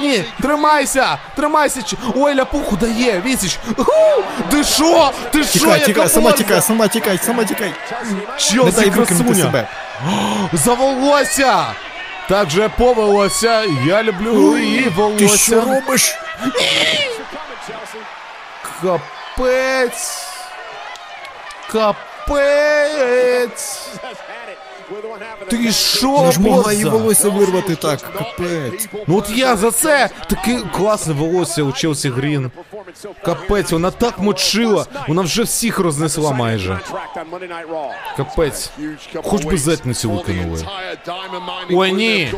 [0.00, 1.18] Ні, тримайся!
[1.36, 1.80] Тримайся!
[2.16, 3.58] Ой, ляпуху дає, Вісіч!
[4.50, 5.10] Ти що?
[5.32, 7.72] Ти що, Тікай, яка тікай, сама тікай, сама тікай, сама тікай.
[8.04, 9.44] Не Челсі дай викинути красуня!
[9.44, 9.68] себе.
[10.52, 11.66] За волосся!
[12.28, 15.36] Так же по волосся, я люблю її Ти волосся.
[15.38, 16.16] що робиш?
[18.82, 20.26] Капець!
[21.72, 22.15] Капець!
[25.48, 28.88] Ти що, Вона ж могла її волосся вирвати так, капець.
[29.06, 32.50] Ну от я за це таке класне волосся у Челсі Грін.
[33.24, 36.80] Капець, вона так мочила, вона вже всіх рознесла майже.
[38.16, 38.70] Капець.
[39.24, 40.66] Хоч би зетницю викинули.
[41.72, 42.32] Ой, ні.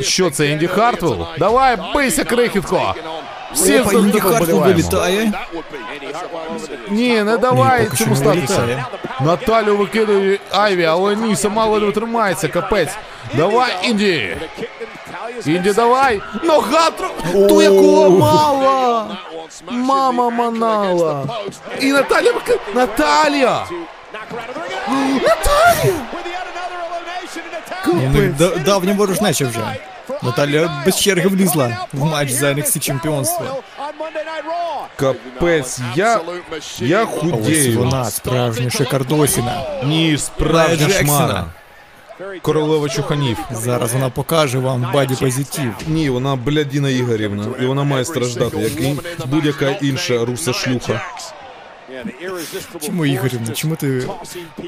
[0.00, 1.26] Що це, Інді Хартвелл?
[1.38, 2.94] Давай, бийся, крихітко!
[3.52, 4.60] Всі Хартвелл вболіваємо.
[4.60, 5.32] вилітає.
[6.88, 8.58] Ні, не давай цьому статися.
[8.58, 8.84] вилітає.
[9.20, 12.90] Наталю викидує Айві, але ні, сама ледве тримається, капець.
[13.34, 14.36] Давай, Інді!
[15.46, 16.20] Інді, давай!
[16.44, 17.10] Нога тро...
[17.48, 19.16] Ту, яку ламала!
[19.70, 21.24] Мама манала!
[21.80, 22.58] І Наталя вики...
[22.74, 23.66] Наталія!
[25.14, 25.94] Наталія!
[27.86, 29.76] У них да- давня ворожнеча вже.
[30.22, 33.62] Наталя без черги влізла в матч за NXT чемпіонство.
[34.96, 36.20] Капець, я...
[36.78, 37.78] Я А ось худею.
[37.78, 39.62] вона, справжня шикардосіна.
[39.84, 41.44] Ні, справжня шмара.
[42.42, 43.36] Королева чуханів.
[43.50, 45.74] Зараз вона покаже вам body positive.
[45.86, 48.96] Ні, вона блядіна Ігорівна, і вона має страждати, як і
[49.26, 51.00] будь-яка інша руса шлюха.
[52.86, 53.52] Чому Ігорівна?
[53.54, 54.08] Чому ти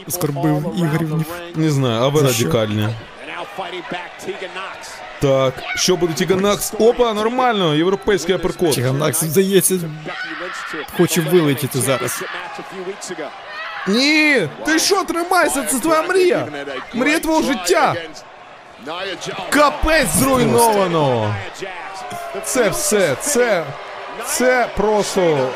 [0.09, 1.27] оскорбив Ігорівнів?
[1.55, 2.89] Не знаю, а ви радикальні.
[5.22, 6.74] Так, що буде Тіганакс?
[6.80, 8.74] Опа, нормально, європейський аперкот.
[8.76, 9.76] Чиганакс, здається,
[10.98, 12.24] хоче вилетіти зараз.
[13.88, 16.48] Ні, ти що, тримайся, це твоя мрія.
[16.94, 17.96] Мрія твого життя.
[19.50, 21.36] Капець зруйновано.
[22.44, 23.66] Це все, це,
[24.26, 25.50] це просто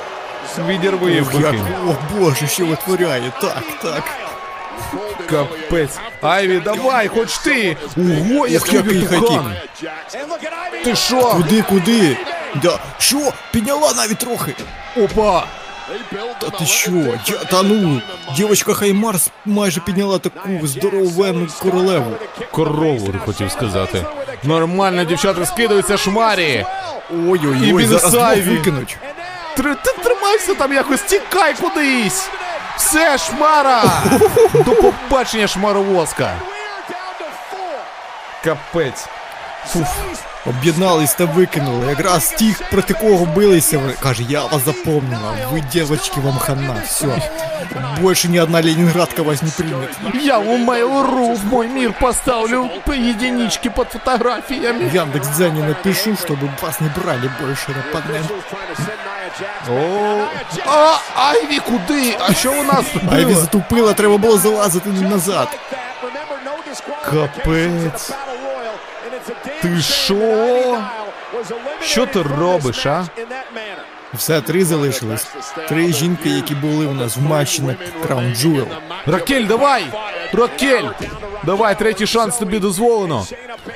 [0.68, 1.68] відірви Ох, як, викинь.
[1.88, 3.31] о боже, що витворяє.
[3.41, 4.03] Так, так.
[5.30, 5.98] Капець.
[6.22, 7.76] Айві, давай, хоч ти.
[7.96, 9.11] Ого, він high kick.
[9.10, 9.56] тухан.
[10.84, 11.20] Ти що?
[11.20, 12.16] Куди, куди?
[12.62, 12.78] Да.
[12.98, 13.32] Що?
[13.52, 14.55] Підняла навіть трохи.
[14.96, 15.46] Опа.
[16.38, 16.90] Та ти що?
[17.26, 18.01] Я, та ну,
[18.36, 22.16] дівчинка Хаймарс майже підняла таку здоровенну королеву.
[22.51, 24.06] Корову, хотів сказати.
[24.42, 26.66] Нормально, дівчата скидаються шмарі.
[27.10, 28.96] Ой-ой-ой, зараз двох викинуть.
[29.56, 32.28] Три, ти тримайся там якось, тікай кудись.
[32.76, 33.82] Все, шмара.
[34.55, 36.32] До побачення, шмаровозка.
[38.44, 39.06] Капець.
[40.46, 41.86] Об'єднались та викинули.
[41.86, 43.80] Якраз тих, проти кого билися.
[44.01, 45.36] Каже, я вас запомнила.
[45.52, 46.76] Ви, дівчатки, вам хана.
[46.86, 47.06] Все.
[48.01, 49.90] Больше ни одна ленинградка вас не примет.
[50.22, 54.88] Я в Mail.ru в мой мир поставлю по единичке под фотографиями.
[54.88, 58.24] В Яндекс.Дзене напишу, чтобы вас не брали больше на панель.
[59.70, 60.24] О,
[60.66, 62.16] а, Айві, куди?
[62.20, 63.40] А що у нас тут Айві було?
[63.40, 65.48] затупила, треба було залазити назад.
[67.05, 68.12] Капець.
[69.62, 70.78] Ти що?
[71.81, 73.05] Що ти робиш, а?
[74.16, 75.27] Все, три залишились.
[75.69, 77.73] Три жінки, які були у нас в матчі на
[78.07, 78.66] Crown Jewel.
[79.07, 79.85] Ракель, давай!
[80.32, 80.85] Ракель!
[81.45, 83.27] Давай, третій шанс тобі дозволено.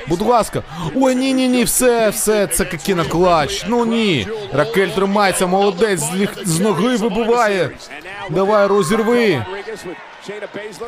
[0.07, 0.63] Будь ласка.
[0.95, 3.65] Ой, ні, ні, ні, все, все, це Coquina Clutch.
[3.67, 4.27] Ну ні.
[4.53, 7.69] Ракель тримається, молодець, з, ліг- з ноги вибиває.
[8.29, 9.45] Давай, розірви.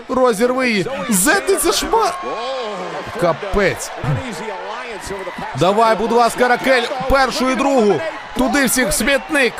[0.09, 0.85] Розірви її.
[1.09, 2.13] Зетиться шма.
[3.21, 3.91] Капець.
[5.59, 8.01] Давай, будь ласка, Ракель, першу і другу.
[8.37, 9.53] Туди всіх смітник.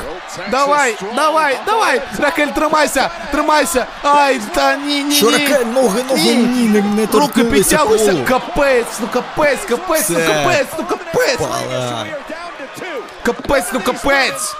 [0.50, 2.00] Давай, давай, давай.
[2.18, 3.86] Ракель, тримайся, тримайся.
[4.02, 5.32] Ай, та ні, ні, Що ні.
[5.32, 6.34] раке, ноги, ноги, Ні.
[6.34, 8.14] ні, не, не Руки підтягуйся.
[8.28, 11.38] Капець, ну капець, капець, ну капець, ну капець.
[13.22, 14.54] Капець, ну капець.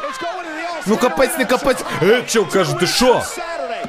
[0.86, 1.78] Ну капець, не капець.
[2.02, 3.22] Е, чо, каже, ти що?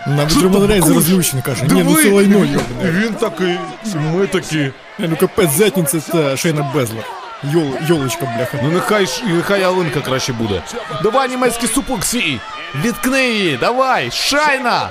[0.07, 2.47] Навіть Роман Рейнс розлючений каже, ні, ну це лайно.
[2.83, 3.57] Він такий,
[3.95, 4.71] ми такі.
[4.99, 7.03] Ну капець, зетниця це Шейна Безлер.
[7.43, 8.59] Йол, йолочка, бляха.
[8.63, 10.61] Ну нехай ж- нехай Алинка краще буде.
[11.03, 12.39] Давай німецький суплексі.
[12.85, 14.89] Відкни її, давай, шайна.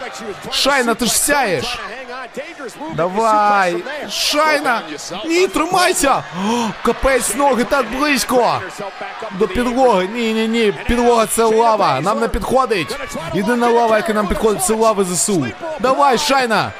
[0.50, 1.78] Шайна, ти ж сяєш.
[2.94, 3.76] Давай,
[4.10, 4.82] шайна.
[5.26, 6.24] Ні, тримайся.
[6.84, 8.60] Капець, ноги так близько.
[9.38, 10.08] До підлоги.
[10.14, 10.74] Ні, ні, ні.
[10.86, 12.00] Підлога це лава.
[12.00, 12.96] Нам не підходить.
[13.34, 15.46] Єдина лава, яка нам підходить, це лава ЗСУ.
[15.80, 16.72] Давай, шайна.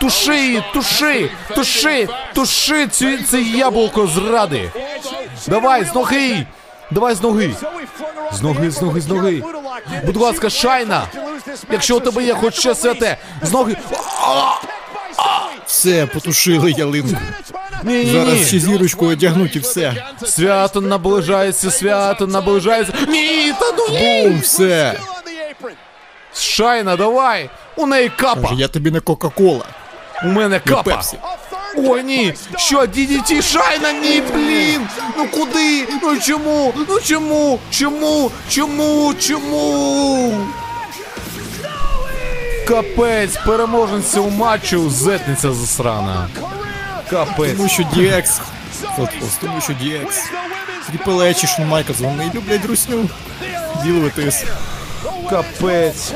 [0.00, 2.86] Туши її, туши, туши, туши
[3.30, 4.70] це яблуко зради.
[5.46, 6.46] Давай, з ноги.
[6.90, 7.54] Давай з ноги.
[8.32, 9.42] З ноги, з ноги, з ноги.
[10.04, 11.06] Будь ласка, шайна.
[11.70, 13.76] Якщо у тебе є хоч щось святе, з ноги.
[15.66, 17.20] Все, потушили ялинку.
[17.84, 18.44] Ні, ні, Зараз ні.
[18.44, 20.04] ще зірочку одягнуть і все.
[20.24, 22.92] Свято наближається, свято наближається.
[23.08, 24.22] Ні, та ну ні.
[24.28, 25.00] Бум, все.
[26.34, 27.50] Шайна, давай.
[27.76, 28.40] У неї капа.
[28.48, 29.64] Каже, я тобі не Кока-Кола.
[30.24, 30.82] У мене Не капа.
[30.82, 31.16] Пепсі.
[31.76, 32.34] Ой, ні.
[32.56, 33.92] Що, DDT Шайна?
[33.92, 34.80] Ні, блін.
[35.18, 35.86] Ну куди?
[36.02, 36.74] Ну чому?
[36.88, 37.58] Ну чому?
[37.70, 38.30] Чому?
[38.48, 39.14] Чому?
[39.14, 40.46] Чому?
[42.68, 46.28] Капець, переможниця у матчу, зетниця засрана.
[47.10, 47.56] Капець.
[47.56, 48.40] Тому що DX.
[49.40, 50.14] Тому що DX.
[50.88, 53.08] Тріпл Ечі, Шон Майклс, вони люблять друсню.
[53.84, 54.44] Ділитись.
[55.30, 56.12] Капець.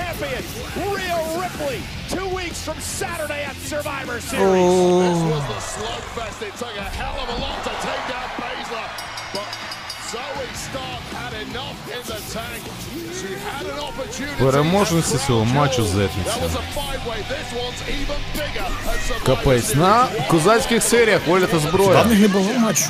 [13.89, 14.45] Opportunity.
[14.45, 16.31] Переможниця цього матчу That зетниця.
[16.31, 17.19] was a five-way.
[17.31, 19.27] This one's even bigger.
[19.27, 19.75] Капець.
[19.75, 21.93] На козацьких серіях воля та зброя.
[21.93, 22.85] Давних не було матчу.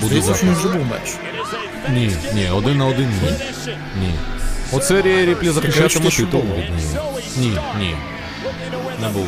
[0.00, 0.52] Буде не завтра.
[0.52, 1.14] вже був матч.
[1.88, 3.32] Ні, ні, один на один ні.
[4.00, 4.14] Ні.
[4.82, 6.70] Серія Ріплі від неї.
[7.36, 7.96] Ні, ні.
[9.00, 9.26] Не було.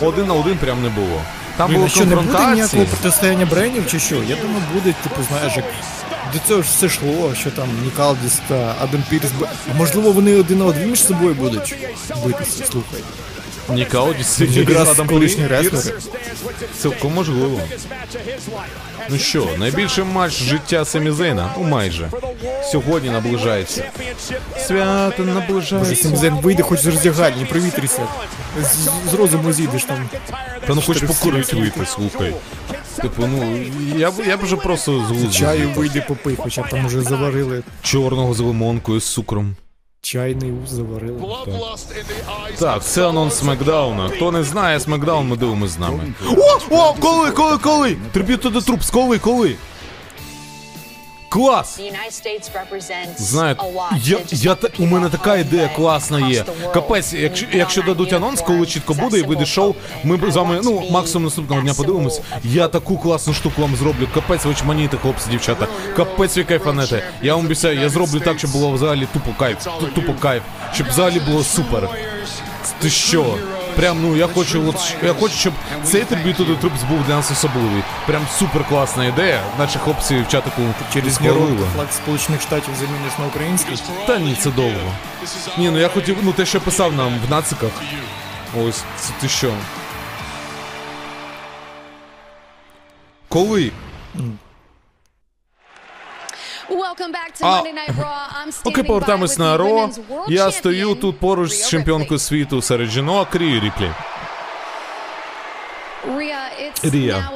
[0.00, 1.22] Один на один прям не було.
[1.56, 4.14] Там було що не буде ніякого протистояння брендів чи що?
[4.14, 5.64] Я думаю, буде, типу, знаєш, як
[6.32, 9.28] до цього ж все йшло, що там Нікалдіс та Адам Пірс.
[9.70, 11.74] А можливо, вони один на один між собою будуть
[12.24, 13.00] битися, слухай.
[13.70, 15.72] Ніка Одіс Якраз Адам колишні Пірс.
[15.72, 15.98] реслери.
[16.82, 17.60] Цілком можливо.
[19.10, 21.54] Ну що, найбільший матч життя Семі Зейна?
[21.58, 22.10] Ну майже.
[22.72, 23.84] Сьогодні наближається.
[24.66, 25.96] Свято наближається.
[25.96, 28.02] Семзен вийде хоч з роздягальні, привітрися.
[28.62, 30.08] З, з розуму зійдеш там.
[30.66, 32.34] Та ну хоч покурити вийти, слухай.
[33.02, 33.58] Типу, ну,
[33.98, 35.74] я б я б вже просто з глузду Чаю з'їхав.
[35.74, 37.62] вийди попий, хоча б там уже заварили.
[37.82, 39.56] Чорного з лимонкою з цукром.
[40.00, 41.22] Чайний уз заварили.
[42.58, 44.08] Так, це анонс Смакдауна.
[44.08, 46.14] Хто не знає Смакдаун, ми дивимось з нами.
[46.36, 47.96] О, о, коли, коли, коли?
[48.12, 49.56] Tribute to Troops, коли, коли?
[51.28, 51.80] Клас!
[53.16, 53.62] Знаєте,
[54.04, 56.44] я, я, у мене така ідея класна є.
[56.74, 59.74] Капець, якщо, якщо дадуть анонс, коли чітко буде і вийде шоу,
[60.04, 62.20] ми б з вами, ну, максимум наступного дня подивимось.
[62.44, 64.08] Я таку класну штуку вам зроблю.
[64.14, 65.66] Капець, ви чманіте, хлопці, дівчата.
[65.96, 67.02] Капець, ви кайфанете.
[67.22, 69.66] Я вам обіцяю, я зроблю так, щоб було взагалі тупо кайф.
[69.94, 70.42] Тупо кайф.
[70.74, 71.88] Щоб взагалі було супер.
[72.80, 73.38] Ти що?
[73.78, 75.52] Прям, ну я хочу, от, я хочу, щоб
[75.84, 77.82] цей трибют до Трупс був для нас особливий.
[78.06, 79.42] Прям супер класна ідея.
[79.58, 81.66] Наче хлопці в чатику Через схвалили.
[81.74, 83.76] флаг Сполучених Штатів заміниш на український.
[84.06, 84.92] Та ні, це довго.
[85.58, 87.70] Ні, ну я хотів, ну те, що писав нам в нациках.
[88.60, 89.52] Ось, це ти що?
[93.28, 93.70] Коли?
[97.40, 97.62] А,
[98.64, 99.90] Поки повертаємось на Ро,
[100.28, 103.90] я стою тут поруч з чемпіонкою світу серед жінок Рію Ріплі.
[106.82, 107.30] Рія.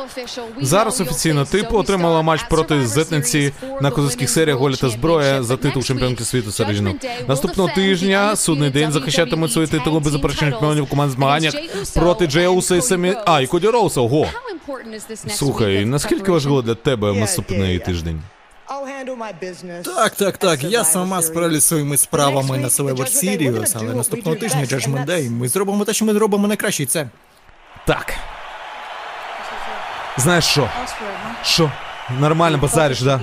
[0.60, 5.82] Зараз офіційно ти отримала матч проти зетниці на козацьких серіях Голі та зброя за титул
[5.82, 6.96] чемпіонки світу серед жінок.
[7.28, 11.54] Наступного тижня судний день захищатимуть свої титули беззаперечних чемпіонів команд змаганнях
[11.94, 13.14] проти Джея Уса і самі.
[13.26, 14.26] А, і Коді Роуса, ого.
[15.28, 18.22] Слухай, наскільки важливо для тебе наступний тиждень?
[19.83, 20.63] Так, так, так.
[20.63, 22.95] Я сама справлюсь своїми справами на Survivor
[23.53, 25.29] Series, але наступного тижня Judgment Day.
[25.31, 27.07] Ми зробимо те, що ми зробимо найкраще, і це.
[27.85, 28.13] Так.
[30.17, 30.69] Знаешь что?
[31.43, 31.71] Что?
[32.19, 33.21] Нормально базаришь, да?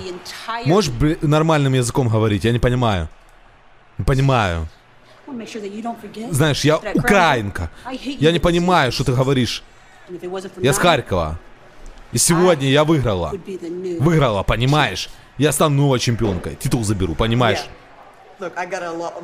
[0.66, 2.44] Можешь б- нормальным языком говорить?
[2.44, 3.08] Я не понимаю.
[3.98, 4.68] Не понимаю.
[6.32, 7.68] Знаешь, я украинка.
[8.20, 9.62] Я не понимаю, что ты говоришь.
[10.62, 11.38] Я с Харькова.
[12.12, 13.30] И сегодня я выиграла.
[14.00, 15.08] Выиграла, понимаешь?
[15.38, 16.54] Я стану новой чемпионкой.
[16.54, 17.68] Титул заберу, понимаешь?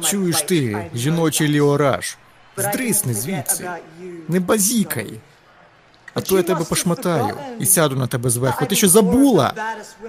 [0.02, 2.16] Чуєш ти, жіночий ліораж.
[2.56, 3.70] Здрисни звідси.
[4.28, 5.20] Не базікай.
[6.14, 8.66] А то я тебе пошматаю і сяду на тебе зверху.
[8.66, 9.54] Ти що забула,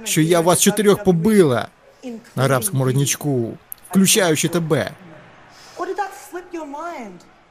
[0.04, 1.68] що я вас чотирьох побила
[2.36, 3.58] на арабському родничку,
[3.90, 4.92] включаючи тебе.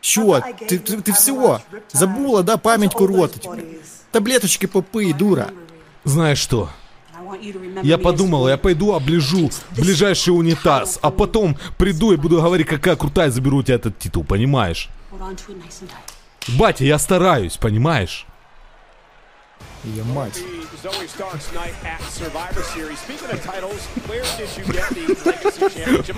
[0.00, 0.40] Що?
[0.68, 1.60] Ти, ти, ти всього?
[1.92, 3.48] Забула, да, пам'ять коротить.
[4.10, 5.46] Таблеточки попий, дура.
[6.04, 6.68] Знаешь что?
[7.83, 13.29] Я подумал, я пойду оближу ближайший унитаз, а потом приду и буду говорить, какая крутая,
[13.31, 14.89] заберу у тебя этот титул, понимаешь?
[16.57, 18.25] Батя, я стараюсь, понимаешь?
[19.85, 20.41] Ее мать.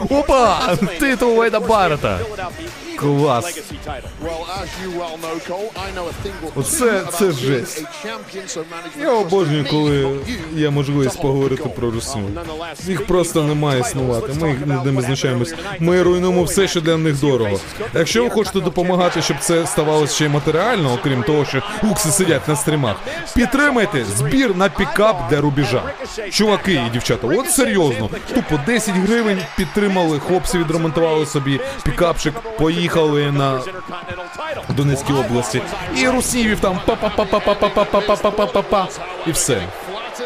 [0.10, 0.78] Опа!
[1.00, 2.20] Титул Уэйда Баррета.
[2.98, 3.60] Клас.
[6.56, 7.84] Оце, це жесть.
[9.02, 10.20] Я обожнюю, коли
[10.56, 12.30] є можливість поговорити про русню.
[12.88, 14.34] Їх просто немає існувати.
[14.42, 15.54] Ми їх над ними знущаємось.
[15.80, 17.60] Ми руйнуємо все, що для них дорого.
[17.94, 22.48] Якщо ви хочете допомагати, щоб це ставалося ще й матеріально, окрім того, що укси сидять
[22.48, 22.96] на стрімах.
[23.36, 23.57] Підтримайте
[24.18, 25.84] збір на пікап для рубежа.
[26.32, 33.62] Чуваки і дівчата, от серйозно, тупо 10 гривень підтримали, хлопці відремонтували собі пікапчик, поїхали на
[34.70, 35.62] Донецькій області.
[35.98, 38.88] І руснівів там па-па-па-па-па-па-па-па-па-па-па.
[39.28, 39.62] І все.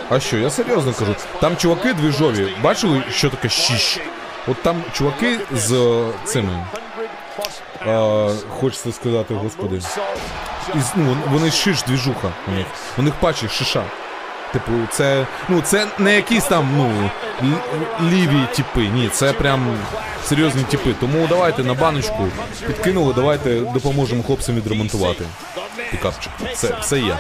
[0.10, 1.16] А що, я серйозно кажу.
[1.42, 2.56] Там чуваки двіжові.
[2.64, 4.00] Бачили, що таке щіщ?
[4.48, 6.66] От там чуваки з е, цими.
[7.88, 8.30] А,
[8.60, 9.82] хочеться сказати, господи.
[10.76, 12.66] І, ну, вони шиш двіжуха у них.
[12.98, 13.84] У них пачі шиша.
[14.54, 15.28] Типу, це.
[15.50, 17.10] Ну, це не якісь там, ну,
[18.10, 18.88] ліві типи.
[18.88, 19.78] Ні, це прям
[20.26, 20.94] серйозні типи.
[21.00, 22.28] Тому давайте на баночку
[22.68, 25.26] підкинули, давайте допоможемо хлопцям відремонтувати.
[25.92, 26.32] Пікапчик.
[26.56, 27.18] Це все є.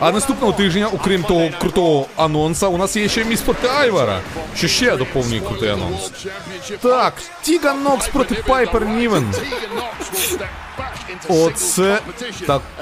[0.00, 4.20] А наступного тижня, окрім того крутого анонса, у нас є ще міс проти Айвара.
[4.56, 6.10] Що ще доповнює крутий анонс?
[6.82, 9.34] Так, Тіган Нокс проти Пайпер Нівен.
[11.28, 11.98] Оце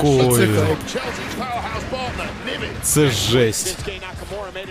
[0.02, 0.76] Niven.
[2.82, 3.78] Це жесть.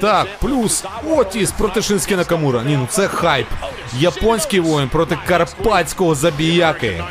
[0.02, 2.64] Так, плюс Отіс проти Шинські Накамура.
[2.64, 3.48] Ні, ну це хайп.
[4.00, 7.04] Японський воїн проти карпатського забіяки.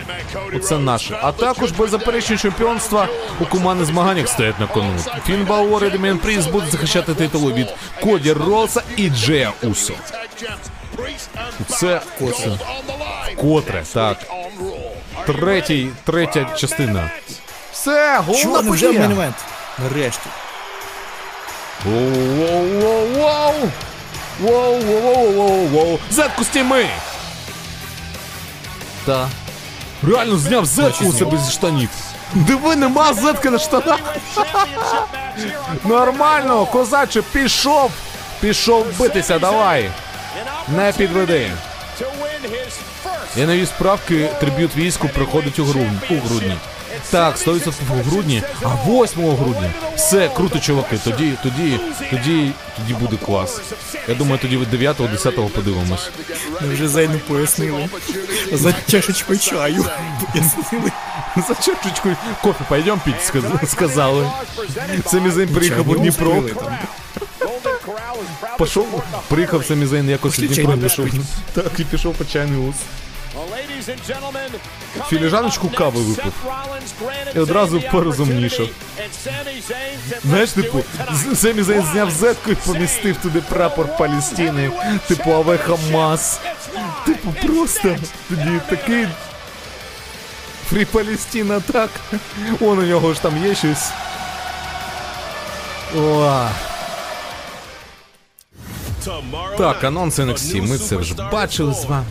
[0.57, 1.19] Оце наше.
[1.23, 3.09] А також беззаперечні чемпіонства
[3.41, 4.93] у командних змаганнях стоять на кону.
[5.27, 9.93] Фін Балор і Деміан Пріс будуть захищати титулу від Коді Ролса і Джея Усо.
[11.69, 12.59] Це Gold
[13.37, 13.83] котре.
[13.93, 14.19] так.
[15.27, 17.11] Третій, третя частина.
[17.73, 19.33] Все, головна вже подія.
[19.79, 20.27] Нарешті.
[21.87, 23.69] Воу-воу-воу-воу!
[24.43, 25.99] Воу-воу-воу-воу-воу!
[26.11, 26.87] Зетку стіми!
[29.05, 29.29] Та.
[30.03, 31.89] Реально зняв зетку у себе зі штанів.
[32.33, 34.01] Диви, нема зетки на штанах.
[35.85, 37.91] Нормально, козаче, пішов.
[38.41, 39.91] Пішов битися, давай.
[40.77, 41.51] Не підведи.
[43.37, 46.57] Я навів справки, триб'ют війську приходить у грудні.
[47.11, 47.71] Так, 100%
[48.03, 49.71] в грудні, а 8 грудня.
[49.97, 50.99] Все, круто, чуваки.
[51.05, 51.81] Тоді, тоді,
[52.11, 53.61] тоді, тоді буде клас.
[54.09, 56.11] Я думаю, тоді від 9-10 подивимось.
[56.63, 57.89] Ми вже Зейну пояснили.
[58.53, 59.85] За чашечкою чаю
[60.33, 60.93] пояснили.
[61.49, 63.33] За чашечкою кофе пойдем пить,
[63.71, 64.31] сказали.
[65.07, 66.43] Самі Зейн приїхав у Дніпро.
[68.59, 71.09] Пішов, приїхав самі Зейн якось у Дніпро пішов.
[71.53, 72.77] Так, і пішов по чайний ус.
[75.09, 76.33] Філіжаночку кави випив.
[77.35, 78.69] І одразу порозумнішав.
[80.25, 80.85] Знаєш, типу,
[81.35, 84.71] Семі Зейн зняв зетку і помістив туди прапор Палестини,
[85.09, 86.41] типу Аве Хамас.
[87.07, 87.97] Типу, просто
[88.29, 89.07] тоді такий.
[90.71, 91.91] Фрі Палестина, так.
[92.61, 93.91] Он у нього ж там є щось.
[95.99, 96.49] О.
[99.59, 102.07] Так, анонс NXT, ми це вже бачили з вами.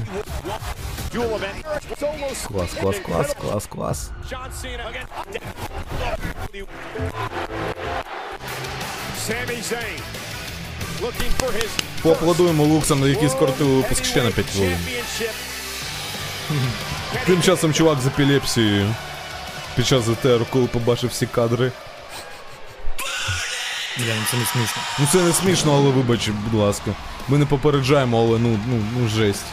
[2.48, 4.12] Клас, клас, клас, клас, клас.
[12.02, 14.78] Поаплодуємо Луксам, які скоротили випуск ще на 5 хвилин.
[17.26, 18.96] Тим часом чувак з епілепсією.
[19.76, 21.72] Під час ЗТР, коли побачив всі кадри.
[23.98, 24.82] Бля, ну це не смішно.
[25.00, 26.92] Ну це не смішно, але вибач, будь ласка.
[27.28, 29.46] Ми не попереджаємо, але ну, ну, ну жесть.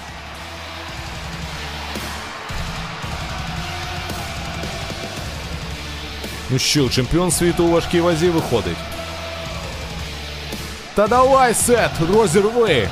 [6.53, 8.77] Ну що, чемпіон світу у важкій вазі виходить.
[10.95, 12.89] Та давай, Сет, розірви!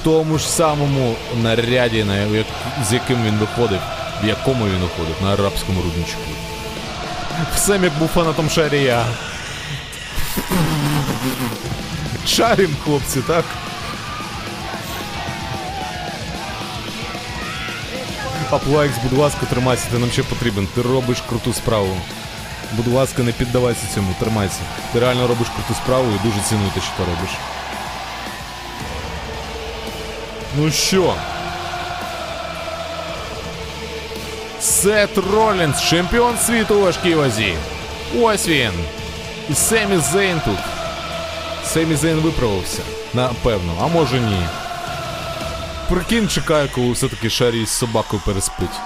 [0.00, 2.46] В тому ж самому наряді, на як,
[2.88, 3.80] з яким він виходив,
[4.22, 6.20] в якому він виходив, на арабському рудничку.
[7.54, 9.04] Всем як був фанатом Шарія.
[12.26, 13.44] Шарім, хлопці, так?
[18.50, 20.68] Аплайкс, будь ласка, тримайся, ти нам ще потрібен.
[20.74, 21.96] Ти робиш круту справу.
[22.72, 24.60] Будь ласка, не піддавайся цьому, тримайся.
[24.92, 27.30] Ти реально робиш круту справу і дуже ціную те, що ти робиш.
[30.56, 31.14] Ну що?
[34.60, 37.54] Сет Ролінс, чемпіон світу у важкій вазі.
[38.20, 38.72] Ось він.
[39.50, 40.58] І Семі Зейн тут.
[41.64, 42.82] Семі Зейн виправився.
[43.14, 44.42] Напевно, а може ні.
[45.88, 48.80] Прикинь, чекає, коли все-таки Шарі з собакою переспить.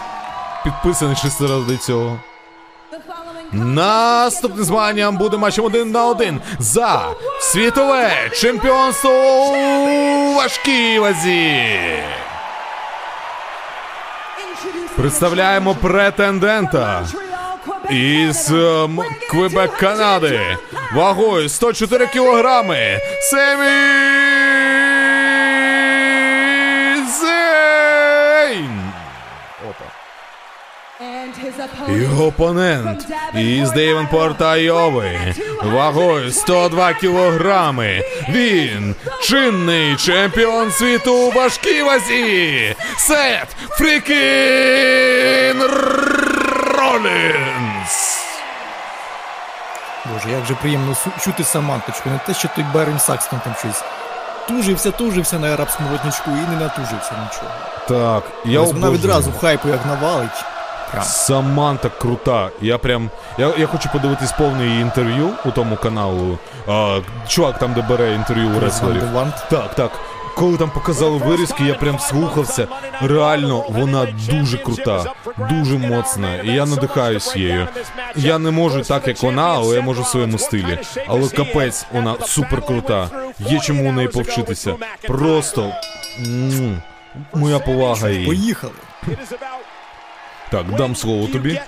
[0.64, 2.20] Підписаний чисто ради цього.
[3.52, 7.06] Наступним змаганням буде матчем один на один за
[7.40, 11.62] світове чемпіонство у важкій вазі.
[14.96, 17.06] Представляємо претендента
[17.90, 19.00] із ем,
[19.30, 20.56] Квебек, Канади.
[20.94, 22.98] Вагою 104 кілограми.
[23.20, 23.70] Семі
[27.20, 28.92] Зейн.
[29.68, 29.84] Опа.
[31.88, 38.02] Його опонент із Дейвенпорта Айови вагою 102 кілограми.
[38.28, 42.76] Він чинний чемпіон світу у важкій вазі.
[42.96, 45.62] Сет Фрікін
[46.78, 48.18] Ролінс.
[50.04, 53.84] Боже, як же приємно чути Саманточку, не те, що той Берен Сакстон там щось.
[54.48, 57.50] Тужився, тужився на арабському ротничку і не натужився нічого.
[57.88, 60.44] Так, я Ось вона відразу хайпу як навалить.
[60.94, 61.04] Прям.
[61.04, 62.50] Саманта крута.
[62.60, 63.10] Я прям.
[63.38, 66.38] Я, я хочу подивитись повне її інтерв'ю у тому каналу.
[66.68, 69.02] А, чувак там, де бере інтерв'ю у реслерів.
[69.50, 69.90] Так, так.
[70.36, 72.68] Коли там показали вирізки, я прям слухався.
[73.02, 75.04] Реально, вона дуже крута,
[75.50, 76.36] дуже моцна.
[76.36, 77.66] І я надихаюсь її.
[78.16, 80.78] Я не можу так, як вона, але я можу в своєму стилі.
[81.06, 83.08] Але капець, вона супер крута.
[83.38, 84.74] Є чому у неї повчитися.
[85.06, 85.72] Просто.
[87.34, 88.26] Моя повага їй.
[88.26, 88.72] Поїхали.
[90.54, 91.60] Так, дам слово тобі.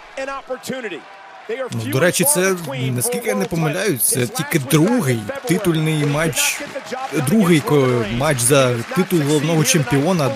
[1.72, 2.54] Ну, до речі, це
[2.92, 5.18] наскільки я не помиляюсь, це тільки другий
[5.48, 6.60] титульний матч,
[7.28, 10.30] другий ко- матч за титул головного чемпіона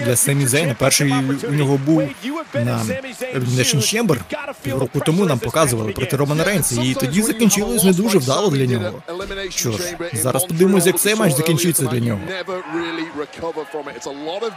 [0.00, 0.76] для Семі Зейна.
[0.78, 1.14] Перший
[1.48, 2.02] у нього був
[2.54, 2.82] на
[3.34, 4.18] Elimination Chamber
[4.62, 9.02] півроку тому нам показували проти Романа Рейнса, і тоді закінчилось не дуже вдало для нього.
[9.48, 9.78] Що ж,
[10.12, 12.20] зараз подивимось, як цей матч закінчиться для нього.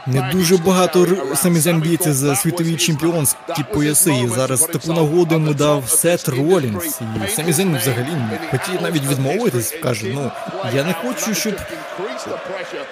[0.08, 5.54] Не дуже багато Семі Зейн б'ється за світові чемпіонські пояси, і зараз таку нагоду йому
[5.54, 7.00] дав Сет Ролінс.
[7.28, 8.08] І Семі Зейн взагалі
[8.52, 10.32] хотів навіть відмовитись, каже, ну
[10.76, 11.54] я не хочу, щоб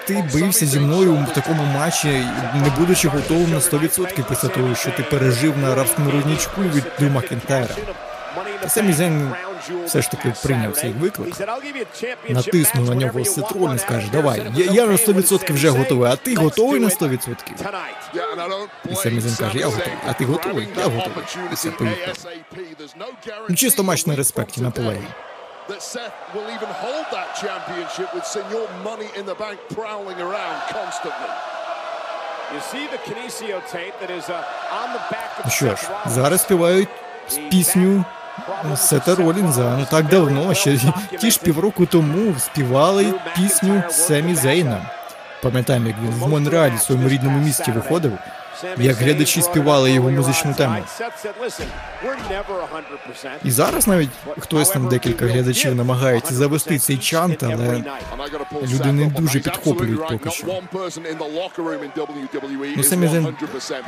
[0.06, 2.08] ти бився зі мною в такому матчі,
[2.54, 7.08] не будучи готовим на 100% після того, що ти пережив на арабському рудничку від Дрю
[7.10, 7.74] Макентайра.
[8.68, 9.32] Самі Зейн
[9.86, 11.34] все ж таки прийняв цей виклик,
[12.28, 16.34] натиснув на нього Сет Ролінс, каже, давай, я, я на 100% вже готовий, а ти
[16.34, 17.18] готовий на 100%?
[18.14, 19.98] Yeah, and I don't І Самі blame каже, я готовий.
[20.06, 20.68] А ти готовий?
[20.76, 21.24] Я готовий.
[21.52, 21.56] І
[23.48, 25.06] Ну, чисто матч на респекті, на полегі.
[25.68, 30.58] That Seth will even hold that championship with Senor Money in the Bank prowling around
[30.78, 31.32] constantly.
[32.54, 35.88] You see the Kinesio tape that is uh, on the back of Ну що ж,
[36.06, 36.88] зараз співають
[37.50, 38.04] пісню
[38.76, 39.76] Сета Ролінза.
[39.78, 40.78] Ну так давно, ще
[41.20, 44.90] ті ж півроку тому співали пісню Семі Зейна.
[45.42, 48.12] Пам'ятаємо, як він в Монреалі, в своєму рідному місті, виходив.
[48.78, 50.76] Як глядачі співали його музичну тему.
[53.44, 57.84] І зараз навіть хтось там декілька глядачів намагається завести цей чант, але
[58.72, 60.46] Люди не дуже підхоплюють поки що.
[62.76, 63.34] Ну, Самі Зейн 100%,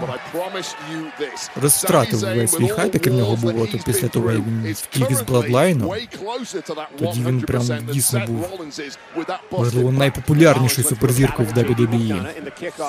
[0.01, 1.51] but I promise you this.
[1.63, 5.23] розтратив весь свій хайп, який в нього було, то після того, як він втік із
[5.23, 5.95] Бладлайну,
[6.99, 8.47] тоді він прям дійсно був,
[9.51, 12.25] можливо, найпопулярнішою суперзіркою в WWE.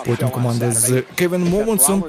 [0.06, 2.04] Потім команда з Кевіном Овенсом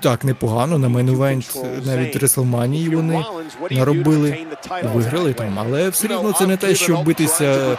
[0.00, 3.24] так непогано на main event навіть Реслманії вони
[3.70, 4.46] наробили,
[4.82, 7.76] виграли там, але все рівно це не те, що битися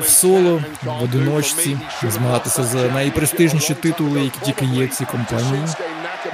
[0.00, 5.64] в соло, в одиночці, змагатися за найпрестижніші титули, які тільки є в цій компанії.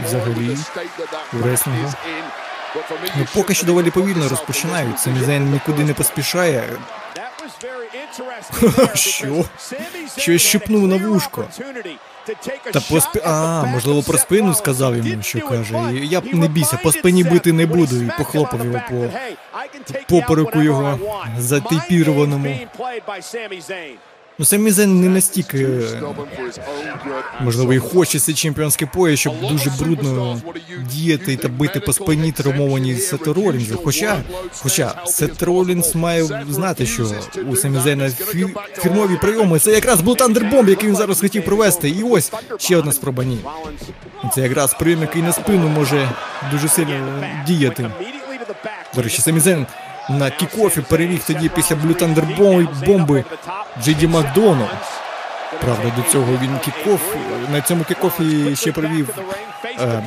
[0.05, 0.57] взагалі,
[1.41, 1.93] у реслінгу.
[3.19, 5.01] Ну, поки що доволі повільно розпочинають.
[5.01, 6.65] Самі Зейн нікуди не поспішає.
[8.95, 9.45] Що?
[10.16, 11.45] Щось шепнув на вушко.
[12.72, 13.20] Та по спі...
[13.24, 15.94] А, можливо, про спину сказав йому, що каже.
[16.02, 18.02] Я б не бійся, по спині бити не буду.
[18.02, 20.98] І похлопав його по попереку його
[21.38, 22.56] затейпірованому.
[24.39, 25.69] Ну, Самі Зейн не настільки,
[27.40, 30.40] можливо, і хоче цей чемпіонський пояс, щоб дуже брудно
[30.90, 33.74] діяти та бити по спині травмованій Сета Ролінза.
[33.85, 34.23] Хоча,
[34.62, 37.06] хоча Сет Ролінс має знати, що
[37.51, 38.47] у Самі Зейна фі...
[38.78, 41.89] фірмові прийоми це якраз Thunder Bomb, який він зараз хотів провести.
[41.89, 43.39] І ось ще одна спроба ні.
[44.35, 46.11] Це якраз прийом, який на спину може
[46.52, 47.90] дуже сильно діяти.
[48.94, 49.66] До речі, Самі Зейн
[50.09, 53.24] на kickoff і переміг тоді після Blue Thunder Bomb- бомби
[53.82, 54.68] Джиді Макдону.
[55.60, 57.01] Правда, до цього він kickoff
[57.52, 59.09] на цьому kickoff і ще провів
[59.81, 60.02] е,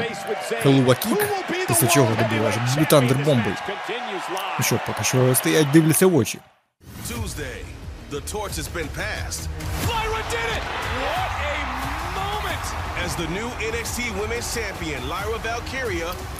[0.63, 1.27] Helluva Kick,
[1.67, 3.53] після чого добив аж Blue Thunder бомби.
[4.59, 6.39] Ну що, поки що стоять, дивляться в очі.
[7.09, 7.57] Tuesday,
[8.11, 9.43] the torch has been passed
[9.89, 10.63] Lyra did it!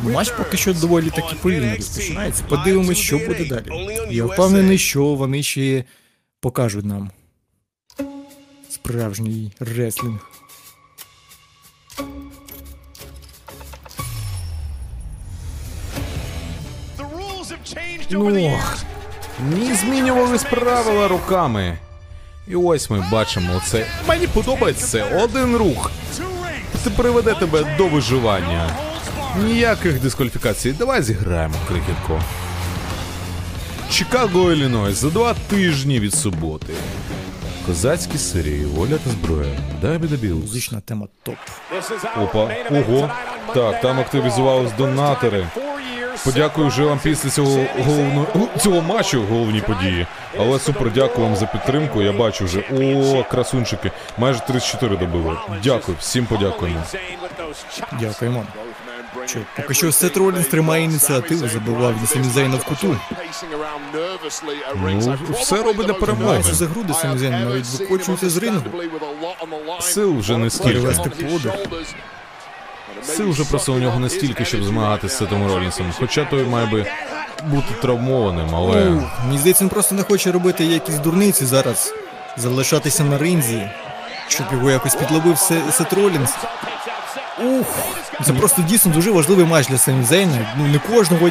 [0.03, 2.43] Матч поки що доволі таки повільно розпочинається.
[2.43, 3.89] Подивимось, що буде далі.
[4.09, 5.83] Я впевнений, що вони ще
[6.39, 7.11] покажуть нам
[8.69, 10.19] справжній реслінг.
[18.09, 18.83] Ну, years.
[19.49, 21.77] ні, змінювались правила руками.
[22.47, 23.85] І ось ми бачимо це.
[24.07, 25.05] Мені подобається.
[25.23, 25.91] Один рух.
[26.83, 28.69] Це приведе тебе до виживання.
[29.43, 30.71] Ніяких дискваліфікацій.
[30.71, 32.21] Давай зіграємо крихітку.
[33.91, 36.73] Чикаго, Іллінойс, за два тижні від суботи.
[37.65, 39.49] Козацькі серії, воля та зброя.
[39.83, 40.33] WWE.
[40.41, 41.35] Музична тема топ.
[42.23, 43.09] Опа, ого.
[43.53, 45.47] Так, там активізувались донатори.
[46.25, 50.07] Подякую вже вам після цього Sami головно Zayn цього матчу головній події.
[50.39, 52.01] Але супер дякую вам за підтримку.
[52.01, 52.59] Я бачу вже.
[52.59, 53.91] О, красунчики.
[54.17, 55.37] Майже 34 добили.
[55.63, 56.83] Дякую, всім подякуємо.
[57.99, 58.43] Дякуємо.
[59.25, 62.97] Що, поки що Сет Ролінс тримає ініціативу, забивав Самі в куту.
[64.75, 66.43] Ну, все робить для перемоги.
[66.43, 68.63] За груди Самі навіть викочується з рингу.
[69.81, 70.79] Сил вже не стільки.
[70.79, 71.53] Перевести подих.
[73.03, 75.93] Сил вже просто у нього не стільки, щоб змагатися з Сетом Ролінсом.
[75.99, 76.85] Хоча той має би
[77.43, 78.85] бути травмованим, але.
[78.85, 81.93] Ну, Мені здається, він просто не хоче робити якісь дурниці зараз,
[82.37, 83.69] залишатися на ринзі,
[84.27, 86.29] щоб його якось підловив Се- Сет Ролінс.
[87.45, 87.67] Ух,
[88.25, 90.53] це просто дійсно дуже важливий матч для Самі Зейна.
[90.57, 91.29] Ну не кожного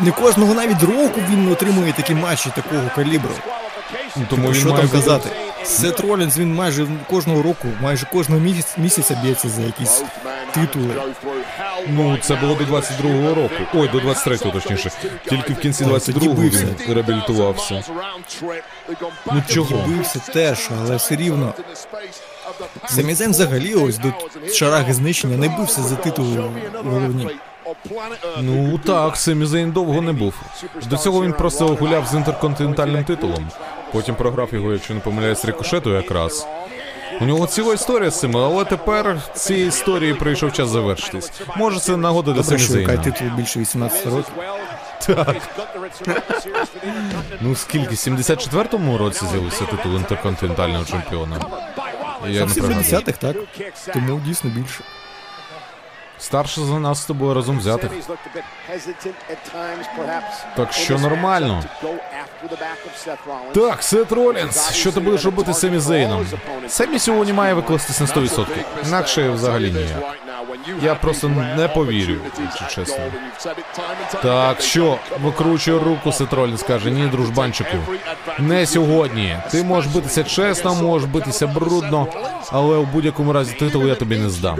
[0.00, 3.30] не кожного навіть року він отримує такі матчі такого калібру.
[4.30, 5.30] Тому він що має там бути- казати?
[5.68, 10.02] Сет Ролінс він майже кожного року, майже кожного місяця, місяця б'ється за якісь
[10.54, 11.02] титули.
[11.88, 13.54] Ну, це було до 22-го року.
[13.74, 14.90] Ой, до 23-го точніше.
[15.28, 17.82] Тільки в кінці Ой, тоді 22-го він реабілітувався.
[19.32, 21.54] Ну чого бився теж, але все рівно.
[22.88, 24.12] Самізен взагалі ось до
[24.52, 26.50] шараги знищення не бився за титули
[26.84, 27.28] головні.
[28.40, 30.34] Ну так, Семі Зейн довго не був.
[30.90, 33.48] До цього він просто гуляв з інтерконтинентальним титулом.
[33.92, 36.46] Потім програв його, якщо не помиляюсь, рикошету якраз.
[37.20, 41.32] У нього ціла історія з цим, але тепер цієї історії прийшов час завершитись.
[41.56, 44.32] Може, це нагода для Добре, Семі що титул більше 18 років.
[47.40, 47.94] Ну скільки?
[47.94, 51.40] 74-му році з'явився титул інтерконтинентального чемпіона.
[52.28, 52.82] Я В не пригадую.
[52.82, 53.36] 70-х, так?
[53.92, 54.80] Тому дійсно більше.
[56.18, 57.90] Старше за нас з тобою разом взятих.
[60.56, 61.64] Так що нормально.
[63.54, 66.26] Так, Сет Ролінс, що ти будеш робити з Семі Зейном?
[66.68, 68.46] Семі сьогодні має викластись на 100%.
[68.86, 70.16] Інакше взагалі ніяк.
[70.82, 73.04] Я просто не повірю, якщо чесно.
[74.22, 74.98] Так, що?
[75.22, 77.76] Викручує руку Сет Ролінс, каже, ні, дружбанчику.
[78.38, 79.36] Не сьогодні.
[79.50, 82.06] Ти можеш битися чесно, можеш битися брудно,
[82.50, 84.58] але у будь-якому разі титул я тобі не здам.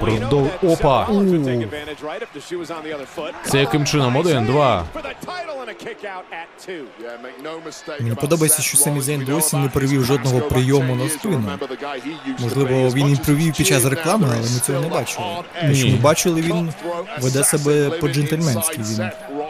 [0.00, 0.50] Продов...
[0.62, 1.08] Опа!
[3.44, 4.16] Це яким чином?
[4.16, 4.84] Один, два.
[8.00, 11.52] Мені подобається, що Семі Зейн досі не провів жодного прийому на спину.
[12.38, 15.26] Можливо, він і провів під час реклами, але ми цього не бачили.
[15.60, 16.72] Те, що ми бачили, він
[17.20, 18.78] веде себе по-джентльменськи.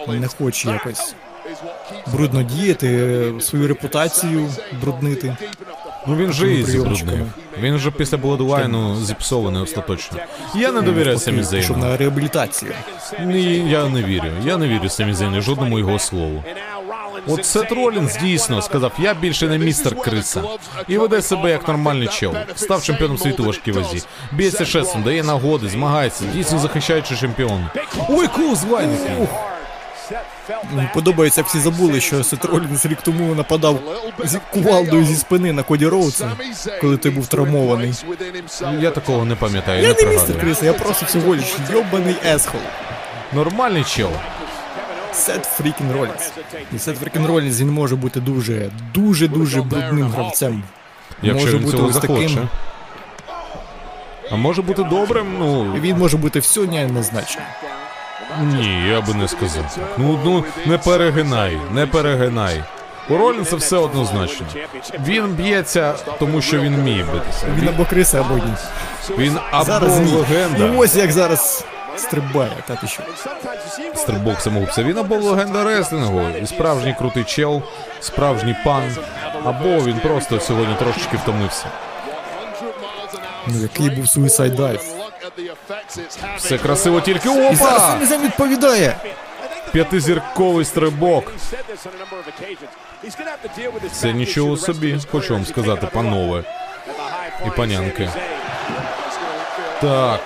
[0.09, 1.14] Він не хоче якось
[2.06, 4.51] брудно діяти, свою репутацію
[4.82, 5.36] бруднити.
[6.06, 6.96] Ну він же прийомчиками.
[6.96, 7.26] забруднив.
[7.60, 10.18] Він же після Бладувайну зіпсований остаточно.
[10.54, 11.76] Я не довіряю Пішов Зейну.
[11.76, 12.72] на реабілітацію.
[13.20, 14.30] Ні, я не вірю.
[14.44, 16.44] Я не вірю Семі Зейну, жодному його слову.
[17.26, 20.42] От Сет Ролінс дійсно сказав, я більше не містер Криса.
[20.88, 22.34] І веде себе як нормальний чел.
[22.54, 24.02] Став чемпіоном світу важкій вазі.
[24.32, 27.66] Б'ється шестом, дає нагоди, змагається, дійсно захищаючи чемпіон.
[28.08, 28.28] Ой,
[28.70, 29.10] Вайники!
[29.10, 29.26] Мені
[30.94, 33.81] подобається, як всі забули, що Сет Ролінс рік тому нападав
[34.24, 36.32] зі кувалдою зі спини на Коді Роудса,
[36.81, 37.94] коли той був травмований.
[38.81, 40.40] Я такого не пам'ятаю, Я не не містер.
[40.40, 42.60] Криса, я просто всього лиш йобаний asshole.
[43.32, 44.10] Нормальний чел.
[45.12, 46.32] Сет Фрікін Ролінс.
[46.77, 50.62] І Сет Фрікін Ролінс, він може бути дуже, дуже, дуже брудним гравцем.
[51.23, 52.28] Якщо може він бути цього ось захоче.
[52.28, 52.48] таким.
[54.31, 57.43] А може бути добрим, ну Він може бути все неоднозначно.
[58.40, 59.74] Ні, я би не сказав.
[59.74, 59.84] так.
[59.96, 62.62] Ну ну не перегинай, не перегинай.
[63.09, 64.46] У Ролінса все однозначно.
[65.06, 67.46] Він б'ється, тому що він вміє битися.
[67.56, 68.52] Він або Криса, або ні.
[69.18, 70.24] Він або Зараз ні.
[70.59, 71.64] І ось як зараз
[71.96, 73.02] стрибає, та ти що.
[73.94, 74.82] Стрибок самогубця.
[74.82, 77.62] Він або легенда реслінгу, і справжній крутий чел,
[78.00, 78.82] справжній пан,
[79.44, 81.66] або він просто сьогодні трошечки втомився.
[83.46, 85.01] Ну який був Suicide Dive.
[86.36, 88.16] Все красиво тільки І зараз опа!
[88.24, 88.96] Відповідає.
[89.72, 91.32] П'ятизірковий стрибок.
[93.92, 96.44] Це нічого собі, хочу вам сказати, панове
[97.46, 98.09] і панянки.
[99.80, 100.20] Так.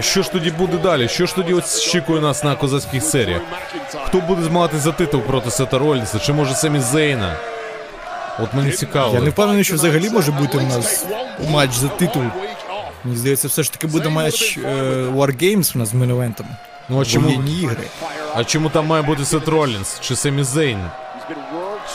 [0.00, 1.08] Що ж тоді буде далі?
[1.08, 3.40] Що ж тоді очікує нас на козацьких серіях?
[4.04, 6.18] Хто буде змагатися за титул проти Сета Ролінса?
[6.18, 7.36] Чи може Семі Зейна?
[8.38, 9.14] От мені цікаво.
[9.14, 11.06] Я не впевнений, що взагалі може бути у нас
[11.48, 12.22] матч за титул.
[13.04, 14.60] Мені здається, все ж таки буде матч е,
[15.14, 16.44] War у нас з main event ом.
[16.88, 17.84] Ну а чому, Воєнні ігри.
[18.34, 20.80] а чому там має бути Сет Ролінс чи Семі Зейн?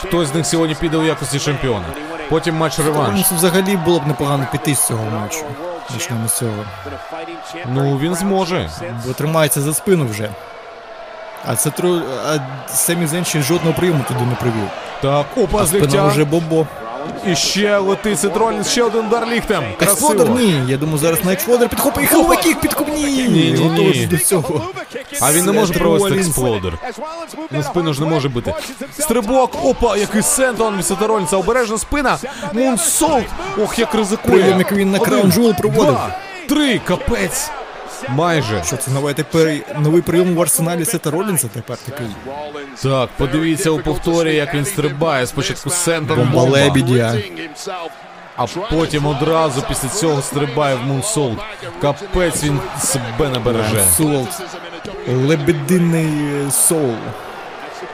[0.02, 1.86] Хтось з них сьогодні піде у якості чемпіона.
[2.28, 3.20] Потім матч реванш.
[3.32, 5.44] Взагалі було б непогано піти з цього матчу.
[5.94, 6.64] Почнемо з цього.
[7.72, 8.70] Ну він зможе.
[9.06, 10.30] Бо тримається за спину вже.
[11.46, 12.00] А це тро...
[12.26, 12.38] а
[12.68, 14.68] Семі Зен ще жодного прийому туди не привів.
[15.02, 16.06] Так, опа, А спина злегка.
[16.06, 16.66] вже бобо.
[17.26, 19.64] І ще летить Сет Ролінс, ще один удар ліктем.
[19.80, 20.38] Exploder Красиво.
[20.38, 20.62] ні.
[20.68, 22.88] Я думаю, зараз на exploder підхопить і Helluva Kick підкоп.
[22.88, 24.06] Ні, Ні-ні-ні.
[24.06, 24.62] До цього.
[25.20, 26.78] А він не може провести exploder.
[27.50, 28.54] Ну спину ж не може бити.
[28.98, 32.18] Стрибок, опа, який senton від Сета Ролінса, обережна спина.
[32.52, 33.24] Moonsault.
[33.62, 34.38] Ох, як ризикує.
[34.38, 35.84] Прийом, як він на Crown Jewel проводив.
[35.92, 36.16] Два,
[36.48, 37.50] три, капець.
[38.08, 38.62] Майже.
[38.64, 42.06] Що це нове тепер новий прийом в арсеналі Сета Ролінса тепер такий.
[42.82, 45.26] Так, подивіться у повторі, як він стрибає.
[45.26, 47.14] Спочатку сентон Бомба лебідя.
[48.36, 51.38] а потім одразу після цього стрибає в Мунсолт.
[51.80, 53.84] Капець він себе не береже.
[53.96, 54.42] Солт.
[55.08, 56.06] Лебединий
[56.46, 56.94] е, соул.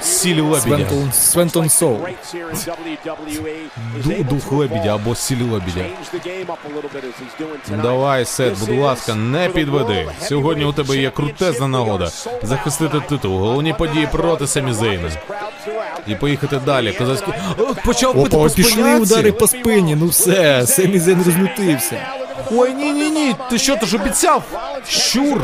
[0.01, 0.87] Сілі лебідя.
[1.13, 1.69] Свентон.
[4.05, 5.85] Ду- Дух лебідя або сілі лебідя.
[7.83, 10.09] Давай, Сет, будь ласка, не підведи.
[10.23, 12.11] Сьогодні у тебе є крутезна нагода
[12.43, 13.39] захистити титул.
[13.39, 15.11] Головні події проти Семі Зейна.
[16.07, 16.93] І поїхати далі.
[16.93, 17.35] Козацький.
[17.59, 19.03] О, Почав бити Опа, по пішли спиняці.
[19.15, 21.97] удари по спині, ну все, Семі Зен розлютився.
[22.53, 23.35] Ой, ні, ні, ні.
[23.51, 24.43] Ти що ти ж обіцяв?
[24.89, 25.41] Щур.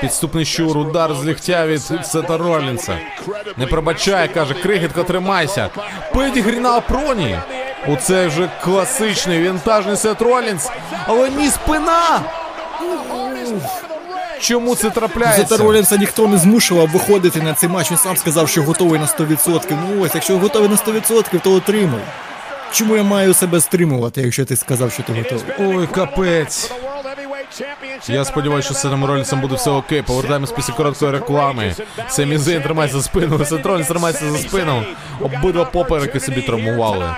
[0.00, 2.98] Підступний щур, удар з ліктя від Сета Ролінса.
[3.56, 5.70] Не пробачає, каже, крихітко, тримайся.
[6.14, 7.38] Педігрі на апроні.
[7.88, 10.68] Оце вже класичний вінтажний Сет Ролінс.
[11.06, 12.20] Але ні спина.
[14.40, 15.46] Чому це трапляється?
[15.46, 17.90] Зета Ролінса ніхто не змушував виходити на цей матч.
[17.90, 19.76] Він сам сказав, що готовий на 100%.
[19.88, 22.00] Ну ось, якщо готовий на 100%, то отримуй.
[22.72, 25.76] Чому я маю себе стримувати, якщо ти сказав, що ти готовий?
[25.76, 26.72] Ой, капець.
[28.08, 30.02] Я сподіваюся, що з Сетом Ролінсом буде все окей.
[30.02, 31.74] Повертаємось після короткої реклами.
[32.08, 34.82] Семі Зейн тримається за спину, Сет Ролінс тримається за спину.
[35.20, 37.14] Обидва попереки собі травмували.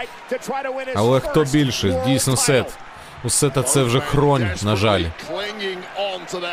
[0.95, 2.03] Але хто більше?
[2.07, 2.73] Дійсно Сет.
[3.25, 5.05] У Сета це вже хронь, на жаль.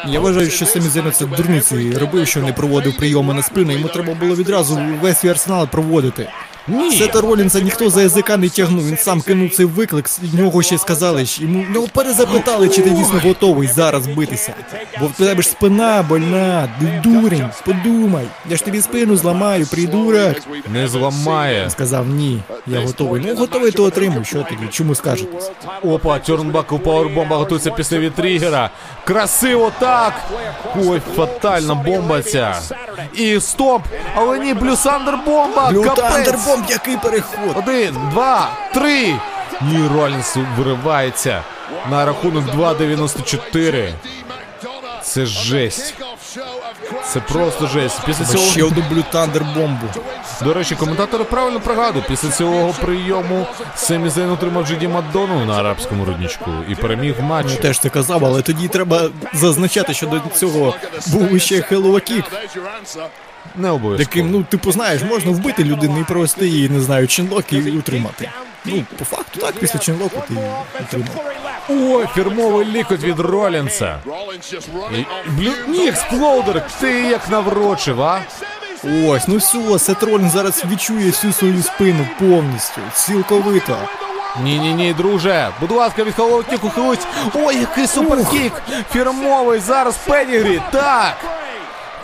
[0.05, 3.71] Я вважаю, що самі Зейн це дурниці робив, що не проводив прийоми на спину.
[3.71, 6.29] Йому треба було відразу весь свій арсенал проводити.
[6.69, 6.91] Ні.
[6.91, 8.87] Сета Ролінса ніхто за язика не тягнув.
[8.87, 10.09] Він сам кинув цей виклик.
[10.09, 14.53] З нього ще сказали, що йому ну, перезапитали, чи ти дійсно готовий зараз битися.
[14.99, 16.69] Бо в тебе ж спина больна,
[17.03, 18.25] дурень, подумай.
[18.49, 20.35] Я ж тобі спину зламаю, придурок.
[20.73, 21.69] Не зламає.
[21.69, 23.23] Сказав ні, я готовий.
[23.25, 24.25] Ну готовий, то отримуй.
[24.25, 24.67] Що тоді?
[24.71, 25.51] Чому скажетесь?
[25.83, 28.69] Опа, Turnbuckle powerbomb а готується після V-Trigger а.
[29.03, 30.13] Красиво так!
[30.87, 32.61] Ой, фатальна бомба ця.
[33.13, 33.81] І стоп!
[34.15, 35.73] Але ні, Blue Thunder бомба!
[35.73, 36.29] Капець!
[36.59, 37.57] Thunder Bomb, який переход!
[37.57, 39.15] Один, два, три.
[39.61, 41.43] Ні, Ролінс виривається
[41.91, 43.93] на рахунок 2.94.
[45.01, 45.93] Це жесть.
[47.13, 47.99] Це просто жесть.
[48.05, 49.85] Після Ще цього, одну Blue Thunder бомбу.
[50.41, 52.07] до речі, коментатори правильно пригадують.
[52.07, 57.23] Після цього прийому Семі Зейн отримав Джей Ді Макдону на арабському рудничку і переміг в
[57.23, 57.53] матчі.
[57.55, 59.01] Я теж це казав, але тоді треба
[59.33, 60.75] зазначати, що до цього
[61.07, 62.25] був ще Хеллоуакік,
[63.55, 63.99] Не обов'язково.
[63.99, 68.29] яким, ну, типу, знаєш, можна вбити людину і провести її, не знаю, chinlock і утримати.
[68.65, 70.33] Ну, по факту, так, після chinlock у ти
[70.83, 71.25] утримав.
[71.69, 73.99] Ой, фірмовий лікоть від Ролінса.
[75.67, 78.21] Ні, exploder, ти як наврочив, а?
[79.07, 83.77] Ось, ну все, Сет Ролінс зараз відчує всю свою спину повністю, цілковито.
[84.43, 85.49] Ні, ні, ні, друже.
[85.61, 87.07] Будь ласка, від Helluva Kick ухились.
[87.33, 88.53] Ой, який superkick!
[88.93, 90.61] Фірмовий зараз Pedigree.
[90.71, 91.17] Так.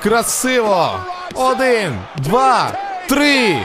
[0.04, 1.00] Красиво.
[1.36, 2.72] Один, два,
[3.10, 3.58] три.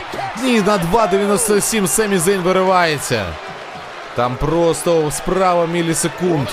[0.43, 3.25] Ні, на 2.97 Семі Зейн виривається.
[4.17, 6.49] Там просто справа мілісекунд.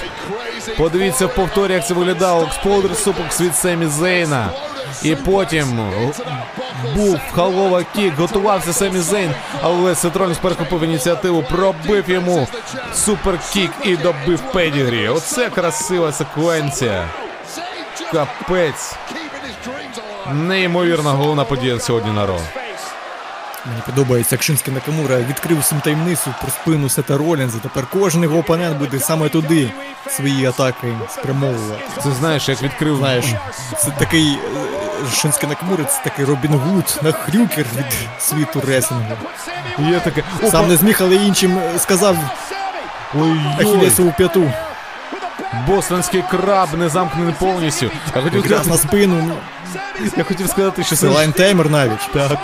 [0.78, 2.44] Подивіться в повторі, як це виглядало.
[2.44, 4.50] Exploder suplex від Семі Зейна.
[5.04, 5.92] І потім
[6.96, 9.32] був Helluva Kick, готувався Семі Зейн,
[9.62, 12.48] але Сет Ролінс перехопив ініціативу, пробив йому
[12.94, 15.08] superkick і добив Pedigree.
[15.10, 17.08] Оце красива секвенція.
[18.12, 18.96] Капець.
[20.34, 22.40] Неймовірна головна подія сьогодні на Raw.
[23.66, 27.58] Мені подобається, як Шинський Накамура відкрив всім таємницю про спину Сета Ролінза.
[27.58, 29.72] Тепер кожен його опонент буде саме туди
[30.10, 31.84] свої атаки спрямовувати.
[32.04, 32.98] Це знаєш, як відкрив.
[32.98, 33.26] Знаєш,
[33.78, 37.86] це такий е, Шинський Накамура, це такий Робін Гуд на хрюкер від
[38.20, 39.16] світу реслінгу.
[39.80, 40.24] Є таке.
[40.52, 42.18] Сам не зміг, але іншим е, сказав.
[43.60, 44.52] Ахілесову п'яту.
[45.68, 47.92] Бостонський краб не замкнений повністю.
[48.16, 49.24] Я хотів сказати, на спину.
[49.28, 49.36] ну,
[50.18, 52.12] я хотів сказати, що Це лайнтаймер навіть.
[52.14, 52.38] Так.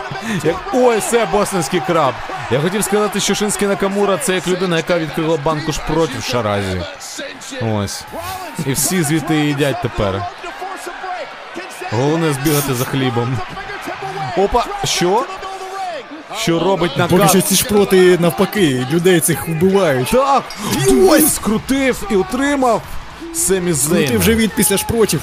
[0.74, 2.14] Ой, це бостонський краб.
[2.52, 6.82] Я хотів сказати, що Шинський Накамура це як людина, яка відкрила банку шпротів в Шаразі.
[7.62, 8.04] Ось.
[8.66, 10.22] І всі звідти їдять тепер.
[11.92, 13.38] Головне збігати за хлібом.
[14.38, 15.26] Опа, що?
[16.38, 17.30] Що робить Поки накат?
[17.30, 20.12] що ці шпроти навпаки, людей цих вбивають.
[20.12, 20.44] Так!
[21.10, 22.82] Ось скрутив і утримав
[23.34, 24.22] Семі Крутив Зейн.
[24.22, 25.22] живіт після шпротів.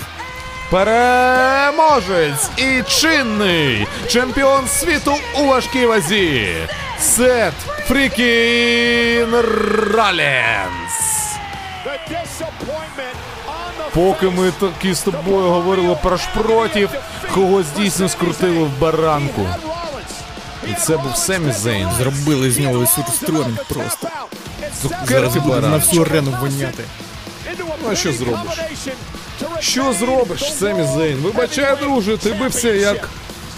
[0.71, 6.49] Переможець і чинний чемпіон світу у важкій вазі.
[7.01, 7.53] Сет
[7.89, 9.35] Фрікін
[9.95, 10.95] Раленс.
[13.95, 16.89] Поки ми таки з тобою говорили про шпротів,
[17.35, 19.47] когось дійсно скрутили в баранку.
[20.71, 21.89] І це був Семі Зейн.
[21.99, 24.09] Зробили з нього сурстромінг просто.
[25.09, 26.85] Зараз буде на всю арену воняти.
[27.59, 28.59] Ну а що зробиш?
[29.61, 31.17] Що зробиш, Семі Зейн?
[31.17, 33.09] Вибачай, друже, ти бився як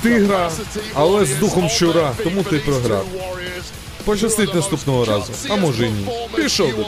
[0.03, 0.51] тигра,
[0.95, 3.07] але з духом щура, тому ти програв.
[4.05, 6.07] Пощастить наступного разу, а може і ні.
[6.37, 6.85] Пішов би.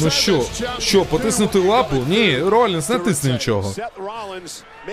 [0.00, 0.42] Ну що,
[0.78, 1.96] що, потиснути лапу?
[2.08, 3.74] Ні, Ролінс, не тисни нічого.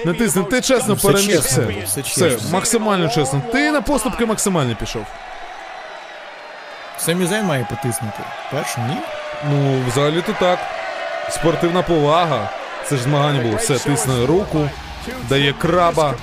[0.06, 2.02] Не тисни, ти чесно Все переміг чесно все.
[2.02, 3.42] все Все, максимально чесно.
[3.52, 5.06] Ти на поступки максимально пішов.
[7.00, 8.20] Самі Зейн має потиснути.
[8.52, 8.98] Першу ні.
[9.50, 10.60] Ну, взагалі-то так.
[11.30, 12.50] Спортивна повага.
[12.86, 13.56] Це ж змагання було.
[13.56, 14.70] Все, тисне руку,
[15.30, 16.16] дає краба.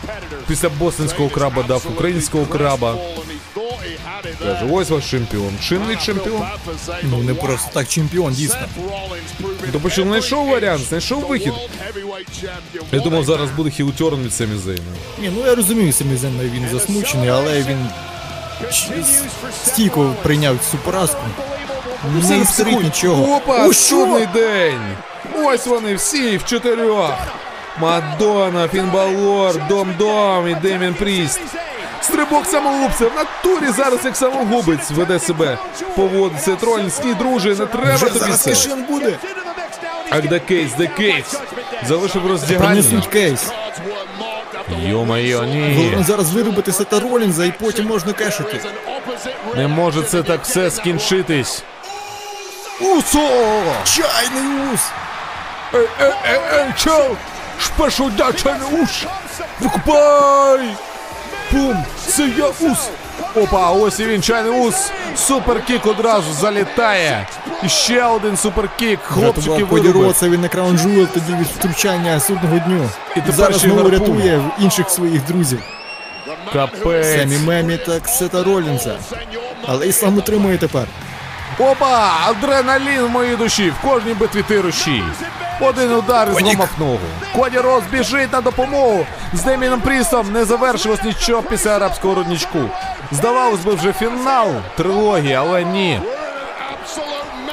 [0.49, 2.97] Після бостонського краба дав українського краба.
[4.39, 5.53] Каже, ось ваш чемпіон.
[5.63, 6.43] Чинний чемпіон.
[7.03, 8.61] Ну не просто так чемпіон, дійсно.
[9.73, 11.53] Тобто що знайшов варіант, знайшов вихід.
[12.93, 14.83] Я думав, зараз буде хілтерн від Семі Зейна.
[15.21, 17.87] Ні, ну я розумію, Самі Зейн він засмучений, але він
[19.67, 21.23] стійко прийняв цю поразку.
[22.29, 23.37] Не історить нічого.
[23.37, 24.27] Опа, що?
[24.35, 24.97] день!
[25.45, 27.13] Ось вони всі в чотирьох.
[27.81, 31.41] Мадонна, Фінбалор, Дом-Дом і Демін Пріст.
[32.01, 35.59] Стрибок самогубця в натурі зараз як самогубець веде себе.
[35.97, 38.51] Поводиться троль, ні, друже, не треба Вже тобі це.
[38.51, 39.19] кишин буде.
[40.31, 41.25] Де кейс, де кейс?
[41.89, 42.67] Залишив роздягання.
[42.67, 43.47] Принесуть кейс.
[44.83, 45.75] Йо-моє, ні.
[45.77, 48.61] Головне зараз виробити Сета Ролінза і потім можна кешити.
[49.57, 51.63] Не може це так все скінчитись.
[52.81, 53.29] Усо!
[53.85, 54.81] Чайний ус!
[55.75, 57.17] Ей, ей, ей, ей, чел!
[57.59, 59.07] Шпешу дячаний уш!
[59.61, 60.75] Викупай!
[61.53, 61.85] Бум!
[62.07, 62.89] Це я ус!
[63.35, 64.91] Опа, ось і він чайний ус!
[65.17, 67.27] Суперкік одразу залітає!
[67.63, 69.01] І ще один суперкік!
[69.03, 69.89] Хлопчики Коді
[70.23, 72.89] він на краун Джуел тоді від втручання судного дню.
[73.11, 75.63] І тепер зараз знову рятує інших своїх друзів.
[76.53, 77.07] Капець!
[77.07, 78.97] Семі Мемі та Сета Ролінза.
[79.67, 80.85] Але і сам утримує тепер.
[81.59, 82.13] Опа!
[82.27, 83.71] Адреналін в моїй душі!
[83.71, 85.03] В кожній битві ти рушій!
[85.61, 86.99] Один удар і зламав ногу.
[87.37, 89.07] Коді Рос біжить на допомогу.
[89.33, 92.59] З Деміном Прістом не завершилось нічого після арабського родничку.
[93.13, 96.01] Здавалось би, вже фінал трилогії, але ні.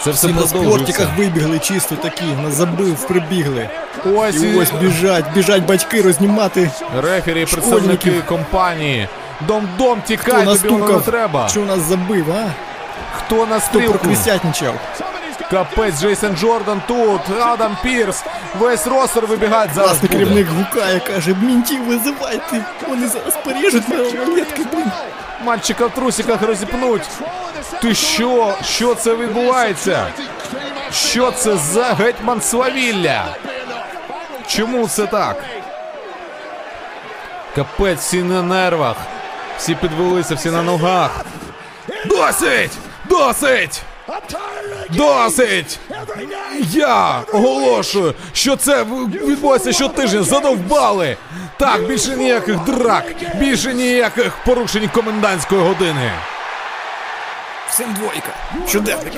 [0.03, 3.69] Це все на спортиках вибігли чисто такі, на забив, прибігли.
[4.15, 6.71] Ось І і ось біжать, біжать батьки рознімати.
[7.01, 9.07] рефері, представники компанії.
[9.47, 11.47] Дом-дом, тікай, тобі воно не треба.
[11.49, 12.45] Що нас забив, а?
[13.17, 14.07] Хто на Хто стрілку?
[15.51, 18.23] Капець, Джейсон Джордан тут, Адам Пірс,
[18.59, 20.23] весь ростер вибігать зараз Власний буде.
[20.23, 24.91] керівник гукає, каже, мінтів визивайте, вони зараз поріжуть на рулетки, блин.
[25.43, 27.09] Мальчика в трусиках розіпнуть.
[27.81, 28.53] Ти що?
[28.63, 30.07] Що це відбувається?
[30.93, 33.25] Що це за гетьман свавілля?
[34.47, 35.43] Чому це так?
[37.55, 38.95] Капець, всі на нервах.
[39.57, 41.25] Всі підвелися, всі на ногах.
[42.05, 42.71] Досить!
[43.09, 43.81] Досить!
[44.93, 45.79] Досить!
[46.71, 50.23] Я оголошую, що це відбувається щотижня.
[50.23, 51.17] Задовбали!
[51.57, 53.05] Так, більше ніяких драк,
[53.35, 56.11] більше ніяких порушень комендантської години.
[57.69, 58.35] Всім двойка.
[58.67, 59.13] Щоденник.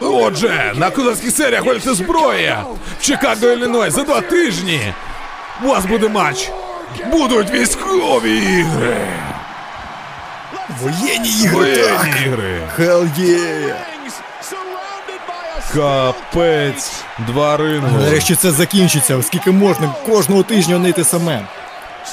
[0.00, 2.64] Отже, на козацьких серіях вольте зброя
[3.00, 4.92] в Чикаго, Іллінойс за два тижні.
[5.64, 6.50] У вас буде матч.
[7.12, 8.96] Будуть військові ігри.
[10.80, 11.52] Воєнні ігри.
[11.52, 12.60] Воєнні ігри.
[12.78, 13.74] Hell yeah.
[15.74, 16.92] Капець.
[17.18, 17.98] Два рингу.
[17.98, 21.40] Нарешті це закінчиться, оскільки можна кожного тижня те саме.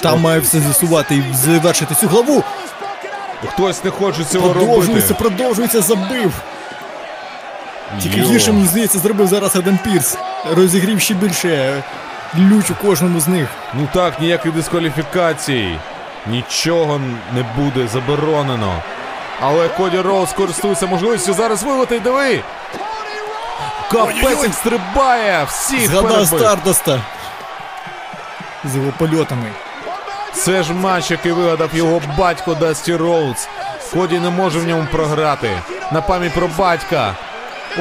[0.01, 2.43] Там має все з'ясувати і завершити цю главу.
[3.47, 5.13] Хтось не хоче цього Продовжується, робити.
[5.13, 6.31] продовжується, забив.
[8.01, 8.25] Тільки Йо.
[8.25, 10.17] гірше, мені здається, зробив зараз Адам Пірс.
[10.55, 11.83] Розігрів ще більше
[12.37, 13.47] лють у кожному з них.
[13.73, 15.77] Ну так, ніяких дискваліфікацій.
[16.27, 17.01] Нічого
[17.35, 18.81] не буде заборонено.
[19.41, 22.39] Але Коді Роуз користується можливістю зараз вилити, диви!
[23.91, 25.43] Капець стрибає!
[25.47, 26.27] Всіх Згадав перебив.
[26.39, 27.01] Стардаста.
[28.65, 29.51] З його польотами.
[30.33, 33.47] Це ж матч, який вигадав його батько Дасті Роудс.
[33.93, 35.49] Коді не може в ньому програти.
[35.91, 37.15] На пам'ять про батька.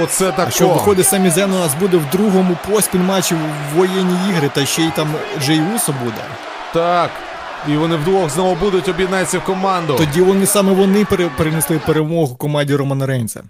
[0.02, 4.30] Оце А що виходить, Семі Зейн у нас буде в другому поспіль матчі в воєнні
[4.30, 5.08] ігри, та ще й там
[5.40, 6.24] Джей Усо буде.
[6.72, 7.10] Так.
[7.68, 9.94] І вони вдвох знову будуть об'єднатися в команду.
[9.98, 13.42] Тоді вони саме вони пере- перенесли перемогу команді Романа Рейнса.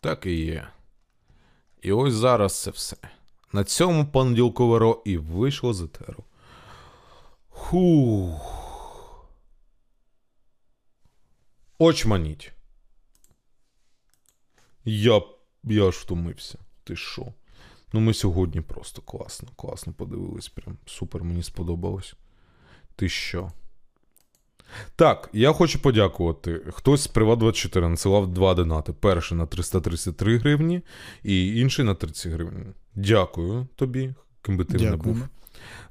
[0.00, 0.62] Так і є.
[1.82, 2.96] І ось зараз це все.
[3.52, 6.24] На цьому понеділкове ро і вийшло з етеру.
[7.48, 8.60] Хух.
[11.78, 12.52] Очманіть.
[14.84, 15.22] Я,
[15.64, 16.58] я ж втомився.
[16.84, 17.32] Ти що?
[17.92, 20.48] Ну ми сьогодні просто класно, класно подивились.
[20.48, 22.14] Прям супер, мені сподобалось.
[22.96, 23.52] Ти що?
[24.96, 26.60] Так, я хочу подякувати.
[26.70, 28.92] Хтось з Приват24 надсилав два донати.
[28.92, 30.82] Перший на 333 гривні
[31.22, 32.74] і інший на 30 гривень.
[32.94, 35.18] Дякую тобі, ким би ти не був.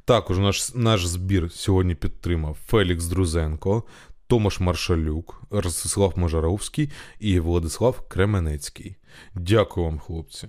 [0.06, 3.84] Також наш, наш збір сьогодні підтримав Фелікс Друзенко,
[4.28, 6.90] Томаш Маршалюк, Ростислав Можаровський
[7.20, 8.96] і Владислав Кременецький.
[9.36, 10.48] Дякую вам, хлопці.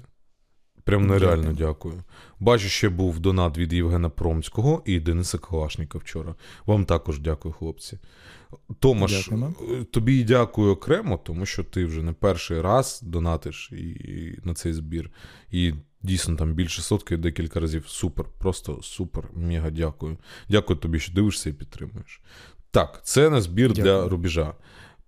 [0.84, 2.04] Прям нереально дякую.
[2.40, 6.34] Бачу, ще був донат від Євгена Промського і Дениса Калашніка вчора.
[6.66, 7.98] Вам також дякую, хлопці.
[8.78, 9.54] Томаш, Дякуємо.
[9.72, 14.54] е, тобі дякую окремо, тому що ти вже не перший раз донатиш і, і на
[14.54, 15.10] цей збір.
[15.50, 15.72] І
[16.02, 17.84] дійсно там більше сотки декілька разів.
[17.88, 20.18] Супер, просто супер, мега дякую.
[20.48, 22.20] Дякую тобі, що дивишся і підтримуєш.
[22.70, 24.08] Так, це на збір для Дякую.
[24.08, 24.54] рубежа.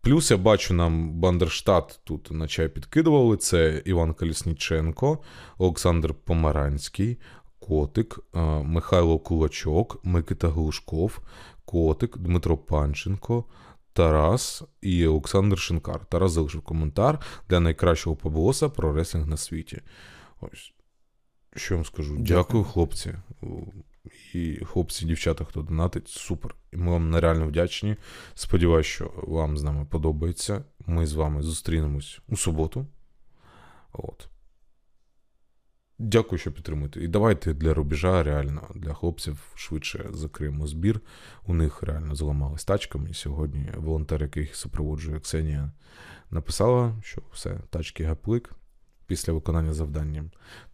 [0.00, 3.36] Плюс я бачу, нам Бандерштат тут на чай підкидували.
[3.36, 5.18] Це Іван Колісніченко,
[5.58, 7.18] Олександр Помаранський,
[7.58, 11.18] Котик, е, Михайло Кулачок, Микита Глушков,
[11.64, 13.44] Котик, Дмитро Панченко,
[13.92, 16.04] Тарас і Олександр Шинкар.
[16.04, 19.80] Тарас залишив коментар для найкращого поболоса про реслінг на світі.
[20.40, 20.72] Ось.
[21.56, 22.16] Що вам скажу?
[22.18, 23.14] Дякую, хлопці.
[24.34, 26.54] І хлопці, дівчата, хто донатить, супер.
[26.72, 27.96] І ми вам нереально вдячні.
[28.34, 30.64] Сподіваюсь, що вам з нами подобається.
[30.86, 32.86] Ми з вами зустрінемось у суботу.
[33.92, 34.28] От.
[36.04, 37.04] Дякую, що підтримуєте.
[37.04, 41.00] І давайте для рубежа, реально, для хлопців швидше закриємо збір.
[41.46, 43.10] У них реально зламались тачками.
[43.10, 45.72] І сьогодні волонтер, який супроводжує, Ксенія,
[46.30, 48.50] написала, що все, тачки гаплик
[49.06, 50.24] після виконання завдання.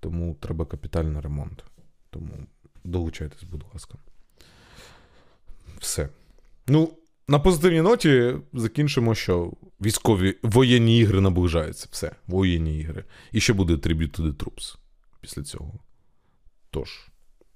[0.00, 1.64] Тому треба капітальний ремонт.
[2.10, 2.46] Тому
[2.84, 3.98] долучайтесь, будь ласка.
[5.78, 6.08] Все.
[6.66, 6.92] Ну,
[7.28, 11.88] на позитивній ноті закінчимо, що військові воєнні ігри наближаються.
[11.90, 13.04] Все, воєнні ігри.
[13.32, 14.76] І ще буде to the Troops
[15.20, 15.72] після цього.
[16.70, 17.08] Тож,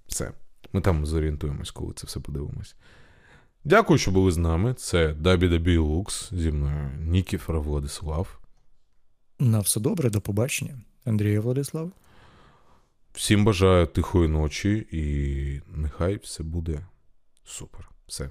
[0.07, 0.33] все.
[0.73, 2.75] Ми там зорієнтуємось, коли це все подивимось.
[3.65, 4.75] Дякую, що були з нами.
[4.75, 8.39] Це WWE Lux зі мною Нікіфор Владислав.
[9.39, 10.79] На все добре, до побачення.
[11.05, 11.93] Андрій Владислав.
[13.13, 16.87] Всім бажаю тихої ночі і нехай все буде
[17.45, 17.91] супер.
[18.07, 18.31] Все.